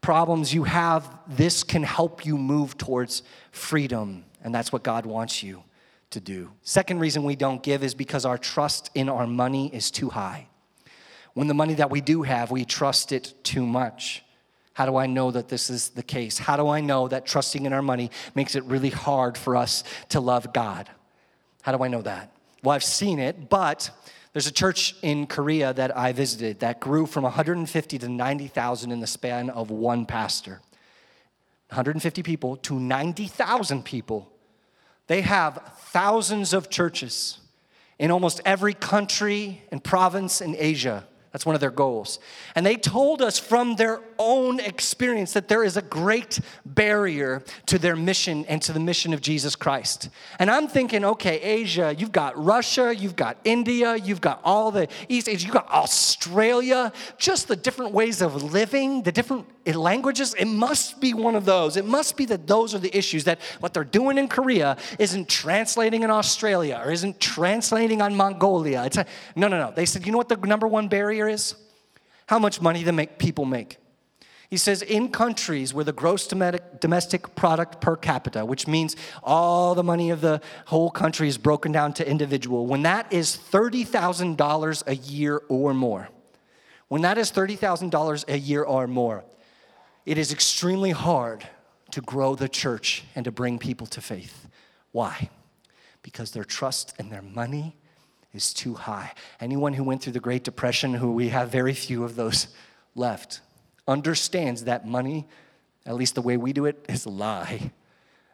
problems 0.04 0.52
you 0.52 0.64
have, 0.64 1.08
this 1.26 1.64
can 1.64 1.82
help 1.82 2.26
you 2.26 2.36
move 2.36 2.76
towards 2.76 3.22
freedom, 3.52 4.22
and 4.42 4.54
that's 4.54 4.70
what 4.70 4.82
God 4.82 5.06
wants 5.06 5.42
you 5.42 5.64
to 6.10 6.20
do. 6.20 6.50
Second 6.60 7.00
reason 7.00 7.24
we 7.24 7.36
don't 7.36 7.62
give 7.62 7.82
is 7.82 7.94
because 7.94 8.26
our 8.26 8.36
trust 8.36 8.90
in 8.94 9.08
our 9.08 9.26
money 9.26 9.74
is 9.74 9.90
too 9.90 10.10
high. 10.10 10.46
When 11.34 11.48
the 11.48 11.54
money 11.54 11.74
that 11.74 11.90
we 11.90 12.00
do 12.00 12.22
have, 12.22 12.50
we 12.50 12.64
trust 12.64 13.12
it 13.12 13.34
too 13.42 13.66
much. 13.66 14.24
How 14.72 14.86
do 14.86 14.96
I 14.96 15.06
know 15.06 15.30
that 15.30 15.48
this 15.48 15.70
is 15.70 15.90
the 15.90 16.02
case? 16.02 16.38
How 16.38 16.56
do 16.56 16.68
I 16.68 16.80
know 16.80 17.06
that 17.08 17.26
trusting 17.26 17.66
in 17.66 17.72
our 17.72 17.82
money 17.82 18.10
makes 18.34 18.54
it 18.54 18.64
really 18.64 18.90
hard 18.90 19.36
for 19.36 19.56
us 19.56 19.84
to 20.10 20.20
love 20.20 20.52
God? 20.52 20.88
How 21.62 21.76
do 21.76 21.82
I 21.82 21.88
know 21.88 22.02
that? 22.02 22.32
Well, 22.62 22.74
I've 22.74 22.84
seen 22.84 23.18
it, 23.18 23.48
but 23.48 23.90
there's 24.32 24.48
a 24.48 24.52
church 24.52 24.96
in 25.02 25.26
Korea 25.26 25.72
that 25.74 25.96
I 25.96 26.12
visited 26.12 26.60
that 26.60 26.80
grew 26.80 27.06
from 27.06 27.22
150 27.22 27.98
to 27.98 28.08
90,000 28.08 28.90
in 28.90 29.00
the 29.00 29.06
span 29.06 29.48
of 29.50 29.70
one 29.70 30.06
pastor. 30.06 30.60
150 31.68 32.22
people 32.22 32.56
to 32.56 32.78
90,000 32.78 33.84
people. 33.84 34.30
They 35.06 35.20
have 35.20 35.74
thousands 35.78 36.52
of 36.52 36.68
churches 36.70 37.38
in 37.98 38.10
almost 38.10 38.40
every 38.44 38.74
country 38.74 39.62
and 39.70 39.82
province 39.82 40.40
in 40.40 40.56
Asia. 40.58 41.06
That's 41.34 41.44
one 41.44 41.56
of 41.56 41.60
their 41.60 41.72
goals. 41.72 42.20
And 42.54 42.64
they 42.64 42.76
told 42.76 43.20
us 43.20 43.40
from 43.40 43.74
their 43.74 44.00
own 44.20 44.60
experience 44.60 45.32
that 45.32 45.48
there 45.48 45.64
is 45.64 45.76
a 45.76 45.82
great 45.82 46.38
barrier 46.64 47.42
to 47.66 47.76
their 47.76 47.96
mission 47.96 48.44
and 48.44 48.62
to 48.62 48.72
the 48.72 48.78
mission 48.78 49.12
of 49.12 49.20
Jesus 49.20 49.56
Christ. 49.56 50.10
And 50.38 50.48
I'm 50.48 50.68
thinking, 50.68 51.04
okay, 51.04 51.40
Asia, 51.40 51.92
you've 51.98 52.12
got 52.12 52.40
Russia, 52.40 52.94
you've 52.94 53.16
got 53.16 53.36
India, 53.42 53.96
you've 53.96 54.20
got 54.20 54.42
all 54.44 54.70
the 54.70 54.86
East 55.08 55.28
Asia, 55.28 55.46
you've 55.46 55.54
got 55.54 55.68
Australia, 55.72 56.92
just 57.18 57.48
the 57.48 57.56
different 57.56 57.90
ways 57.90 58.22
of 58.22 58.40
living, 58.52 59.02
the 59.02 59.10
different 59.10 59.48
languages. 59.66 60.34
It 60.34 60.46
must 60.46 61.00
be 61.00 61.14
one 61.14 61.34
of 61.34 61.46
those. 61.46 61.76
It 61.76 61.84
must 61.84 62.16
be 62.16 62.26
that 62.26 62.46
those 62.46 62.76
are 62.76 62.78
the 62.78 62.96
issues 62.96 63.24
that 63.24 63.40
what 63.58 63.74
they're 63.74 63.82
doing 63.82 64.18
in 64.18 64.28
Korea 64.28 64.76
isn't 65.00 65.28
translating 65.28 66.04
in 66.04 66.10
Australia 66.10 66.80
or 66.84 66.92
isn't 66.92 67.18
translating 67.18 68.00
on 68.02 68.14
Mongolia. 68.14 68.84
It's 68.84 68.98
a, 68.98 69.06
no, 69.34 69.48
no, 69.48 69.58
no. 69.58 69.72
They 69.74 69.86
said, 69.86 70.06
you 70.06 70.12
know 70.12 70.18
what 70.18 70.28
the 70.28 70.36
number 70.36 70.68
one 70.68 70.86
barrier 70.86 71.23
is? 71.28 71.54
How 72.26 72.38
much 72.38 72.60
money 72.60 72.82
the 72.82 72.92
make, 72.92 73.18
people 73.18 73.44
make. 73.44 73.78
He 74.50 74.56
says, 74.56 74.82
in 74.82 75.10
countries 75.10 75.74
where 75.74 75.84
the 75.84 75.92
gross 75.92 76.26
domestic 76.28 77.34
product 77.34 77.80
per 77.80 77.96
capita, 77.96 78.44
which 78.44 78.68
means 78.68 78.94
all 79.22 79.74
the 79.74 79.82
money 79.82 80.10
of 80.10 80.20
the 80.20 80.40
whole 80.66 80.90
country 80.90 81.28
is 81.28 81.38
broken 81.38 81.72
down 81.72 81.92
to 81.94 82.08
individual, 82.08 82.66
when 82.66 82.82
that 82.82 83.12
is 83.12 83.36
$30,000 83.36 84.82
a 84.86 84.96
year 84.96 85.42
or 85.48 85.74
more, 85.74 86.08
when 86.88 87.02
that 87.02 87.18
is 87.18 87.32
$30,000 87.32 88.24
a 88.28 88.38
year 88.38 88.62
or 88.62 88.86
more, 88.86 89.24
it 90.06 90.18
is 90.18 90.32
extremely 90.32 90.92
hard 90.92 91.46
to 91.90 92.00
grow 92.00 92.34
the 92.34 92.48
church 92.48 93.04
and 93.14 93.24
to 93.24 93.32
bring 93.32 93.58
people 93.58 93.86
to 93.88 94.00
faith. 94.00 94.48
Why? 94.92 95.30
Because 96.02 96.30
their 96.30 96.44
trust 96.44 96.94
and 96.98 97.10
their 97.10 97.22
money 97.22 97.76
is 98.34 98.52
too 98.52 98.74
high. 98.74 99.12
Anyone 99.40 99.72
who 99.74 99.84
went 99.84 100.02
through 100.02 100.12
the 100.12 100.20
Great 100.20 100.44
Depression, 100.44 100.94
who 100.94 101.12
we 101.12 101.28
have 101.28 101.50
very 101.50 101.74
few 101.74 102.04
of 102.04 102.16
those 102.16 102.48
left, 102.94 103.40
understands 103.86 104.64
that 104.64 104.86
money, 104.86 105.26
at 105.86 105.94
least 105.94 106.14
the 106.14 106.22
way 106.22 106.36
we 106.36 106.52
do 106.52 106.66
it, 106.66 106.84
is 106.88 107.06
a 107.06 107.10
lie. 107.10 107.72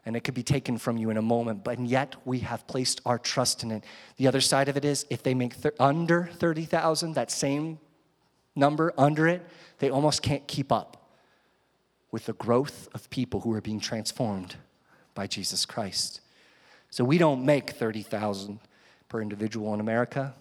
And 0.06 0.16
it 0.16 0.20
could 0.20 0.34
be 0.34 0.42
taken 0.42 0.78
from 0.78 0.96
you 0.96 1.10
in 1.10 1.16
a 1.16 1.22
moment, 1.22 1.62
but 1.62 1.78
yet 1.78 2.16
we 2.24 2.40
have 2.40 2.66
placed 2.66 3.00
our 3.04 3.18
trust 3.18 3.62
in 3.62 3.70
it. 3.70 3.84
The 4.16 4.26
other 4.26 4.40
side 4.40 4.68
of 4.68 4.76
it 4.76 4.84
is 4.84 5.06
if 5.10 5.22
they 5.22 5.34
make 5.34 5.60
th- 5.60 5.74
under 5.78 6.30
30,000, 6.34 7.14
that 7.14 7.30
same 7.30 7.78
number 8.56 8.94
under 8.96 9.28
it, 9.28 9.46
they 9.78 9.90
almost 9.90 10.22
can't 10.22 10.46
keep 10.46 10.72
up 10.72 10.96
with 12.10 12.26
the 12.26 12.32
growth 12.32 12.88
of 12.94 13.08
people 13.10 13.40
who 13.40 13.52
are 13.52 13.60
being 13.60 13.80
transformed 13.80 14.56
by 15.14 15.26
Jesus 15.26 15.66
Christ. 15.66 16.20
So 16.88 17.04
we 17.04 17.18
don't 17.18 17.44
make 17.44 17.70
30,000 17.70 18.58
per 19.10 19.20
individual 19.20 19.74
in 19.74 19.80
America, 19.80 20.34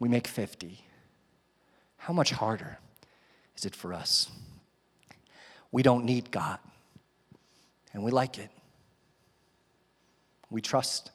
we 0.00 0.08
make 0.08 0.26
50. 0.26 0.80
How 1.98 2.12
much 2.12 2.32
harder 2.32 2.78
is 3.56 3.64
it 3.64 3.76
for 3.76 3.92
us? 3.92 4.28
We 5.70 5.84
don't 5.84 6.04
need 6.04 6.32
God, 6.32 6.58
and 7.92 8.02
we 8.02 8.10
like 8.10 8.38
it. 8.38 8.50
We 10.50 10.60
trust 10.60 11.10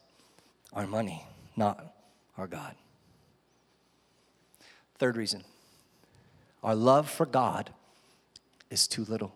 our 0.72 0.86
money, 0.86 1.26
not 1.56 1.94
our 2.38 2.46
God. 2.46 2.74
Third 4.98 5.16
reason 5.16 5.44
our 6.62 6.76
love 6.76 7.10
for 7.10 7.26
God 7.26 7.70
is 8.70 8.86
too 8.86 9.04
little. 9.04 9.34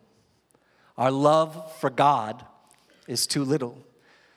Our 0.96 1.10
love 1.10 1.76
for 1.80 1.90
God 1.90 2.44
is 3.08 3.26
too 3.26 3.44
little. 3.44 3.84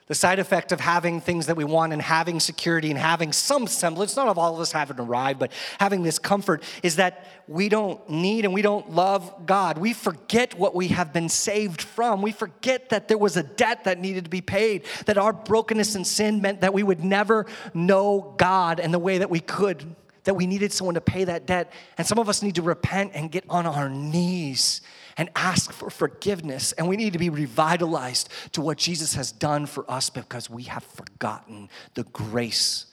The 0.10 0.16
side 0.16 0.39
effect 0.39 0.72
of 0.72 0.80
having 0.80 1.22
things 1.22 1.45
that 1.45 1.55
we 1.55 1.64
want 1.64 1.93
and 1.93 2.01
having 2.01 2.39
security 2.39 2.89
and 2.89 2.97
having 2.97 3.32
some 3.32 3.68
semblance, 3.68 4.16
not 4.16 4.28
of 4.28 4.39
all 4.39 4.55
of 4.55 4.60
us 4.60 4.72
having 4.72 4.99
arrived, 4.99 5.38
but 5.38 5.51
having 5.80 6.01
this 6.01 6.18
comfort 6.18 6.64
is 6.82 6.95
that 6.95 7.28
we 7.47 7.70
don't 7.70 8.10
need 8.10 8.43
and 8.43 8.51
we 8.51 8.64
don't 8.64 8.89
love 8.89 9.45
God. 9.45 9.78
We 9.78 9.93
forget 9.93 10.57
what 10.57 10.74
we 10.74 10.88
have 10.88 11.14
been 11.14 11.30
saved 11.30 11.84
from. 11.84 12.24
We 12.24 12.32
forget 12.32 12.89
that 12.89 13.07
there 13.07 13.20
was 13.20 13.38
a 13.38 13.43
debt 13.43 13.84
that 13.84 13.99
needed 13.99 14.24
to 14.24 14.32
be 14.32 14.41
paid, 14.41 14.88
that 15.05 15.20
our 15.20 15.32
brokenness 15.32 15.93
and 15.93 16.07
sin 16.07 16.41
meant 16.41 16.62
that 16.62 16.74
we 16.74 16.82
would 16.82 17.03
never 17.03 17.45
know 17.76 18.34
God 18.38 18.80
in 18.80 18.89
the 18.91 18.97
way 18.97 19.20
that 19.20 19.30
we 19.30 19.39
could, 19.39 19.95
that 20.24 20.34
we 20.34 20.47
needed 20.47 20.74
someone 20.74 20.95
to 20.95 21.01
pay 21.01 21.26
that 21.26 21.45
debt. 21.45 21.72
And 21.99 22.07
some 22.07 22.18
of 22.18 22.28
us 22.28 22.41
need 22.41 22.55
to 22.55 22.64
repent 22.64 23.12
and 23.14 23.32
get 23.32 23.45
on 23.47 23.68
our 23.68 23.89
knees 23.89 24.82
and 25.20 25.30
ask 25.36 25.74
for 25.74 25.89
forgiveness. 25.89 26.72
And 26.72 26.88
we 26.88 26.95
need 26.95 27.11
to 27.11 27.20
be 27.20 27.30
revitalized 27.30 28.30
to 28.53 28.61
what 28.61 28.78
Jesus 28.78 29.15
has 29.15 29.34
done 29.34 29.65
for 29.65 29.84
us 29.91 30.09
because 30.09 30.49
we 30.49 30.63
have 30.63 30.84
forgotten 30.84 31.70
the 31.93 32.05
grace 32.05 32.86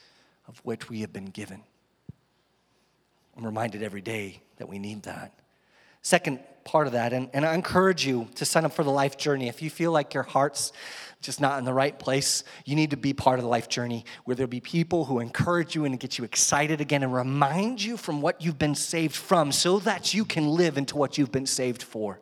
of 0.49 0.59
which 0.65 0.91
we 0.91 1.03
have 1.03 1.13
been 1.13 1.27
given. 1.27 1.63
I'm 3.37 3.47
reminded 3.47 3.85
every 3.85 4.01
day 4.01 4.41
that 4.57 4.69
we 4.69 4.81
need 4.81 5.05
that. 5.05 5.39
Second 6.03 6.41
part 6.65 6.89
of 6.89 6.95
that, 6.95 7.13
and, 7.13 7.31
and 7.33 7.47
I 7.47 7.55
encourage 7.55 8.05
you 8.05 8.27
to 8.35 8.45
sign 8.45 8.65
up 8.65 8.73
for 8.73 8.83
the 8.83 8.91
life 8.91 9.17
journey. 9.17 9.47
If 9.47 9.63
you 9.63 9.71
feel 9.71 9.93
like 9.93 10.13
your 10.13 10.25
heart's 10.25 10.73
just 11.21 11.41
not 11.41 11.59
in 11.59 11.65
the 11.65 11.73
right 11.73 11.99
place, 11.99 12.45
you 12.65 12.77
need 12.77 12.91
to 12.91 12.97
be 12.97 13.13
part 13.13 13.39
of 13.39 13.43
the 13.43 13.49
life 13.49 13.69
journey 13.69 14.05
where 14.25 14.37
there'll 14.37 14.49
be 14.49 14.61
people 14.61 15.07
who 15.07 15.19
encourage 15.19 15.75
you 15.75 15.85
and 15.85 15.99
get 15.99 16.19
you 16.19 16.25
excited 16.25 16.81
again 16.81 17.03
and 17.03 17.13
remind 17.13 17.83
you 17.83 17.97
from 17.97 18.21
what 18.21 18.41
you've 18.43 18.59
been 18.59 18.75
saved 18.75 19.17
from 19.17 19.51
so 19.51 19.79
that 19.81 20.15
you 20.15 20.25
can 20.25 20.47
live 20.49 20.79
into 20.79 20.97
what 20.97 21.19
you've 21.19 21.33
been 21.33 21.47
saved 21.47 21.83
for. 21.83 22.21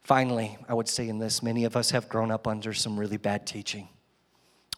Finally, 0.00 0.58
I 0.68 0.74
would 0.74 0.88
say 0.88 1.08
in 1.08 1.18
this 1.18 1.42
many 1.42 1.64
of 1.64 1.76
us 1.76 1.90
have 1.90 2.08
grown 2.08 2.30
up 2.30 2.46
under 2.46 2.72
some 2.72 2.98
really 2.98 3.16
bad 3.16 3.46
teaching, 3.46 3.88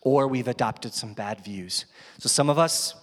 or 0.03 0.27
we've 0.27 0.49
adopted 0.49 0.93
some 0.93 1.14
bad 1.14 1.43
views. 1.43 1.87
So 2.18 2.29
some 2.29 2.51
of 2.51 2.59
us, 2.59 2.95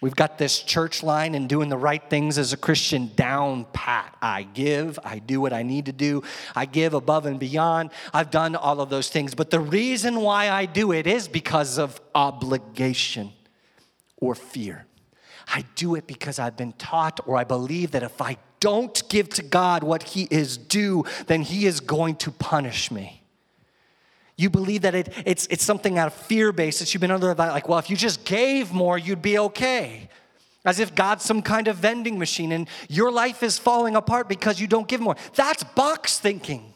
We've 0.00 0.14
got 0.14 0.38
this 0.38 0.60
church 0.60 1.02
line 1.02 1.34
and 1.34 1.48
doing 1.48 1.68
the 1.68 1.76
right 1.76 2.02
things 2.08 2.38
as 2.38 2.52
a 2.52 2.56
Christian 2.56 3.10
down 3.16 3.66
pat. 3.72 4.16
I 4.22 4.44
give, 4.44 4.96
I 5.02 5.18
do 5.18 5.40
what 5.40 5.52
I 5.52 5.64
need 5.64 5.86
to 5.86 5.92
do, 5.92 6.22
I 6.54 6.66
give 6.66 6.94
above 6.94 7.26
and 7.26 7.40
beyond. 7.40 7.90
I've 8.14 8.30
done 8.30 8.54
all 8.54 8.80
of 8.80 8.90
those 8.90 9.08
things. 9.08 9.34
But 9.34 9.50
the 9.50 9.58
reason 9.58 10.20
why 10.20 10.50
I 10.50 10.66
do 10.66 10.92
it 10.92 11.08
is 11.08 11.26
because 11.26 11.78
of 11.78 12.00
obligation 12.14 13.32
or 14.16 14.36
fear. 14.36 14.86
I 15.48 15.64
do 15.74 15.96
it 15.96 16.06
because 16.06 16.38
I've 16.38 16.56
been 16.56 16.74
taught 16.74 17.18
or 17.26 17.36
I 17.36 17.44
believe 17.44 17.90
that 17.92 18.04
if 18.04 18.22
I 18.22 18.36
don't 18.60 19.02
give 19.08 19.28
to 19.30 19.42
God 19.42 19.82
what 19.82 20.02
He 20.02 20.28
is 20.30 20.56
due, 20.56 21.04
then 21.26 21.42
He 21.42 21.66
is 21.66 21.80
going 21.80 22.16
to 22.16 22.30
punish 22.30 22.90
me. 22.92 23.17
You 24.38 24.48
believe 24.48 24.82
that 24.82 24.94
it, 24.94 25.12
it's, 25.26 25.48
it's 25.48 25.64
something 25.64 25.98
out 25.98 26.06
of 26.06 26.14
fear 26.14 26.52
basis. 26.52 26.94
You've 26.94 27.00
been 27.00 27.10
under 27.10 27.34
that, 27.34 27.48
like, 27.48 27.68
well, 27.68 27.80
if 27.80 27.90
you 27.90 27.96
just 27.96 28.24
gave 28.24 28.72
more, 28.72 28.96
you'd 28.96 29.20
be 29.20 29.36
okay. 29.38 30.08
As 30.64 30.78
if 30.78 30.94
God's 30.94 31.24
some 31.24 31.42
kind 31.42 31.66
of 31.66 31.76
vending 31.76 32.18
machine 32.18 32.52
and 32.52 32.68
your 32.88 33.10
life 33.10 33.42
is 33.42 33.58
falling 33.58 33.96
apart 33.96 34.28
because 34.28 34.60
you 34.60 34.68
don't 34.68 34.86
give 34.86 35.00
more. 35.00 35.16
That's 35.34 35.64
box 35.64 36.20
thinking. 36.20 36.72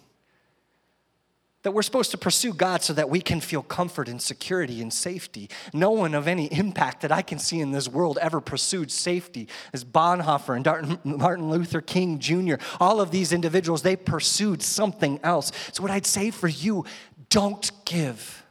That 1.63 1.71
we're 1.71 1.83
supposed 1.83 2.11
to 2.11 2.19
pursue 2.19 2.53
God 2.53 2.83
so 2.83 2.93
that 2.95 3.09
we 3.09 3.21
can 3.21 3.41
feel 3.41 3.63
comfort 3.63 4.09
and 4.09 4.21
security 4.21 4.83
and 4.83 4.93
safety. 4.93 5.49
No 5.73 5.93
one 5.93 6.13
of 6.13 6.27
any 6.27 6.47
impact 6.53 7.03
that 7.03 7.13
I 7.13 7.23
can 7.23 7.39
see 7.39 7.61
in 7.61 7.71
this 7.71 7.87
world 7.87 8.19
ever 8.21 8.41
pursued 8.41 8.91
safety. 8.91 9.47
As 9.73 9.85
Bonhoeffer 9.85 10.57
and 10.57 10.99
Martin 11.05 11.51
Luther 11.51 11.81
King 11.81 12.19
Jr., 12.19 12.55
all 12.81 13.01
of 13.01 13.13
these 13.13 13.33
individuals, 13.33 13.83
they 13.83 13.95
pursued 13.95 14.61
something 14.61 15.21
else. 15.23 15.53
So, 15.73 15.83
what 15.85 15.93
I'd 15.93 16.07
say 16.07 16.33
for 16.33 16.49
you 16.49 16.85
don't 17.33 17.73
give 17.87 18.45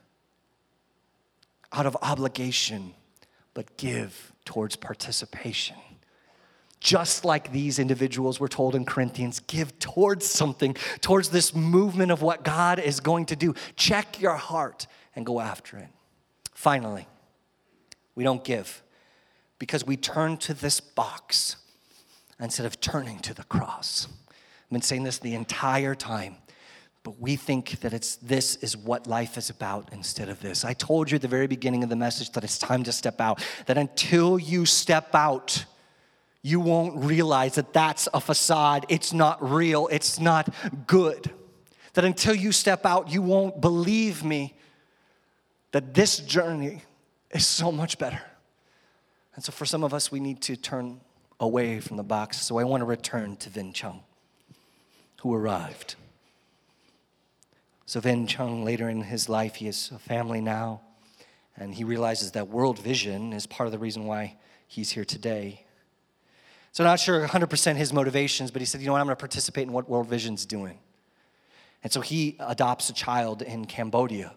out 1.71 1.85
of 1.85 1.95
obligation, 2.01 2.95
but 3.53 3.77
give 3.77 4.33
towards 4.43 4.75
participation. 4.75 5.75
Just 6.79 7.23
like 7.23 7.51
these 7.51 7.77
individuals 7.77 8.39
were 8.39 8.47
told 8.47 8.73
in 8.73 8.85
Corinthians, 8.85 9.39
give 9.41 9.77
towards 9.77 10.25
something, 10.25 10.75
towards 10.99 11.29
this 11.29 11.53
movement 11.53 12.11
of 12.11 12.23
what 12.23 12.43
God 12.43 12.79
is 12.79 12.99
going 12.99 13.27
to 13.27 13.35
do. 13.35 13.53
Check 13.75 14.19
your 14.19 14.33
heart 14.33 14.87
and 15.15 15.27
go 15.27 15.39
after 15.39 15.77
it. 15.77 15.89
Finally, 16.55 17.07
we 18.15 18.23
don't 18.23 18.43
give 18.43 18.81
because 19.59 19.85
we 19.85 19.95
turn 19.95 20.37
to 20.37 20.55
this 20.55 20.79
box 20.79 21.57
instead 22.39 22.65
of 22.65 22.81
turning 22.81 23.19
to 23.19 23.35
the 23.35 23.43
cross. 23.43 24.07
I've 24.31 24.71
been 24.71 24.81
saying 24.81 25.03
this 25.03 25.19
the 25.19 25.35
entire 25.35 25.93
time. 25.93 26.37
But 27.03 27.19
we 27.19 27.35
think 27.35 27.79
that 27.81 27.93
it's 27.93 28.17
this 28.17 28.57
is 28.57 28.77
what 28.77 29.07
life 29.07 29.37
is 29.37 29.49
about 29.49 29.89
instead 29.91 30.29
of 30.29 30.39
this. 30.39 30.63
I 30.63 30.73
told 30.73 31.09
you 31.09 31.15
at 31.15 31.21
the 31.21 31.27
very 31.27 31.47
beginning 31.47 31.83
of 31.83 31.89
the 31.89 31.95
message 31.95 32.31
that 32.31 32.43
it's 32.43 32.59
time 32.59 32.83
to 32.83 32.91
step 32.91 33.19
out. 33.19 33.43
That 33.65 33.77
until 33.77 34.37
you 34.37 34.65
step 34.67 35.15
out, 35.15 35.65
you 36.43 36.59
won't 36.59 37.03
realize 37.03 37.55
that 37.55 37.73
that's 37.73 38.07
a 38.13 38.19
facade. 38.19 38.85
It's 38.89 39.13
not 39.13 39.41
real. 39.47 39.87
It's 39.87 40.19
not 40.19 40.53
good. 40.85 41.31
That 41.93 42.05
until 42.05 42.35
you 42.35 42.51
step 42.51 42.85
out, 42.85 43.11
you 43.11 43.21
won't 43.21 43.61
believe 43.61 44.23
me 44.23 44.53
that 45.71 45.93
this 45.93 46.17
journey 46.17 46.81
is 47.31 47.47
so 47.47 47.71
much 47.71 47.97
better. 47.97 48.21
And 49.35 49.43
so 49.43 49.51
for 49.51 49.65
some 49.65 49.83
of 49.83 49.93
us, 49.93 50.11
we 50.11 50.19
need 50.19 50.41
to 50.43 50.55
turn 50.55 51.01
away 51.39 51.79
from 51.79 51.97
the 51.97 52.03
box. 52.03 52.41
So 52.41 52.59
I 52.59 52.63
want 52.63 52.81
to 52.81 52.85
return 52.85 53.37
to 53.37 53.49
Vinh 53.49 53.73
Chung, 53.73 54.01
who 55.21 55.33
arrived. 55.33 55.95
So 57.91 57.99
Vinh 57.99 58.25
Chung, 58.25 58.63
later 58.63 58.87
in 58.87 59.01
his 59.01 59.27
life, 59.27 59.55
he 59.55 59.65
has 59.65 59.91
a 59.93 59.99
family 59.99 60.39
now, 60.39 60.79
and 61.57 61.75
he 61.75 61.83
realizes 61.83 62.31
that 62.31 62.47
World 62.47 62.79
Vision 62.79 63.33
is 63.33 63.45
part 63.45 63.67
of 63.67 63.73
the 63.73 63.79
reason 63.79 64.05
why 64.05 64.37
he's 64.65 64.91
here 64.91 65.03
today. 65.03 65.65
So, 66.71 66.85
not 66.85 67.01
sure 67.01 67.27
100% 67.27 67.75
his 67.75 67.91
motivations, 67.91 68.49
but 68.49 68.61
he 68.61 68.65
said, 68.65 68.79
you 68.79 68.87
know 68.87 68.93
what, 68.93 69.01
I'm 69.01 69.07
going 69.07 69.17
to 69.17 69.19
participate 69.19 69.67
in 69.67 69.73
what 69.73 69.89
World 69.89 70.07
Vision's 70.07 70.45
doing. 70.45 70.79
And 71.83 71.91
so 71.91 71.99
he 71.99 72.37
adopts 72.39 72.89
a 72.89 72.93
child 72.93 73.41
in 73.41 73.65
Cambodia, 73.65 74.35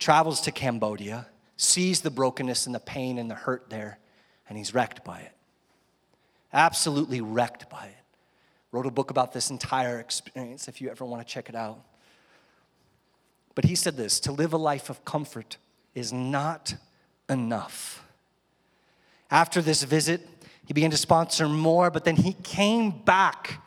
travels 0.00 0.40
to 0.40 0.50
Cambodia, 0.50 1.28
sees 1.56 2.00
the 2.00 2.10
brokenness 2.10 2.66
and 2.66 2.74
the 2.74 2.80
pain 2.80 3.18
and 3.18 3.30
the 3.30 3.36
hurt 3.36 3.70
there, 3.70 4.00
and 4.48 4.58
he's 4.58 4.74
wrecked 4.74 5.04
by 5.04 5.20
it. 5.20 5.32
Absolutely 6.52 7.20
wrecked 7.20 7.70
by 7.70 7.86
it. 7.86 8.04
Wrote 8.72 8.86
a 8.86 8.90
book 8.90 9.12
about 9.12 9.32
this 9.32 9.48
entire 9.48 10.00
experience 10.00 10.66
if 10.66 10.80
you 10.80 10.90
ever 10.90 11.04
want 11.04 11.24
to 11.24 11.32
check 11.32 11.48
it 11.48 11.54
out. 11.54 11.84
But 13.54 13.64
he 13.64 13.74
said 13.74 13.96
this 13.96 14.20
to 14.20 14.32
live 14.32 14.52
a 14.52 14.58
life 14.58 14.90
of 14.90 15.04
comfort 15.04 15.56
is 15.94 16.12
not 16.12 16.74
enough. 17.28 18.04
After 19.30 19.62
this 19.62 19.82
visit, 19.82 20.26
he 20.66 20.72
began 20.72 20.90
to 20.90 20.96
sponsor 20.96 21.48
more, 21.48 21.90
but 21.90 22.04
then 22.04 22.16
he 22.16 22.32
came 22.32 22.90
back 22.90 23.60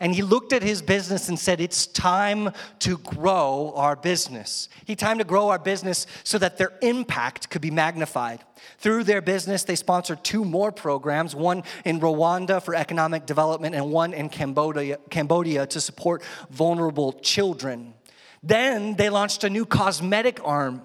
and 0.00 0.14
he 0.14 0.22
looked 0.22 0.52
at 0.52 0.62
his 0.62 0.80
business 0.80 1.28
and 1.28 1.36
said, 1.36 1.60
It's 1.60 1.86
time 1.86 2.52
to 2.80 2.98
grow 2.98 3.72
our 3.74 3.96
business. 3.96 4.68
He 4.84 4.94
time 4.94 5.18
to 5.18 5.24
grow 5.24 5.48
our 5.48 5.58
business 5.58 6.06
so 6.22 6.38
that 6.38 6.56
their 6.56 6.72
impact 6.82 7.50
could 7.50 7.62
be 7.62 7.72
magnified. 7.72 8.44
Through 8.78 9.04
their 9.04 9.20
business, 9.20 9.64
they 9.64 9.74
sponsored 9.74 10.22
two 10.22 10.44
more 10.44 10.70
programs 10.70 11.34
one 11.34 11.64
in 11.84 12.00
Rwanda 12.00 12.62
for 12.62 12.76
economic 12.76 13.26
development, 13.26 13.74
and 13.74 13.90
one 13.90 14.14
in 14.14 14.28
Cambodia, 14.28 14.98
Cambodia 15.10 15.66
to 15.66 15.80
support 15.80 16.22
vulnerable 16.48 17.12
children. 17.14 17.94
Then 18.42 18.94
they 18.94 19.10
launched 19.10 19.44
a 19.44 19.50
new 19.50 19.66
cosmetic 19.66 20.40
arm 20.44 20.82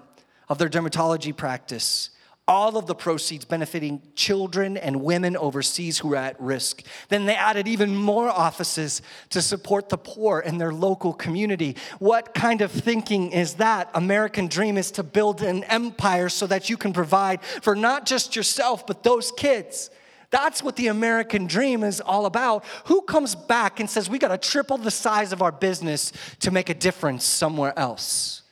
of 0.48 0.58
their 0.58 0.68
dermatology 0.68 1.36
practice. 1.36 2.10
All 2.46 2.76
of 2.76 2.86
the 2.86 2.94
proceeds 2.94 3.46
benefiting 3.46 4.02
children 4.14 4.76
and 4.76 5.02
women 5.02 5.34
overseas 5.34 5.98
who 5.98 6.12
are 6.12 6.16
at 6.16 6.38
risk. 6.38 6.82
Then 7.08 7.24
they 7.24 7.34
added 7.34 7.66
even 7.66 7.96
more 7.96 8.28
offices 8.28 9.00
to 9.30 9.40
support 9.40 9.88
the 9.88 9.96
poor 9.96 10.40
in 10.40 10.58
their 10.58 10.72
local 10.72 11.14
community. 11.14 11.76
What 12.00 12.34
kind 12.34 12.60
of 12.60 12.70
thinking 12.70 13.32
is 13.32 13.54
that? 13.54 13.88
American 13.94 14.48
dream 14.48 14.76
is 14.76 14.90
to 14.92 15.02
build 15.02 15.40
an 15.40 15.64
empire 15.64 16.28
so 16.28 16.46
that 16.46 16.68
you 16.68 16.76
can 16.76 16.92
provide 16.92 17.42
for 17.42 17.74
not 17.74 18.04
just 18.04 18.36
yourself, 18.36 18.86
but 18.86 19.02
those 19.02 19.32
kids 19.32 19.88
That's 20.34 20.64
what 20.64 20.74
the 20.74 20.88
American 20.88 21.46
dream 21.46 21.84
is 21.84 22.00
all 22.00 22.26
about. 22.26 22.64
Who 22.86 23.02
comes 23.02 23.36
back 23.36 23.78
and 23.78 23.88
says, 23.88 24.10
we 24.10 24.18
got 24.18 24.28
to 24.28 24.36
triple 24.36 24.76
the 24.76 24.90
size 24.90 25.32
of 25.32 25.42
our 25.42 25.52
business 25.52 26.12
to 26.40 26.50
make 26.50 26.68
a 26.68 26.74
difference 26.74 27.22
somewhere 27.22 27.72
else? 27.78 28.42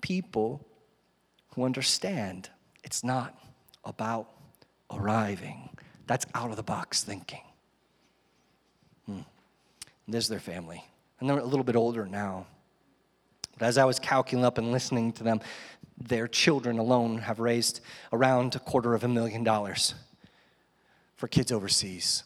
People 0.00 0.66
who 1.50 1.64
understand 1.64 2.48
it's 2.82 3.04
not 3.04 3.38
about 3.84 4.30
arriving. 4.90 5.68
That's 6.06 6.24
out 6.34 6.48
of 6.48 6.56
the 6.56 6.62
box 6.62 7.04
thinking. 7.04 7.42
Hmm. 9.04 9.20
There's 10.08 10.28
their 10.28 10.40
family. 10.40 10.82
And 11.20 11.28
they're 11.28 11.40
a 11.40 11.44
little 11.44 11.62
bit 11.62 11.76
older 11.76 12.06
now. 12.06 12.46
But 13.58 13.66
as 13.66 13.76
I 13.76 13.84
was 13.84 13.98
calculating 13.98 14.46
up 14.46 14.56
and 14.56 14.72
listening 14.72 15.12
to 15.12 15.24
them, 15.24 15.42
their 15.98 16.26
children 16.26 16.78
alone 16.78 17.18
have 17.18 17.38
raised 17.38 17.82
around 18.14 18.56
a 18.56 18.60
quarter 18.60 18.94
of 18.94 19.04
a 19.04 19.08
million 19.08 19.44
dollars 19.44 19.92
for 21.22 21.28
kids 21.28 21.52
overseas. 21.52 22.24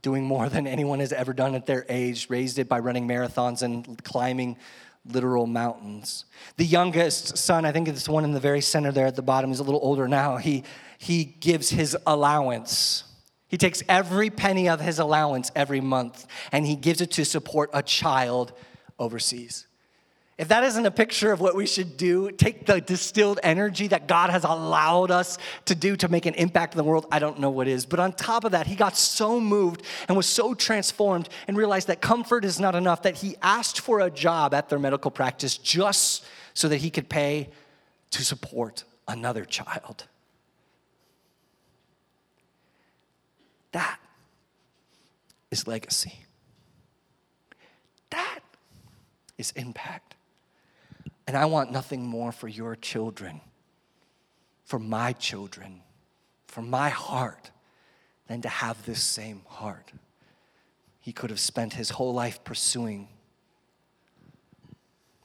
Doing 0.00 0.24
more 0.24 0.48
than 0.48 0.66
anyone 0.66 1.00
has 1.00 1.12
ever 1.12 1.34
done 1.34 1.54
at 1.54 1.66
their 1.66 1.84
age, 1.90 2.30
raised 2.30 2.58
it 2.58 2.66
by 2.66 2.78
running 2.78 3.06
marathons 3.06 3.60
and 3.60 4.02
climbing 4.02 4.56
literal 5.04 5.46
mountains. 5.46 6.24
The 6.56 6.64
youngest 6.64 7.36
son, 7.36 7.66
I 7.66 7.72
think 7.72 7.88
it's 7.88 8.06
the 8.06 8.12
one 8.12 8.24
in 8.24 8.32
the 8.32 8.40
very 8.40 8.62
center 8.62 8.90
there 8.90 9.04
at 9.04 9.16
the 9.16 9.22
bottom, 9.22 9.50
he's 9.50 9.58
a 9.58 9.64
little 9.64 9.82
older 9.82 10.08
now. 10.08 10.38
He, 10.38 10.64
he 10.96 11.24
gives 11.24 11.68
his 11.68 11.94
allowance. 12.06 13.04
He 13.48 13.58
takes 13.58 13.82
every 13.86 14.30
penny 14.30 14.66
of 14.66 14.80
his 14.80 14.98
allowance 14.98 15.52
every 15.54 15.82
month 15.82 16.26
and 16.52 16.66
he 16.66 16.76
gives 16.76 17.02
it 17.02 17.10
to 17.10 17.26
support 17.26 17.68
a 17.74 17.82
child 17.82 18.54
overseas. 18.98 19.66
If 20.40 20.48
that 20.48 20.64
isn't 20.64 20.86
a 20.86 20.90
picture 20.90 21.32
of 21.32 21.42
what 21.42 21.54
we 21.54 21.66
should 21.66 21.98
do, 21.98 22.30
take 22.30 22.64
the 22.64 22.80
distilled 22.80 23.40
energy 23.42 23.88
that 23.88 24.06
God 24.08 24.30
has 24.30 24.42
allowed 24.42 25.10
us 25.10 25.36
to 25.66 25.74
do 25.74 25.96
to 25.96 26.08
make 26.08 26.24
an 26.24 26.32
impact 26.32 26.72
in 26.72 26.78
the 26.78 26.84
world, 26.84 27.04
I 27.12 27.18
don't 27.18 27.40
know 27.40 27.50
what 27.50 27.68
is. 27.68 27.84
But 27.84 28.00
on 28.00 28.14
top 28.14 28.44
of 28.44 28.52
that, 28.52 28.66
he 28.66 28.74
got 28.74 28.96
so 28.96 29.38
moved 29.38 29.82
and 30.08 30.16
was 30.16 30.24
so 30.24 30.54
transformed 30.54 31.28
and 31.46 31.58
realized 31.58 31.88
that 31.88 32.00
comfort 32.00 32.46
is 32.46 32.58
not 32.58 32.74
enough 32.74 33.02
that 33.02 33.16
he 33.16 33.36
asked 33.42 33.80
for 33.80 34.00
a 34.00 34.08
job 34.08 34.54
at 34.54 34.70
their 34.70 34.78
medical 34.78 35.10
practice 35.10 35.58
just 35.58 36.24
so 36.54 36.68
that 36.68 36.78
he 36.78 36.88
could 36.88 37.10
pay 37.10 37.50
to 38.12 38.24
support 38.24 38.84
another 39.06 39.44
child. 39.44 40.06
That 43.72 44.00
is 45.50 45.66
legacy. 45.66 46.24
That 48.08 48.40
is 49.36 49.50
impact. 49.50 50.14
And 51.30 51.36
I 51.36 51.44
want 51.44 51.70
nothing 51.70 52.04
more 52.04 52.32
for 52.32 52.48
your 52.48 52.74
children, 52.74 53.40
for 54.64 54.80
my 54.80 55.12
children, 55.12 55.80
for 56.48 56.60
my 56.60 56.88
heart, 56.88 57.52
than 58.26 58.42
to 58.42 58.48
have 58.48 58.84
this 58.84 59.00
same 59.00 59.42
heart. 59.46 59.92
He 61.00 61.12
could 61.12 61.30
have 61.30 61.38
spent 61.38 61.74
his 61.74 61.90
whole 61.90 62.12
life 62.12 62.42
pursuing 62.42 63.06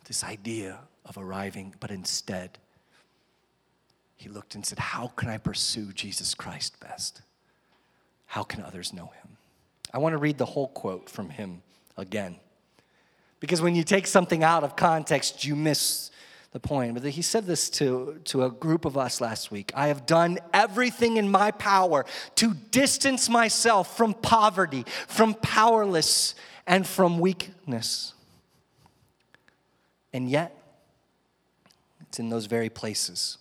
this 0.04 0.24
idea 0.24 0.78
of 1.06 1.18
arriving, 1.18 1.74
but 1.80 1.90
instead, 1.90 2.60
he 4.16 4.30
looked 4.30 4.54
and 4.54 4.64
said, 4.64 4.78
How 4.78 5.08
can 5.08 5.30
I 5.30 5.40
pursue 5.40 5.92
Jesus 5.92 6.36
Christ 6.36 6.80
best? 6.80 7.24
How 8.28 8.44
can 8.44 8.62
others 8.62 8.94
know 8.94 9.08
him? 9.08 9.38
I 9.92 9.98
want 9.98 10.14
to 10.14 10.20
read 10.20 10.38
the 10.38 10.46
whole 10.46 10.68
quote 10.68 11.10
from 11.10 11.32
him 11.32 11.64
again. 11.98 12.36
Because 13.40 13.62
when 13.62 13.76
you 13.76 13.84
take 13.84 14.08
something 14.08 14.44
out 14.44 14.64
of 14.64 14.76
context, 14.76 15.44
you 15.46 15.56
miss 15.56 16.12
the 16.52 16.60
point. 16.60 16.94
But 16.94 17.04
he 17.12 17.22
said 17.22 17.46
this 17.46 17.70
to, 17.72 18.22
to 18.26 18.46
a 18.46 18.50
group 18.50 18.86
of 18.86 18.98
us 18.98 19.20
last 19.20 19.52
week 19.52 19.74
I 19.76 19.88
have 19.88 20.06
done 20.06 20.40
everything 20.54 21.18
in 21.18 21.30
my 21.30 21.52
power 21.52 22.06
to 22.36 22.54
distance 22.72 23.30
myself 23.30 23.98
from 23.98 24.14
poverty, 24.14 24.86
from 25.08 25.34
powerless, 25.34 26.34
and 26.66 26.88
from 26.88 27.20
weakness. 27.20 28.14
And 30.14 30.30
yet, 30.30 30.56
it's 32.08 32.20
in 32.20 32.30
those 32.30 32.46
very 32.46 32.70
places 32.70 33.38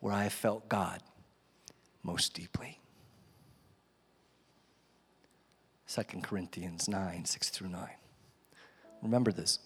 where 0.00 0.14
I 0.14 0.22
have 0.22 0.32
felt 0.32 0.70
God 0.70 1.02
most 2.02 2.32
deeply. 2.32 2.80
2 5.88 6.02
Corinthians 6.22 6.88
9, 6.88 7.26
6 7.26 7.50
through 7.50 7.68
9. 7.68 7.88
Remember 9.06 9.30
this. 9.30 9.60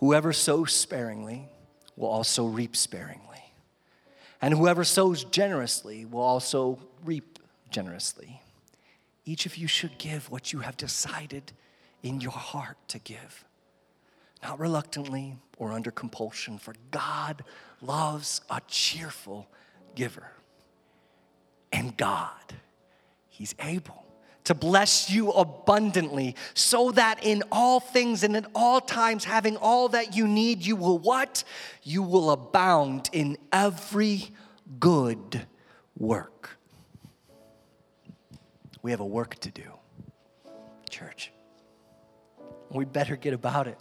Whoever 0.00 0.32
sows 0.32 0.72
sparingly 0.72 1.48
will 1.96 2.08
also 2.08 2.46
reap 2.46 2.74
sparingly. 2.74 3.52
And 4.42 4.52
whoever 4.52 4.82
sows 4.82 5.24
generously 5.24 6.04
will 6.04 6.20
also 6.20 6.80
reap 7.04 7.38
generously. 7.70 8.40
Each 9.24 9.46
of 9.46 9.56
you 9.56 9.68
should 9.68 9.96
give 9.96 10.30
what 10.30 10.52
you 10.52 10.58
have 10.58 10.76
decided 10.76 11.52
in 12.02 12.20
your 12.20 12.32
heart 12.32 12.76
to 12.88 12.98
give, 12.98 13.44
not 14.42 14.60
reluctantly 14.60 15.36
or 15.56 15.72
under 15.72 15.90
compulsion, 15.90 16.58
for 16.58 16.74
God 16.90 17.44
loves 17.80 18.42
a 18.50 18.60
cheerful 18.68 19.46
giver. 19.94 20.32
And 21.72 21.96
God, 21.96 22.54
He's 23.28 23.54
able 23.60 24.03
to 24.44 24.54
bless 24.54 25.10
you 25.10 25.30
abundantly, 25.30 26.36
so 26.52 26.90
that 26.92 27.24
in 27.24 27.42
all 27.50 27.80
things 27.80 28.22
and 28.22 28.36
at 28.36 28.46
all 28.54 28.80
times, 28.80 29.24
having 29.24 29.56
all 29.56 29.88
that 29.88 30.14
you 30.14 30.28
need, 30.28 30.64
you 30.64 30.76
will 30.76 30.98
what? 30.98 31.44
You 31.82 32.02
will 32.02 32.30
abound 32.30 33.08
in 33.12 33.38
every 33.52 34.30
good 34.78 35.46
work. 35.98 36.58
We 38.82 38.90
have 38.90 39.00
a 39.00 39.06
work 39.06 39.36
to 39.36 39.50
do, 39.50 39.72
church. 40.90 41.32
We 42.70 42.84
better 42.84 43.16
get 43.16 43.32
about 43.32 43.66
it. 43.66 43.78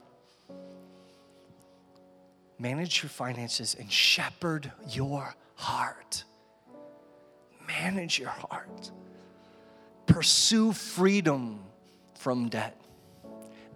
Manage 2.58 3.04
your 3.04 3.10
finances 3.10 3.76
and 3.78 3.92
shepherd 3.92 4.72
your 4.88 5.36
heart. 5.56 6.24
Manage 7.68 8.20
your 8.20 8.30
heart 8.30 8.92
pursue 10.06 10.74
freedom 10.74 11.60
from 12.16 12.50
debt. 12.50 12.78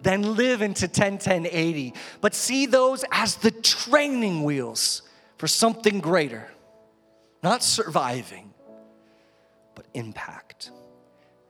Then 0.02 0.36
live 0.36 0.62
into 0.62 0.86
10 0.86 1.18
10 1.18 1.46
80, 1.46 1.94
but 2.20 2.34
see 2.34 2.66
those 2.66 3.04
as 3.10 3.36
the 3.36 3.50
training 3.50 4.44
wheels 4.44 5.02
for 5.36 5.48
something 5.48 6.00
greater. 6.00 6.48
Not 7.42 7.62
surviving, 7.62 8.52
but 9.74 9.86
impact. 9.94 10.70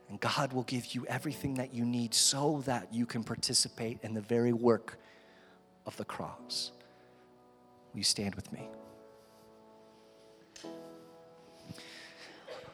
And 0.09 0.19
God 0.19 0.53
will 0.53 0.63
give 0.63 0.95
you 0.95 1.05
everything 1.07 1.55
that 1.55 1.73
you 1.73 1.85
need 1.85 2.15
so 2.15 2.63
that 2.65 2.93
you 2.93 3.05
can 3.05 3.23
participate 3.23 3.99
in 4.01 4.13
the 4.13 4.21
very 4.21 4.53
work 4.53 4.97
of 5.85 5.95
the 5.97 6.05
cross. 6.05 6.71
Will 7.93 7.99
you 7.99 8.03
stand 8.03 8.35
with 8.35 8.51
me? 8.51 8.67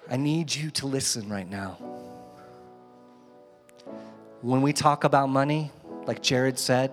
I 0.10 0.18
need 0.18 0.53
you 0.53 0.70
to 0.72 0.88
listen 0.88 1.30
right 1.30 1.49
now. 1.49 1.95
When 4.41 4.61
we 4.61 4.73
talk 4.73 5.03
about 5.03 5.29
money, 5.29 5.71
like 6.05 6.21
Jared 6.21 6.59
said, 6.59 6.91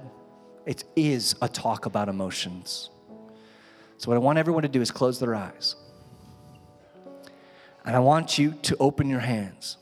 it 0.65 0.85
is 0.97 1.35
a 1.43 1.49
talk 1.49 1.87
about 1.87 2.09
emotions. 2.09 2.91
So, 3.99 4.09
what 4.09 4.17
I 4.17 4.19
want 4.19 4.39
everyone 4.39 4.63
to 4.63 4.69
do 4.69 4.81
is 4.81 4.91
close 4.91 5.19
their 5.21 5.35
eyes. 5.35 5.77
And 7.85 7.97
I 7.97 7.99
want 7.99 8.39
you 8.39 8.53
to 8.63 8.77
open 8.79 9.09
your 9.09 9.21
hands 9.21 9.77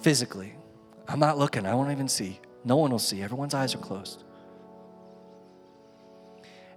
physically. 0.00 0.54
I'm 1.08 1.18
not 1.18 1.38
looking, 1.38 1.66
I 1.66 1.74
won't 1.74 1.90
even 1.90 2.08
see. 2.08 2.40
No 2.64 2.76
one 2.76 2.90
will 2.90 2.98
see. 2.98 3.22
Everyone's 3.22 3.54
eyes 3.54 3.74
are 3.74 3.78
closed. 3.78 4.24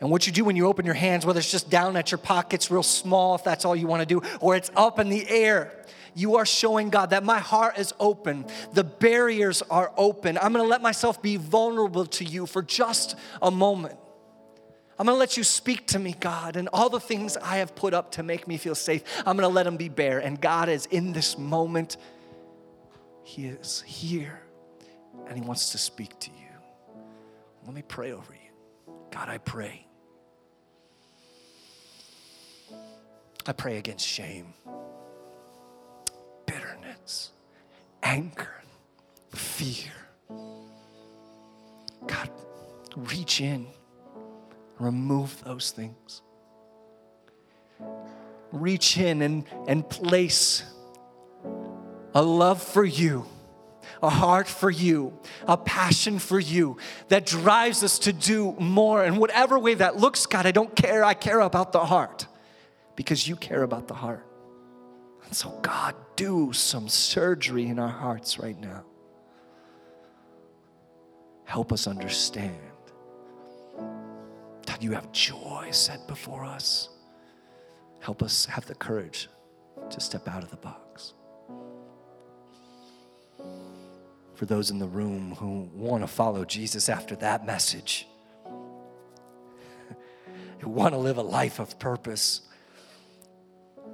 And 0.02 0.10
what 0.10 0.26
you 0.28 0.34
do 0.34 0.46
when 0.46 0.56
you 0.56 0.68
open 0.68 0.86
your 0.86 0.96
hands, 0.96 1.26
whether 1.26 1.40
it's 1.40 1.52
just 1.52 1.70
down 1.70 1.98
at 1.98 2.12
your 2.12 2.20
pockets, 2.20 2.72
real 2.72 2.84
small, 2.84 3.36
if 3.36 3.44
that's 3.44 3.66
all 3.66 3.76
you 3.76 3.88
want 3.88 4.02
to 4.02 4.06
do, 4.06 4.22
or 4.40 4.56
it's 4.56 4.72
up 4.76 5.00
in 5.00 5.10
the 5.10 5.28
air, 5.28 5.86
you 6.16 6.36
are 6.38 6.46
showing 6.46 6.90
God 6.90 7.12
that 7.12 7.24
my 7.24 7.40
heart 7.40 7.78
is 7.78 7.94
open. 8.00 8.46
The 8.74 8.84
barriers 8.84 9.62
are 9.70 9.92
open. 9.98 10.38
I'm 10.42 10.54
to 10.54 10.64
let 10.64 10.82
myself 10.82 11.22
be 11.22 11.38
vulnerable 11.38 12.06
to 12.06 12.26
you 12.26 12.46
for 12.46 12.62
just 12.62 13.16
a 13.42 13.52
moment. 13.52 13.98
I'm 14.98 15.06
to 15.06 15.14
let 15.14 15.38
you 15.38 15.44
speak 15.44 15.88
to 15.88 16.00
me, 16.00 16.16
God, 16.20 16.58
and 16.58 16.68
all 16.74 16.90
the 16.90 17.00
things 17.00 17.38
I 17.38 17.58
have 17.58 17.74
put 17.74 17.94
up 17.94 18.12
to 18.14 18.24
make 18.24 18.48
me 18.48 18.58
feel 18.58 18.76
safe, 18.76 19.04
I'm 19.26 19.38
to 19.38 19.48
let 19.48 19.64
them 19.64 19.78
be 19.78 19.88
bare. 19.88 20.20
And 20.20 20.40
God 20.40 20.68
is 20.68 20.86
in 20.88 21.14
this 21.14 21.38
moment, 21.38 21.96
He 23.24 23.46
is 23.46 23.82
here, 23.82 24.42
and 25.28 25.38
He 25.38 25.42
wants 25.42 25.72
to 25.72 25.78
speak 25.78 26.20
to 26.20 26.32
you. 26.32 26.36
Let 27.66 27.74
me 27.74 27.84
pray 27.88 28.12
over 28.12 28.34
you. 28.34 28.94
God, 29.12 29.30
I 29.30 29.38
pray 29.38 29.86
I 33.50 33.52
pray 33.52 33.78
against 33.78 34.06
shame, 34.06 34.54
bitterness, 36.82 37.32
anger, 38.04 38.64
fear. 39.34 39.92
God, 42.08 42.30
reach 42.96 43.42
in, 43.42 43.68
remove 44.80 45.44
those 45.44 45.72
things. 45.72 46.22
reach 48.52 48.98
in 48.98 49.22
and, 49.22 49.44
and 49.68 49.88
place 49.88 50.64
a 52.16 52.22
love 52.22 52.62
for 52.62 52.84
you, 52.84 53.26
a 54.02 54.10
heart 54.10 54.48
for 54.48 54.70
you, 54.70 55.14
a 55.48 55.58
passion 55.58 56.20
for 56.20 56.40
you 56.40 56.78
that 57.10 57.26
drives 57.26 57.84
us 57.84 58.00
to 58.00 58.14
do 58.14 58.56
more. 58.60 59.04
In 59.04 59.18
whatever 59.18 59.60
way 59.60 59.76
that 59.76 59.98
looks, 59.98 60.26
God, 60.26 60.46
I 60.46 60.52
don't 60.52 60.76
care. 60.76 61.04
I 61.04 61.14
care 61.14 61.40
about 61.42 61.72
the 61.72 61.86
heart 61.86 62.28
because 62.96 63.28
you 63.28 63.36
care 63.36 63.64
about 63.64 63.88
the 63.88 63.94
heart. 63.94 64.26
And 65.26 65.36
so, 65.36 65.50
God, 65.62 65.96
do 66.20 66.52
some 66.52 66.90
surgery 66.90 67.68
in 67.68 67.80
our 67.80 67.88
hearts 67.88 68.40
right 68.40 68.60
now. 68.60 68.84
Help 71.46 71.72
us 71.72 71.88
understand 71.88 72.60
that 74.66 74.84
you 74.84 74.92
have 74.92 75.10
joy 75.14 75.70
set 75.72 76.06
before 76.10 76.44
us. 76.44 76.90
Help 78.02 78.22
us 78.22 78.46
have 78.48 78.66
the 78.66 78.76
courage 78.76 79.30
to 79.90 80.02
step 80.02 80.28
out 80.28 80.44
of 80.44 80.52
the 80.52 80.58
box. 80.58 81.14
For 84.36 84.46
those 84.46 84.72
in 84.72 84.80
the 84.80 84.88
room 84.88 85.36
who 85.36 85.70
want 85.74 86.04
to 86.04 86.08
follow 86.08 86.44
Jesus 86.44 86.90
after 86.90 87.16
that 87.16 87.46
message, 87.46 88.10
who 90.60 90.70
want 90.70 90.94
to 90.94 90.98
live 90.98 91.16
a 91.16 91.22
life 91.22 91.60
of 91.60 91.80
purpose, 91.80 92.42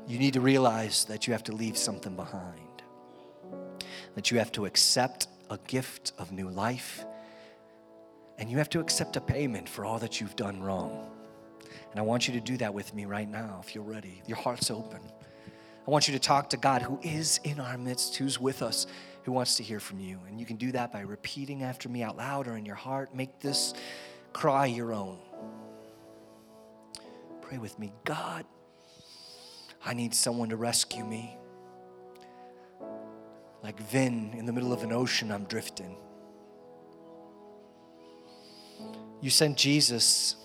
you 0.07 0.19
need 0.19 0.33
to 0.33 0.41
realize 0.41 1.05
that 1.05 1.27
you 1.27 1.33
have 1.33 1.43
to 1.43 1.51
leave 1.51 1.77
something 1.77 2.15
behind, 2.15 2.83
that 4.15 4.31
you 4.31 4.37
have 4.37 4.51
to 4.53 4.65
accept 4.65 5.27
a 5.49 5.57
gift 5.67 6.13
of 6.17 6.31
new 6.31 6.49
life, 6.49 7.05
and 8.37 8.49
you 8.49 8.57
have 8.57 8.69
to 8.69 8.79
accept 8.79 9.15
a 9.15 9.21
payment 9.21 9.67
for 9.67 9.85
all 9.85 9.99
that 9.99 10.19
you've 10.19 10.35
done 10.35 10.61
wrong. 10.61 11.09
And 11.91 11.99
I 11.99 12.03
want 12.03 12.27
you 12.27 12.33
to 12.33 12.41
do 12.41 12.57
that 12.57 12.73
with 12.73 12.93
me 12.93 13.05
right 13.05 13.29
now 13.29 13.61
if 13.65 13.73
you're 13.73 13.83
ready. 13.83 14.21
Your 14.27 14.37
heart's 14.37 14.69
open. 14.69 14.99
I 15.87 15.91
want 15.91 16.07
you 16.07 16.13
to 16.13 16.19
talk 16.19 16.49
to 16.49 16.57
God 16.57 16.81
who 16.81 16.99
is 17.03 17.39
in 17.43 17.59
our 17.59 17.77
midst, 17.77 18.17
who's 18.17 18.39
with 18.39 18.61
us, 18.61 18.87
who 19.23 19.31
wants 19.31 19.55
to 19.55 19.63
hear 19.63 19.79
from 19.79 19.99
you. 19.99 20.19
And 20.27 20.39
you 20.39 20.45
can 20.45 20.57
do 20.57 20.71
that 20.73 20.91
by 20.91 21.01
repeating 21.01 21.63
after 21.63 21.87
me 21.87 22.03
out 22.03 22.17
loud 22.17 22.47
or 22.47 22.57
in 22.57 22.65
your 22.65 22.75
heart. 22.75 23.15
Make 23.15 23.39
this 23.39 23.73
cry 24.33 24.65
your 24.65 24.93
own. 24.93 25.19
Pray 27.41 27.59
with 27.59 27.77
me. 27.79 27.93
God, 28.03 28.45
I 29.85 29.93
need 29.93 30.15
someone 30.15 30.49
to 30.49 30.55
rescue 30.55 31.05
me. 31.05 31.37
Like 33.63 33.79
Vinh 33.91 34.37
in 34.37 34.45
the 34.45 34.51
middle 34.51 34.73
of 34.73 34.83
an 34.83 34.91
ocean, 34.91 35.31
I'm 35.31 35.45
drifting. 35.45 35.95
You 39.21 39.29
sent 39.29 39.57
Jesus 39.57 40.35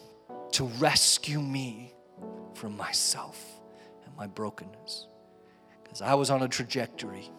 to 0.53 0.65
rescue 0.79 1.41
me 1.41 1.95
from 2.55 2.77
myself 2.77 3.61
and 4.05 4.15
my 4.17 4.27
brokenness. 4.27 5.07
Because 5.83 6.03
I 6.03 6.15
was 6.15 6.31
on 6.31 6.43
a 6.43 6.49
trajectory 6.49 7.31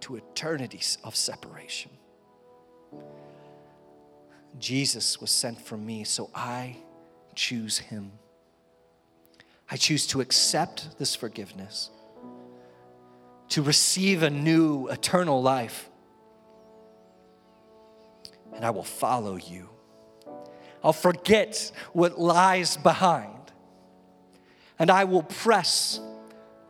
to 0.00 0.16
eternities 0.16 0.98
of 1.04 1.14
separation. 1.14 1.90
Jesus 4.58 5.20
was 5.20 5.30
sent 5.30 5.60
for 5.60 5.76
me, 5.76 6.04
so 6.04 6.30
I 6.34 6.76
choose 7.34 7.78
him. 7.78 8.12
I 9.70 9.76
choose 9.76 10.06
to 10.08 10.20
accept 10.20 10.98
this 10.98 11.14
forgiveness, 11.14 11.90
to 13.50 13.62
receive 13.62 14.22
a 14.22 14.30
new 14.30 14.88
eternal 14.88 15.40
life, 15.40 15.88
and 18.54 18.64
I 18.64 18.70
will 18.70 18.82
follow 18.82 19.36
you. 19.36 19.68
I'll 20.82 20.92
forget 20.92 21.70
what 21.92 22.18
lies 22.18 22.76
behind. 22.76 23.36
And 24.78 24.90
I 24.90 25.04
will 25.04 25.22
press 25.22 26.00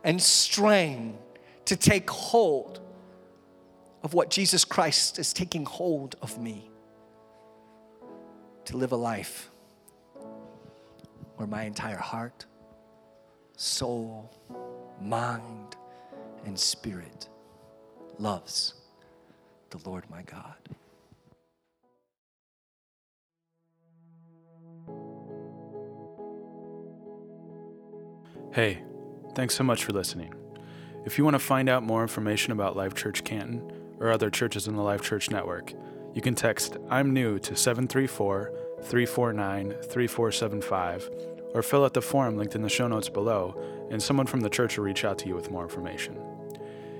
and 0.03 0.21
strain 0.21 1.17
to 1.65 1.77
take 1.77 2.09
hold 2.09 2.81
of 4.03 4.13
what 4.13 4.29
Jesus 4.29 4.65
Christ 4.65 5.17
is 5.17 5.31
taking 5.31 5.65
hold 5.65 6.15
of 6.21 6.37
me. 6.37 6.69
To 8.65 8.77
live 8.77 8.91
a 8.91 8.97
life 8.97 9.49
where 11.37 11.47
my 11.47 11.63
entire 11.63 11.97
heart, 11.97 12.45
soul, 13.61 14.27
mind, 14.99 15.75
and 16.45 16.59
spirit 16.59 17.29
loves 18.17 18.73
the 19.69 19.77
Lord 19.87 20.03
my 20.09 20.23
God. 20.23 20.55
Hey, 28.51 28.79
thanks 29.35 29.53
so 29.53 29.63
much 29.63 29.83
for 29.83 29.93
listening. 29.93 30.33
If 31.05 31.19
you 31.19 31.23
want 31.23 31.35
to 31.35 31.39
find 31.39 31.69
out 31.69 31.83
more 31.83 32.01
information 32.01 32.51
about 32.51 32.75
Life 32.75 32.95
Church 32.95 33.23
Canton 33.23 33.71
or 33.99 34.09
other 34.09 34.31
churches 34.31 34.67
in 34.67 34.75
the 34.75 34.81
Life 34.81 35.03
Church 35.03 35.29
Network, 35.29 35.71
you 36.15 36.21
can 36.23 36.33
text 36.33 36.77
I'm 36.89 37.13
new 37.13 37.37
to 37.37 37.55
734 37.55 38.51
349 38.81 39.69
3475 39.69 41.30
or 41.53 41.61
fill 41.61 41.83
out 41.83 41.93
the 41.93 42.01
form 42.01 42.37
linked 42.37 42.55
in 42.55 42.61
the 42.61 42.69
show 42.69 42.87
notes 42.87 43.09
below, 43.09 43.55
and 43.89 44.01
someone 44.01 44.27
from 44.27 44.41
the 44.41 44.49
church 44.49 44.77
will 44.77 44.85
reach 44.85 45.03
out 45.03 45.17
to 45.19 45.27
you 45.27 45.35
with 45.35 45.51
more 45.51 45.63
information. 45.63 46.17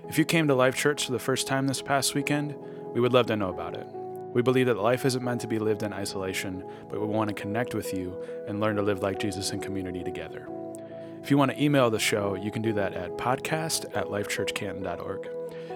If 0.08 0.18
you 0.18 0.26
came 0.26 0.47
to 0.47 0.56
Life 0.56 0.76
Church 0.76 1.06
for 1.06 1.14
the 1.14 1.20
first 1.20 1.47
time 1.47 1.68
this 1.68 1.82
past 1.82 2.16
weekend, 2.16 2.56
we 2.93 2.99
would 2.99 3.14
love 3.14 3.28
to 3.28 3.36
know 3.36 3.49
about 3.49 3.76
it. 3.76 3.88
We 4.34 4.41
believe 4.41 4.68
that 4.68 4.78
life 4.78 5.06
isn't 5.06 5.24
meant 5.24 5.41
to 5.41 5.47
be 5.47 5.60
lived 5.60 5.84
in 5.84 5.93
isolation, 5.93 6.64
but 6.89 6.99
we 7.02 7.08
want 7.08 7.28
to 7.30 7.34
connect 7.34 7.76
with 7.76 7.93
you 7.93 8.22
and 8.47 8.60
learn 8.60 8.76
to 8.78 8.82
live 8.82 9.02
like 9.02 9.20
Jesus 9.20 9.52
in 9.52 9.60
community 9.60 10.04
together. 10.04 10.47
If 11.22 11.30
you 11.30 11.38
want 11.38 11.52
to 11.52 11.62
email 11.62 11.89
the 11.89 11.99
show, 11.99 12.36
you 12.36 12.49
can 12.49 12.62
do 12.62 12.74
that 12.74 12.93
at 12.93 13.18
podcast 13.18 13.86
at 13.95 14.08
lifechurchcanton.org. 14.08 15.30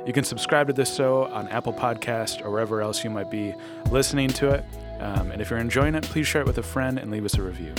You 0.07 0.13
can 0.13 0.23
subscribe 0.23 0.67
to 0.67 0.73
this 0.73 0.95
show 0.95 1.25
on 1.25 1.47
Apple 1.49 1.73
Podcast 1.73 2.45
or 2.45 2.51
wherever 2.51 2.81
else 2.81 3.03
you 3.03 3.09
might 3.09 3.29
be 3.29 3.53
listening 3.91 4.29
to 4.29 4.49
it. 4.49 4.63
Um, 4.99 5.31
and 5.31 5.41
if 5.41 5.49
you're 5.49 5.59
enjoying 5.59 5.95
it, 5.95 6.03
please 6.03 6.27
share 6.27 6.41
it 6.41 6.47
with 6.47 6.57
a 6.57 6.63
friend 6.63 6.97
and 6.97 7.11
leave 7.11 7.25
us 7.25 7.35
a 7.35 7.41
review. 7.41 7.73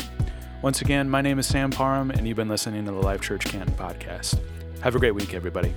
Once 0.63 0.81
again, 0.81 1.09
my 1.09 1.21
name 1.21 1.39
is 1.39 1.47
Sam 1.47 1.71
Parham, 1.71 2.11
and 2.11 2.27
you've 2.27 2.37
been 2.37 2.49
listening 2.49 2.87
to 2.87 2.91
the 2.91 2.99
Life 2.99 3.21
Church 3.21 3.45
Canton 3.45 3.75
podcast. 3.75 4.41
Have 4.81 4.97
a 4.97 4.99
great 4.99 5.15
week, 5.15 5.35
everybody. 5.35 5.75